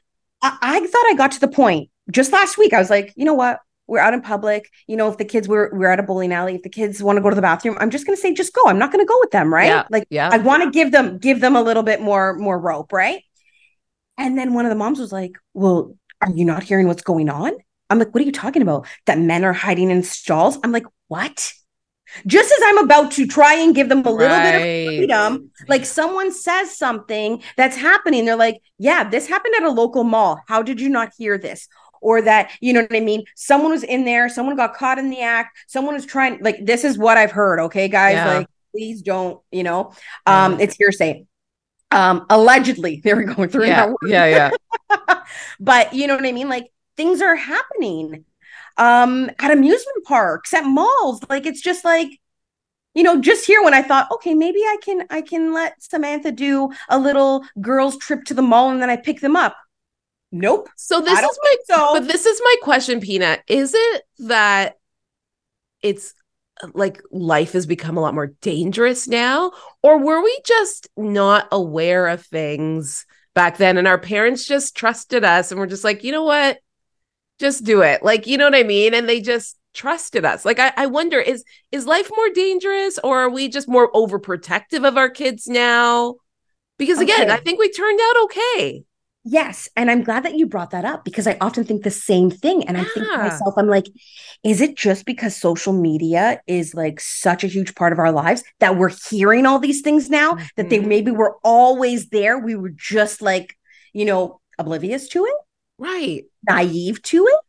I-, 0.42 0.58
I 0.62 0.80
thought 0.80 1.06
I 1.08 1.16
got 1.16 1.32
to 1.34 1.40
the 1.40 1.48
point 1.48 1.90
just 2.10 2.32
last 2.32 2.58
week. 2.58 2.74
I 2.74 2.80
was 2.80 2.90
like, 2.90 3.14
you 3.16 3.26
know 3.26 3.34
what? 3.34 3.60
We're 3.88 4.00
out 4.00 4.16
in 4.16 4.22
public. 4.22 4.70
You 4.88 4.98
know, 4.98 5.10
if 5.10 5.18
the 5.18 5.26
kids 5.26 5.48
were 5.48 5.70
we're 5.72 5.92
at 5.92 6.00
a 6.00 6.04
bowling 6.04 6.34
alley, 6.34 6.56
if 6.56 6.64
the 6.64 6.70
kids 6.70 7.04
want 7.04 7.18
to 7.18 7.22
go 7.22 7.30
to 7.30 7.36
the 7.36 7.42
bathroom, 7.42 7.78
I'm 7.80 7.92
just 7.92 8.06
gonna 8.08 8.18
say, 8.18 8.34
just 8.34 8.54
go. 8.54 8.64
I'm 8.66 8.80
not 8.80 8.92
gonna 8.92 9.06
go 9.06 9.20
with 9.20 9.30
them, 9.30 9.54
right? 9.54 9.68
Yeah. 9.68 9.84
Like 9.92 10.08
yeah. 10.10 10.30
I 10.32 10.40
want 10.40 10.64
to 10.64 10.72
give 10.72 10.92
them 10.92 11.20
give 11.20 11.40
them 11.40 11.56
a 11.56 11.62
little 11.62 11.84
bit 11.84 12.02
more 12.02 12.34
more 12.34 12.58
rope, 12.58 12.92
right? 12.92 13.22
And 14.18 14.38
then 14.38 14.54
one 14.54 14.66
of 14.66 14.70
the 14.70 14.76
moms 14.76 15.00
was 15.00 15.12
like, 15.12 15.34
Well, 15.54 15.96
are 16.26 16.36
you 16.36 16.46
not 16.46 16.64
hearing 16.64 16.88
what's 16.88 17.04
going 17.04 17.30
on? 17.30 17.54
I'm 17.90 18.00
like, 18.00 18.14
what 18.14 18.22
are 18.22 18.26
you 18.26 18.32
talking 18.32 18.62
about? 18.62 18.88
That 19.06 19.20
men 19.20 19.46
are 19.46 19.54
hiding 19.54 19.92
in 19.92 20.02
stalls? 20.04 20.58
I'm 20.64 20.72
like, 20.72 20.86
what? 21.08 21.54
Just 22.26 22.52
as 22.52 22.60
I'm 22.64 22.80
about 22.80 23.12
to 23.14 23.28
try 23.28 23.56
and 23.56 23.76
give 23.76 23.90
them 23.90 24.06
a 24.06 24.10
little 24.10 24.36
right. 24.36 24.52
bit 24.52 24.56
of 24.56 24.88
freedom, 24.88 25.52
like 25.68 25.86
someone 25.86 26.32
says 26.32 26.76
something 26.78 27.44
that's 27.58 27.76
happening, 27.76 28.26
they're 28.26 28.36
like, 28.36 28.62
yeah, 28.80 29.08
this 29.08 29.28
happened 29.28 29.54
at 29.58 29.64
a 29.64 29.70
local 29.70 30.04
mall. 30.04 30.42
How 30.48 30.62
did 30.62 30.80
you 30.82 30.90
not 30.90 31.12
hear 31.18 31.38
this? 31.38 31.68
Or 32.02 32.22
that, 32.22 32.52
you 32.62 32.74
know 32.74 32.82
what 32.82 32.96
I 32.96 33.02
mean? 33.02 33.24
Someone 33.36 33.72
was 33.72 33.84
in 33.84 34.06
there, 34.06 34.30
someone 34.30 34.56
got 34.56 34.76
caught 34.76 35.00
in 35.00 35.10
the 35.10 35.22
act, 35.22 35.58
someone 35.68 35.96
was 35.96 36.06
trying, 36.06 36.40
like, 36.42 36.64
this 36.64 36.84
is 36.84 36.98
what 36.98 37.18
I've 37.18 37.32
heard. 37.32 37.60
Okay, 37.60 37.88
guys, 37.88 38.14
yeah. 38.14 38.38
like, 38.38 38.48
please 38.72 39.02
don't, 39.02 39.42
you 39.52 39.64
know, 39.64 39.92
um, 40.26 40.54
yeah. 40.54 40.64
it's 40.66 40.76
hearsay 40.76 41.26
um 41.96 42.26
allegedly 42.30 42.98
they 43.04 43.14
were 43.14 43.24
going 43.24 43.50
through 43.50 43.66
yeah 43.66 43.94
yeah 44.06 44.26
yeah. 44.26 44.52
But 45.60 45.94
you 45.94 46.08
know 46.08 46.16
what 46.16 46.26
i 46.26 46.32
mean? 46.32 46.50
Like 46.50 46.72
things 46.98 47.22
are 47.22 47.36
happening. 47.36 48.26
Um 48.78 49.32
at 49.40 49.52
amusement 49.52 50.06
parks 50.06 50.54
at 50.54 50.66
malls 50.66 51.22
like 51.30 51.46
it's 51.46 51.62
just 51.62 51.86
like 51.86 52.10
you 52.94 53.04
know 53.04 53.22
just 53.22 53.46
here 53.46 53.64
when 53.64 53.74
i 53.74 53.82
thought 53.82 54.12
okay 54.12 54.34
maybe 54.34 54.60
i 54.60 54.78
can 54.84 55.06
i 55.10 55.22
can 55.22 55.54
let 55.54 55.82
samantha 55.82 56.32
do 56.32 56.70
a 56.90 57.00
little 57.00 57.46
girls 57.62 57.98
trip 57.98 58.26
to 58.26 58.34
the 58.34 58.42
mall 58.42 58.70
and 58.70 58.82
then 58.82 58.90
i 58.90 58.98
pick 58.98 59.22
them 59.22 59.36
up. 59.36 59.56
Nope. 60.32 60.68
So 60.76 61.00
this 61.00 61.18
is 61.18 61.40
my 61.42 61.56
so. 61.66 61.94
but 61.94 62.08
this 62.08 62.26
is 62.26 62.42
my 62.44 62.56
question 62.62 63.00
Pina 63.00 63.38
is 63.48 63.74
it 63.74 64.04
that 64.20 64.76
it's 65.82 66.14
like 66.74 67.02
life 67.12 67.54
has 67.54 67.66
become 67.66 67.98
a 67.98 68.02
lot 68.02 68.14
more 68.14 68.34
dangerous 68.42 69.08
now? 69.08 69.52
Or 69.84 69.98
were 69.98 70.24
we 70.24 70.38
just 70.46 70.88
not 70.96 71.48
aware 71.52 72.08
of 72.08 72.26
things 72.26 73.06
back 73.34 73.58
then 73.58 73.78
and 73.78 73.88
our 73.88 73.98
parents 73.98 74.46
just 74.46 74.76
trusted 74.76 75.26
us 75.26 75.52
and 75.52 75.60
we're 75.60 75.68
just 75.68 75.84
like 75.84 76.04
you 76.04 76.12
know 76.12 76.24
what? 76.24 76.60
Just 77.40 77.64
do 77.64 77.82
it. 77.82 78.04
Like 78.04 78.28
you 78.28 78.38
know 78.38 78.46
what 78.46 78.56
i 78.56 78.64
mean? 78.64 78.94
And 78.94 79.08
they 79.10 79.22
just 79.22 79.58
trusted 79.74 80.24
us. 80.24 80.46
Like 80.46 80.60
I, 80.60 80.72
I 80.78 80.86
wonder 80.88 81.20
is 81.20 81.44
is 81.72 81.86
life 81.86 82.10
more 82.16 82.30
dangerous 82.30 82.98
or 83.04 83.20
are 83.20 83.30
we 83.30 83.50
just 83.50 83.68
more 83.68 83.92
overprotective 83.92 84.88
of 84.88 84.98
our 84.98 85.10
kids 85.10 85.48
now? 85.48 86.16
Because 86.78 87.00
again 87.00 87.30
okay. 87.30 87.32
i 87.32 87.38
think 87.38 87.58
we 87.58 87.72
turned 87.72 88.00
out 88.02 88.24
okay 88.24 88.84
Yes. 89.28 89.68
And 89.76 89.90
I'm 89.90 90.04
glad 90.04 90.24
that 90.24 90.36
you 90.36 90.46
brought 90.46 90.70
that 90.70 90.86
up 90.86 91.04
because 91.04 91.26
I 91.26 91.36
often 91.42 91.64
think 91.64 91.84
the 91.84 91.90
same 91.90 92.30
thing. 92.30 92.68
And 92.68 92.78
yeah. 92.78 92.84
I 92.84 92.86
think 92.86 93.08
to 93.08 93.18
myself, 93.18 93.56
I'm 93.58 93.68
like, 93.68 93.88
is 94.44 94.62
it 94.62 94.78
just 94.78 95.04
because 95.06 95.36
social 95.36 95.74
media 95.74 96.42
is 96.46 96.76
like 96.76 97.00
such 97.00 97.44
a 97.44 97.48
huge 97.48 97.74
part 97.74 97.92
of 97.92 97.98
our 97.98 98.12
lives 98.12 98.44
that 98.60 98.78
we're 98.78 98.92
hearing 99.10 99.48
all 99.48 99.58
these 99.58 99.82
things 99.82 100.12
now 100.12 100.34
mm-hmm. 100.34 100.46
that 100.58 100.70
they 100.70 100.78
mm-hmm. 100.78 100.90
maybe 100.90 101.12
were 101.12 101.38
always 101.44 102.10
there? 102.10 102.38
We 102.38 102.56
were 102.56 102.70
just 102.70 103.20
like, 103.20 103.58
you 103.94 104.06
know, 104.06 104.42
oblivious 104.60 105.08
to 105.10 105.26
it, 105.26 105.36
right? 105.80 106.26
Naive 106.48 107.02
to 107.02 107.26
it 107.26 107.45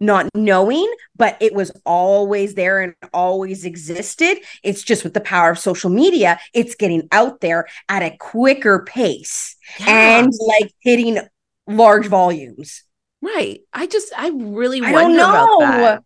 not 0.00 0.28
knowing, 0.34 0.90
but 1.16 1.36
it 1.40 1.54
was 1.54 1.70
always 1.84 2.54
there 2.54 2.80
and 2.80 2.94
always 3.12 3.64
existed. 3.64 4.38
It's 4.62 4.82
just 4.82 5.04
with 5.04 5.14
the 5.14 5.20
power 5.20 5.50
of 5.50 5.58
social 5.58 5.90
media, 5.90 6.40
it's 6.54 6.74
getting 6.74 7.06
out 7.12 7.40
there 7.40 7.66
at 7.88 8.02
a 8.02 8.16
quicker 8.18 8.84
pace 8.84 9.56
yeah. 9.78 10.18
and 10.18 10.32
like 10.46 10.72
hitting 10.80 11.18
large 11.66 12.06
volumes. 12.06 12.82
Right. 13.22 13.60
I 13.72 13.86
just, 13.86 14.12
I 14.16 14.30
really 14.30 14.80
I 14.82 14.92
wonder 14.92 15.18
about 15.18 15.58
that. 15.60 16.02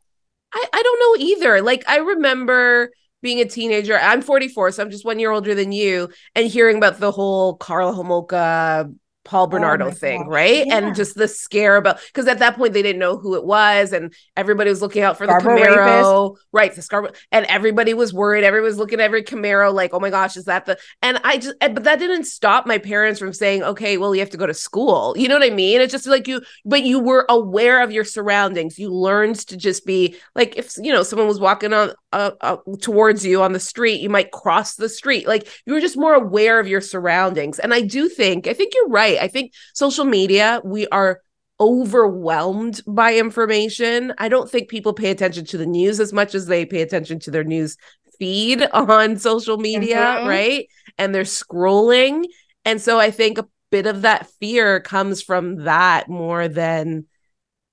I, 0.53 0.65
I 0.73 0.83
don't 0.83 1.01
know 1.01 1.25
either. 1.25 1.63
Like, 1.63 1.85
I 1.89 1.99
remember 1.99 2.91
being 3.23 3.41
a 3.41 3.45
teenager. 3.45 3.99
I'm 3.99 4.23
44, 4.23 4.73
so 4.73 4.83
I'm 4.83 4.91
just 4.91 5.05
one 5.05 5.19
year 5.19 5.31
older 5.31 5.55
than 5.55 5.73
you, 5.73 6.11
and 6.35 6.47
hearing 6.47 6.77
about 6.77 7.01
the 7.01 7.11
whole 7.11 7.55
Karla 7.57 7.93
Homolka 7.93 8.95
Paul 9.25 9.45
oh 9.45 9.47
Bernardo 9.49 9.87
oh 9.87 9.91
thing, 9.91 10.23
gosh. 10.23 10.31
right? 10.31 10.67
Yeah. 10.67 10.79
And 10.79 10.95
just 10.95 11.17
the 11.17 11.29
scare 11.29 11.77
about 11.77 12.01
because 12.07 12.27
at 12.27 12.39
that 12.41 12.57
point 12.57 12.73
they 12.73 12.83
didn't 12.83 13.01
know 13.01 13.17
who 13.17 13.35
it 13.35 13.45
was, 13.45 13.93
and 13.93 14.15
everybody 14.37 14.71
was 14.71 14.83
looking 14.83 15.03
out 15.03 15.19
for 15.19 15.27
Scarborough 15.27 15.59
the 15.59 15.67
Camaro, 15.67 16.31
rapist. 16.31 16.47
right? 16.53 16.75
The 16.75 16.83
Scarborough, 16.83 17.13
and 17.33 17.47
everybody 17.47 17.95
was 17.95 18.13
worried. 18.13 18.45
Everyone 18.45 18.69
was 18.69 18.79
looking 18.79 19.01
at 19.01 19.05
every 19.05 19.23
Camaro, 19.23 19.73
like, 19.73 19.95
oh 19.95 20.01
my 20.01 20.11
gosh, 20.11 20.37
is 20.37 20.45
that 20.45 20.67
the? 20.67 20.79
And 21.03 21.19
I 21.25 21.39
just, 21.39 21.57
but 21.61 21.85
that 21.85 21.99
didn't 21.99 22.25
stop 22.25 22.67
my 22.67 22.79
parents 22.79 23.19
from 23.19 23.33
saying, 23.33 23.63
okay, 23.63 23.97
well, 23.97 24.15
you 24.15 24.21
have 24.21 24.31
to 24.31 24.37
go 24.37 24.47
to 24.47 24.55
school. 24.55 25.15
You 25.17 25.29
know 25.29 25.39
what 25.39 25.51
I 25.51 25.55
mean? 25.55 25.81
It's 25.81 25.93
just 25.93 26.07
like 26.07 26.29
you, 26.29 26.43
but 26.65 26.83
you 26.83 27.01
were 27.01 27.25
aware 27.29 27.83
of 27.83 27.91
your 27.91 28.05
surroundings. 28.05 28.79
You 28.79 28.93
learned 28.93 29.37
to 29.49 29.57
just 29.57 29.87
be 29.87 30.17
like, 30.35 30.57
if 30.57 30.75
you 30.77 30.93
know 30.93 31.03
someone 31.03 31.29
was 31.29 31.41
walking 31.41 31.73
on 31.73 31.93
uh, 32.13 32.33
uh, 32.41 32.57
towards 32.81 33.25
you 33.25 33.43
on 33.43 33.53
the 33.53 33.61
street, 33.61 34.01
you 34.01 34.09
might 34.11 34.31
cross 34.31 34.77
the 34.77 34.89
street. 34.89 35.27
Like 35.27 35.49
you 35.67 35.73
were 35.73 35.81
just 35.81 35.97
more 35.97 36.15
aware 36.15 36.61
of 36.61 36.69
your 36.69 36.81
surroundings. 36.81 37.59
And 37.59 37.73
I 37.75 37.81
do 37.81 38.09
think, 38.09 38.47
I 38.47 38.55
think 38.55 38.75
you're 38.75 38.89
right 38.89 39.14
right. 39.17 39.25
I 39.25 39.29
think 39.29 39.53
social 39.73 40.05
media, 40.05 40.61
we 40.65 40.87
are 40.89 41.21
overwhelmed 41.61 42.81
by 42.87 43.17
information. 43.17 44.13
I 44.19 44.29
don't 44.29 44.51
think 44.51 44.69
people 44.69 44.93
pay 44.93 45.11
attention 45.11 45.45
to 45.47 45.59
the 45.59 45.67
news 45.67 46.01
as 46.01 46.13
much 46.13 46.35
as 46.35 46.47
they 46.47 46.67
pay 46.67 46.83
attention 46.83 47.21
to 47.21 47.31
their 47.31 47.45
news 47.45 47.77
feed 48.19 48.63
on 48.73 49.19
social 49.19 49.59
media, 49.59 49.97
mm-hmm. 49.97 50.29
right? 50.29 50.69
And 50.99 51.15
they're 51.15 51.23
scrolling. 51.23 52.25
And 52.65 52.81
so 52.81 52.99
I 52.99 53.11
think 53.11 53.39
a 53.39 53.49
bit 53.71 53.87
of 53.87 54.03
that 54.03 54.29
fear 54.41 54.81
comes 54.81 55.23
from 55.23 55.65
that 55.65 56.09
more 56.09 56.49
than 56.49 57.07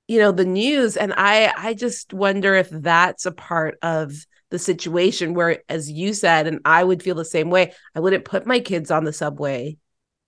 you 0.08 0.20
know 0.20 0.32
the 0.32 0.46
news 0.46 0.98
and 0.98 1.14
I 1.16 1.54
I 1.56 1.74
just 1.74 2.12
wonder 2.12 2.56
if 2.56 2.70
that's 2.70 3.26
a 3.26 3.32
part 3.32 3.78
of 3.82 4.12
the 4.50 4.60
situation 4.60 5.34
where 5.34 5.64
as 5.70 5.90
you 5.90 6.14
said 6.14 6.48
and 6.48 6.60
I 6.66 6.84
would 6.84 7.02
feel 7.02 7.16
the 7.16 7.24
same 7.24 7.50
way, 7.50 7.74
I 7.96 8.00
wouldn't 8.00 8.26
put 8.26 8.46
my 8.46 8.60
kids 8.60 8.92
on 8.92 9.06
the 9.06 9.14
subway 9.14 9.78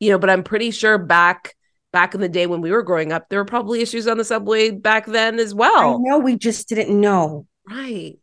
you 0.03 0.11
know, 0.11 0.19
but 0.19 0.29
I'm 0.29 0.43
pretty 0.43 0.71
sure 0.71 0.97
back 0.97 1.55
back 1.93 2.13
in 2.13 2.21
the 2.21 2.27
day 2.27 2.45
when 2.45 2.59
we 2.59 2.71
were 2.71 2.83
growing 2.83 3.13
up, 3.13 3.29
there 3.29 3.39
were 3.39 3.45
probably 3.45 3.81
issues 3.81 4.07
on 4.07 4.17
the 4.17 4.25
subway 4.25 4.71
back 4.71 5.05
then 5.05 5.39
as 5.39 5.53
well. 5.53 5.95
I 5.95 5.97
know 5.99 6.17
we 6.17 6.35
just 6.35 6.67
didn't 6.67 6.99
know. 6.99 7.47
Right. 7.69 8.17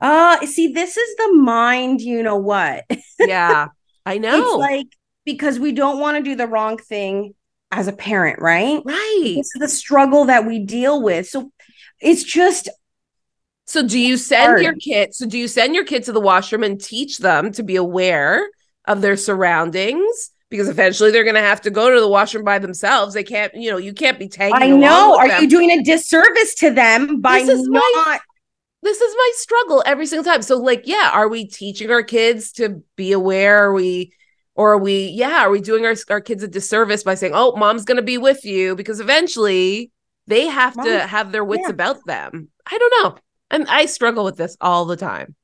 Uh 0.00 0.44
see, 0.44 0.68
this 0.68 0.96
is 0.96 1.16
the 1.16 1.32
mind, 1.34 2.02
you 2.02 2.22
know 2.22 2.36
what? 2.36 2.84
yeah, 3.18 3.68
I 4.04 4.18
know. 4.18 4.38
It's 4.38 4.56
like 4.58 4.86
because 5.24 5.58
we 5.58 5.72
don't 5.72 5.98
want 5.98 6.18
to 6.18 6.22
do 6.22 6.36
the 6.36 6.46
wrong 6.46 6.76
thing 6.76 7.34
as 7.70 7.88
a 7.88 7.92
parent, 7.92 8.40
right? 8.42 8.82
Right. 8.84 9.34
It's 9.38 9.52
the 9.58 9.68
struggle 9.68 10.26
that 10.26 10.44
we 10.44 10.58
deal 10.58 11.02
with. 11.02 11.26
So 11.26 11.50
it's 12.00 12.22
just 12.22 12.68
so 13.64 13.86
do 13.86 13.98
you 13.98 14.18
send 14.18 14.44
hard. 14.44 14.62
your 14.62 14.74
kid 14.74 15.14
so 15.14 15.26
do 15.26 15.38
you 15.38 15.48
send 15.48 15.74
your 15.74 15.84
kid 15.86 16.04
to 16.04 16.12
the 16.12 16.20
washroom 16.20 16.62
and 16.62 16.78
teach 16.78 17.16
them 17.16 17.50
to 17.52 17.62
be 17.62 17.76
aware 17.76 18.46
of 18.84 19.00
their 19.00 19.16
surroundings 19.16 20.30
because 20.54 20.68
eventually 20.68 21.10
they're 21.10 21.24
going 21.24 21.34
to 21.34 21.40
have 21.40 21.60
to 21.60 21.70
go 21.70 21.92
to 21.92 22.00
the 22.00 22.06
washroom 22.06 22.44
by 22.44 22.60
themselves. 22.60 23.12
They 23.12 23.24
can't, 23.24 23.52
you 23.56 23.72
know, 23.72 23.76
you 23.76 23.92
can't 23.92 24.20
be 24.20 24.28
tagging. 24.28 24.54
I 24.54 24.68
know. 24.68 25.18
Are 25.18 25.26
them. 25.26 25.42
you 25.42 25.48
doing 25.48 25.72
a 25.72 25.82
disservice 25.82 26.54
to 26.56 26.70
them 26.70 27.20
by 27.20 27.40
this 27.40 27.58
is 27.58 27.66
not? 27.66 27.82
My, 28.06 28.20
this 28.80 29.00
is 29.00 29.12
my 29.18 29.30
struggle 29.34 29.82
every 29.84 30.06
single 30.06 30.22
time. 30.22 30.42
So, 30.42 30.56
like, 30.56 30.82
yeah, 30.86 31.10
are 31.12 31.26
we 31.26 31.44
teaching 31.44 31.90
our 31.90 32.04
kids 32.04 32.52
to 32.52 32.84
be 32.94 33.10
aware? 33.10 33.64
Are 33.64 33.72
we, 33.72 34.12
or 34.54 34.74
are 34.74 34.78
we, 34.78 35.06
yeah, 35.06 35.40
are 35.40 35.50
we 35.50 35.60
doing 35.60 35.84
our 35.84 35.96
our 36.08 36.20
kids 36.20 36.44
a 36.44 36.48
disservice 36.48 37.02
by 37.02 37.16
saying, 37.16 37.32
"Oh, 37.34 37.56
mom's 37.56 37.84
going 37.84 37.96
to 37.96 38.02
be 38.02 38.18
with 38.18 38.44
you," 38.44 38.76
because 38.76 39.00
eventually 39.00 39.90
they 40.28 40.46
have 40.46 40.76
Mom, 40.76 40.86
to 40.86 41.00
have 41.00 41.32
their 41.32 41.44
wits 41.44 41.64
yeah. 41.64 41.70
about 41.70 41.96
them. 42.06 42.48
I 42.64 42.78
don't 42.78 43.02
know. 43.02 43.18
And 43.50 43.66
I 43.68 43.86
struggle 43.86 44.22
with 44.22 44.36
this 44.36 44.56
all 44.60 44.84
the 44.84 44.96
time. 44.96 45.34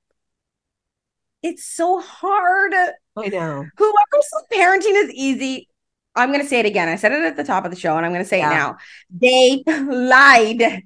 It's 1.42 1.64
so 1.64 2.00
hard. 2.00 2.74
I 3.16 3.28
know. 3.28 3.66
Whoever 3.76 3.96
says 4.20 4.44
parenting 4.52 5.04
is 5.04 5.10
easy, 5.12 5.68
I'm 6.14 6.30
going 6.30 6.42
to 6.42 6.46
say 6.48 6.60
it 6.60 6.66
again. 6.66 6.88
I 6.88 6.96
said 6.96 7.12
it 7.12 7.22
at 7.22 7.36
the 7.36 7.44
top 7.44 7.64
of 7.64 7.70
the 7.70 7.76
show 7.78 7.96
and 7.96 8.04
I'm 8.04 8.12
going 8.12 8.24
to 8.24 8.28
say 8.28 8.38
Yeah. 8.38 8.50
it 8.50 8.54
now. 8.54 8.76
They 9.10 9.62
lied. 9.66 10.82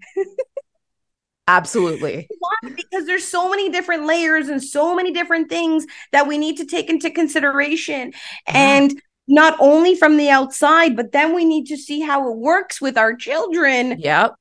Absolutely. 1.47 2.27
because 2.63 3.07
there's 3.07 3.27
so 3.27 3.51
many 3.51 3.69
different 3.69 4.07
layers 4.07 4.49
and 4.49 4.63
so 4.63 4.95
many 4.95 5.13
different 5.13 5.49
things 5.51 5.87
that 6.13 6.27
we 6.27 6.39
need 6.39 6.57
to 6.57 6.65
take 6.67 6.89
into 6.89 7.11
consideration 7.11 8.13
uh-huh. 8.47 8.57
and 8.57 9.03
not 9.27 9.57
only 9.61 9.95
from 9.95 10.17
the 10.17 10.29
outside 10.31 10.97
but 10.97 11.13
then 11.13 11.35
we 11.35 11.45
need 11.45 11.67
to 11.67 11.77
see 11.77 12.01
how 12.01 12.31
it 12.31 12.37
works 12.37 12.81
with 12.81 12.97
our 12.97 13.15
children 13.15 13.99
Yep. 13.99 14.35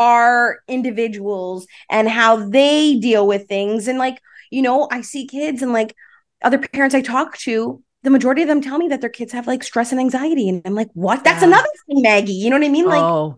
are 0.00 0.58
individuals 0.68 1.66
and 1.90 2.08
how 2.08 2.48
they 2.48 2.96
deal 2.98 3.26
with 3.26 3.46
things 3.48 3.86
and 3.88 3.98
like 3.98 4.20
you 4.52 4.62
know 4.62 4.86
i 4.90 5.00
see 5.00 5.26
kids 5.26 5.62
and 5.62 5.72
like 5.72 5.94
other 6.42 6.58
parents 6.58 6.94
i 6.94 7.00
talk 7.00 7.36
to 7.38 7.82
the 8.02 8.10
majority 8.10 8.42
of 8.42 8.48
them 8.48 8.60
tell 8.60 8.78
me 8.78 8.88
that 8.88 9.00
their 9.00 9.10
kids 9.10 9.32
have 9.32 9.46
like 9.46 9.62
stress 9.62 9.90
and 9.92 10.00
anxiety 10.00 10.48
and 10.48 10.62
i'm 10.64 10.74
like 10.74 10.90
what 10.94 11.24
that's 11.24 11.42
Yeah. 11.42 11.48
another 11.48 11.68
thing 11.86 12.02
maggie 12.02 12.32
you 12.32 12.50
know 12.50 12.58
what 12.58 12.66
i 12.66 12.68
mean 12.68 12.86
like 12.86 13.02
oh, 13.02 13.36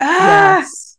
ah, 0.00 0.58
yes. 0.58 0.96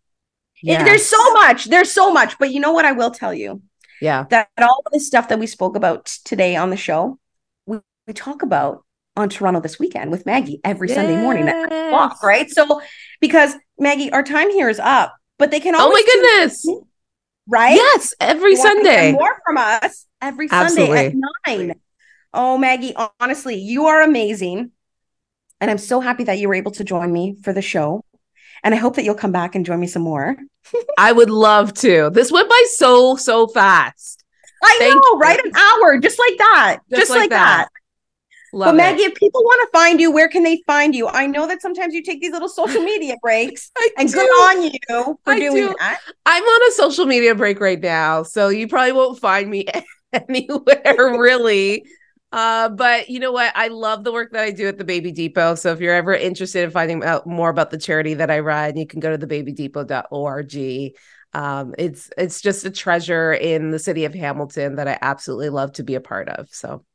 it- 0.63 0.85
there's 0.85 1.05
so 1.05 1.33
much 1.33 1.65
there's 1.65 1.91
so 1.91 2.11
much 2.11 2.37
but 2.39 2.51
you 2.51 2.59
know 2.59 2.71
what 2.71 2.85
i 2.85 2.91
will 2.91 3.11
tell 3.11 3.33
you 3.33 3.61
Yeah. 4.01 4.25
that 4.29 4.49
all 4.57 4.81
of 4.85 4.91
the 4.91 4.99
stuff 4.99 5.27
that 5.29 5.39
we 5.39 5.47
spoke 5.47 5.75
about 5.75 6.05
today 6.25 6.55
on 6.57 6.69
the 6.69 6.77
show, 6.77 7.19
we, 7.65 7.79
we 8.07 8.13
talk 8.13 8.41
about 8.43 8.83
on 9.15 9.29
Toronto 9.29 9.61
this 9.61 9.77
weekend 9.79 10.09
with 10.11 10.25
Maggie 10.25 10.59
every 10.63 10.89
Sunday 10.89 11.15
morning 11.15 11.47
at 11.47 11.69
Yes. 11.71 12.17
right? 12.23 12.49
So 12.49 12.81
because 13.21 13.53
Maggie, 13.77 14.11
our 14.11 14.23
time 14.23 14.49
here 14.49 14.69
is 14.69 14.79
up, 14.79 15.13
but 15.37 15.51
they 15.51 15.59
can 15.59 15.75
Oh 15.77 15.89
my 15.91 16.03
goodness. 16.05 16.65
in, 16.67 16.81
right? 17.47 17.75
Yes. 17.75 18.13
Every 18.19 18.51
You 18.53 18.59
want 18.59 18.79
to 18.79 18.85
Sunday. 18.85 19.11
more 19.13 19.39
from 19.45 19.57
us 19.57 20.05
every 20.21 20.47
Sunday 20.47 21.07
at 21.07 21.13
nine. 21.47 21.75
Oh, 22.33 22.57
Maggie, 22.57 22.95
honestly, 23.19 23.55
you 23.55 23.85
are 23.87 24.01
amazing. 24.01 24.71
And 25.61 25.69
I'm 25.71 25.77
so 25.77 25.99
happy 25.99 26.23
that 26.25 26.39
you 26.39 26.47
were 26.47 26.55
able 26.55 26.71
to 26.71 26.83
join 26.83 27.11
me 27.11 27.37
for 27.43 27.53
the 27.53 27.61
show. 27.61 28.03
And 28.63 28.73
I 28.73 28.77
hope 28.77 28.95
that 28.95 29.03
you'll 29.03 29.15
come 29.15 29.31
back 29.31 29.55
and 29.55 29.65
join 29.65 29.79
me 29.79 29.87
some 29.87 30.01
more. 30.01 30.35
I 30.97 31.11
would 31.11 31.29
love 31.29 31.73
to. 31.75 32.09
This 32.11 32.31
went 32.31 32.49
by 32.49 32.65
so, 32.71 33.15
so 33.15 33.47
fast. 33.47 34.23
I 34.63 34.75
Thank 34.79 34.95
know, 34.95 35.01
you. 35.13 35.19
right? 35.19 35.39
An 35.43 35.51
hour, 35.55 35.99
just 35.99 36.17
like 36.17 36.37
that. 36.37 36.79
Just 36.89 37.01
Just, 37.01 37.09
like 37.11 37.19
like, 37.21 37.29
that. 37.31 37.67
that. 37.71 37.82
Love 38.53 38.67
but 38.67 38.75
it. 38.75 38.77
Maggie, 38.77 39.03
if 39.03 39.15
people 39.15 39.43
want 39.43 39.67
to 39.67 39.77
find 39.77 39.99
you, 39.99 40.11
where 40.11 40.29
can 40.29 40.43
they 40.43 40.61
find 40.67 40.93
you? 40.93 41.07
I 41.07 41.25
know 41.25 41.47
that 41.47 41.59
sometimes 41.59 41.95
you 41.95 42.03
take 42.03 42.21
these 42.21 42.31
little 42.31 42.47
social 42.47 42.81
media 42.83 43.15
breaks, 43.21 43.71
and 43.97 44.07
do. 44.07 44.13
good 44.13 44.29
on 44.43 44.63
you 44.63 45.17
for 45.23 45.33
I 45.33 45.39
doing 45.39 45.55
do. 45.55 45.75
that. 45.79 45.99
I'm 46.27 46.43
on 46.43 46.69
a 46.69 46.71
social 46.73 47.07
media 47.07 47.33
break 47.33 47.59
right 47.59 47.81
now, 47.81 48.21
so 48.21 48.49
you 48.49 48.67
probably 48.67 48.91
won't 48.91 49.19
find 49.19 49.49
me 49.49 49.65
anywhere 50.13 50.83
really. 51.17 51.83
Uh, 52.31 52.69
but 52.69 53.09
you 53.09 53.19
know 53.19 53.31
what? 53.31 53.51
I 53.55 53.69
love 53.69 54.03
the 54.03 54.11
work 54.11 54.31
that 54.33 54.43
I 54.43 54.51
do 54.51 54.67
at 54.67 54.77
the 54.77 54.83
Baby 54.83 55.11
Depot. 55.11 55.55
So 55.55 55.71
if 55.71 55.79
you're 55.79 55.93
ever 55.93 56.13
interested 56.13 56.63
in 56.63 56.71
finding 56.71 57.03
out 57.03 57.25
more 57.25 57.49
about 57.49 57.71
the 57.71 57.77
charity 57.77 58.15
that 58.15 58.31
I 58.31 58.39
run, 58.39 58.77
you 58.77 58.87
can 58.87 58.99
go 58.99 59.15
to 59.15 59.27
thebabydepot.org. 59.27 60.93
Um, 61.35 61.73
it's 61.79 62.11
it's 62.17 62.41
just 62.41 62.65
a 62.65 62.71
treasure 62.71 63.33
in 63.33 63.71
the 63.71 63.79
city 63.79 64.05
of 64.05 64.13
Hamilton 64.13 64.75
that 64.75 64.87
I 64.87 64.99
absolutely 65.01 65.49
love 65.49 65.73
to 65.73 65.83
be 65.83 65.95
a 65.95 66.01
part 66.01 66.29
of. 66.29 66.49
So 66.51 66.85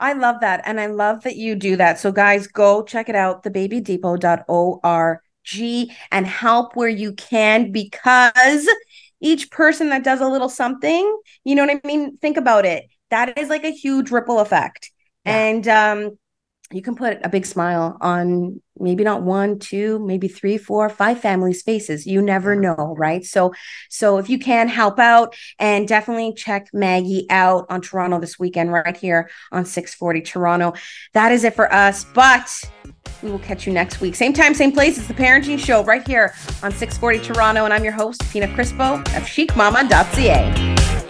I 0.00 0.12
love 0.12 0.36
that, 0.40 0.62
and 0.64 0.80
I 0.80 0.86
love 0.86 1.22
that 1.24 1.36
you 1.36 1.54
do 1.56 1.76
that. 1.76 1.98
So, 1.98 2.12
guys, 2.12 2.46
go 2.46 2.82
check 2.84 3.08
it 3.08 3.16
out, 3.16 3.42
thebabydepot.org, 3.42 5.18
and 6.12 6.26
help 6.26 6.76
where 6.76 6.88
you 6.88 7.12
can 7.14 7.72
because 7.72 8.68
each 9.20 9.50
person 9.50 9.88
that 9.90 10.04
does 10.04 10.20
a 10.20 10.28
little 10.28 10.48
something, 10.48 11.18
you 11.44 11.54
know 11.54 11.66
what 11.66 11.80
I 11.84 11.86
mean? 11.86 12.16
Think 12.18 12.36
about 12.36 12.64
it. 12.64 12.84
That 13.10 13.36
is 13.38 13.48
like 13.48 13.64
a 13.64 13.70
huge 13.70 14.10
ripple 14.10 14.38
effect, 14.38 14.90
Yeah. 15.24 15.36
and 15.36 15.68
um, 15.68 16.18
you 16.70 16.82
can 16.82 16.94
put 16.94 17.18
a 17.24 17.28
big 17.28 17.46
smile 17.46 17.96
on 18.00 18.60
maybe 18.78 19.02
not 19.02 19.22
one, 19.22 19.58
two, 19.58 19.98
maybe 19.98 20.28
three, 20.28 20.58
four, 20.58 20.88
five 20.88 21.20
families' 21.20 21.62
faces. 21.62 22.06
You 22.06 22.22
never 22.22 22.52
mm-hmm. 22.52 22.62
know, 22.62 22.94
right? 22.96 23.24
So, 23.24 23.54
so 23.88 24.18
if 24.18 24.28
you 24.28 24.38
can 24.38 24.68
help 24.68 24.98
out, 24.98 25.34
and 25.58 25.88
definitely 25.88 26.34
check 26.34 26.68
Maggie 26.72 27.26
out 27.30 27.66
on 27.70 27.80
Toronto 27.80 28.20
this 28.20 28.38
weekend, 28.38 28.70
right 28.72 28.96
here 28.96 29.30
on 29.50 29.64
640 29.64 30.20
Toronto. 30.22 30.74
That 31.14 31.32
is 31.32 31.44
it 31.44 31.54
for 31.54 31.72
us, 31.72 32.04
but 32.04 32.48
we 33.22 33.30
will 33.30 33.38
catch 33.38 33.66
you 33.66 33.72
next 33.72 34.00
week. 34.00 34.14
Same 34.14 34.32
time, 34.32 34.54
same 34.54 34.72
place. 34.72 34.98
It's 34.98 35.08
the 35.08 35.14
Parenting 35.14 35.58
Show 35.58 35.82
right 35.84 36.06
here 36.06 36.34
on 36.62 36.70
640 36.70 37.20
Toronto. 37.20 37.64
And 37.64 37.72
I'm 37.72 37.84
your 37.84 37.94
host, 37.94 38.22
Pina 38.30 38.46
Crispo 38.48 39.00
of 39.00 39.22
chicmama.ca. 39.24 41.07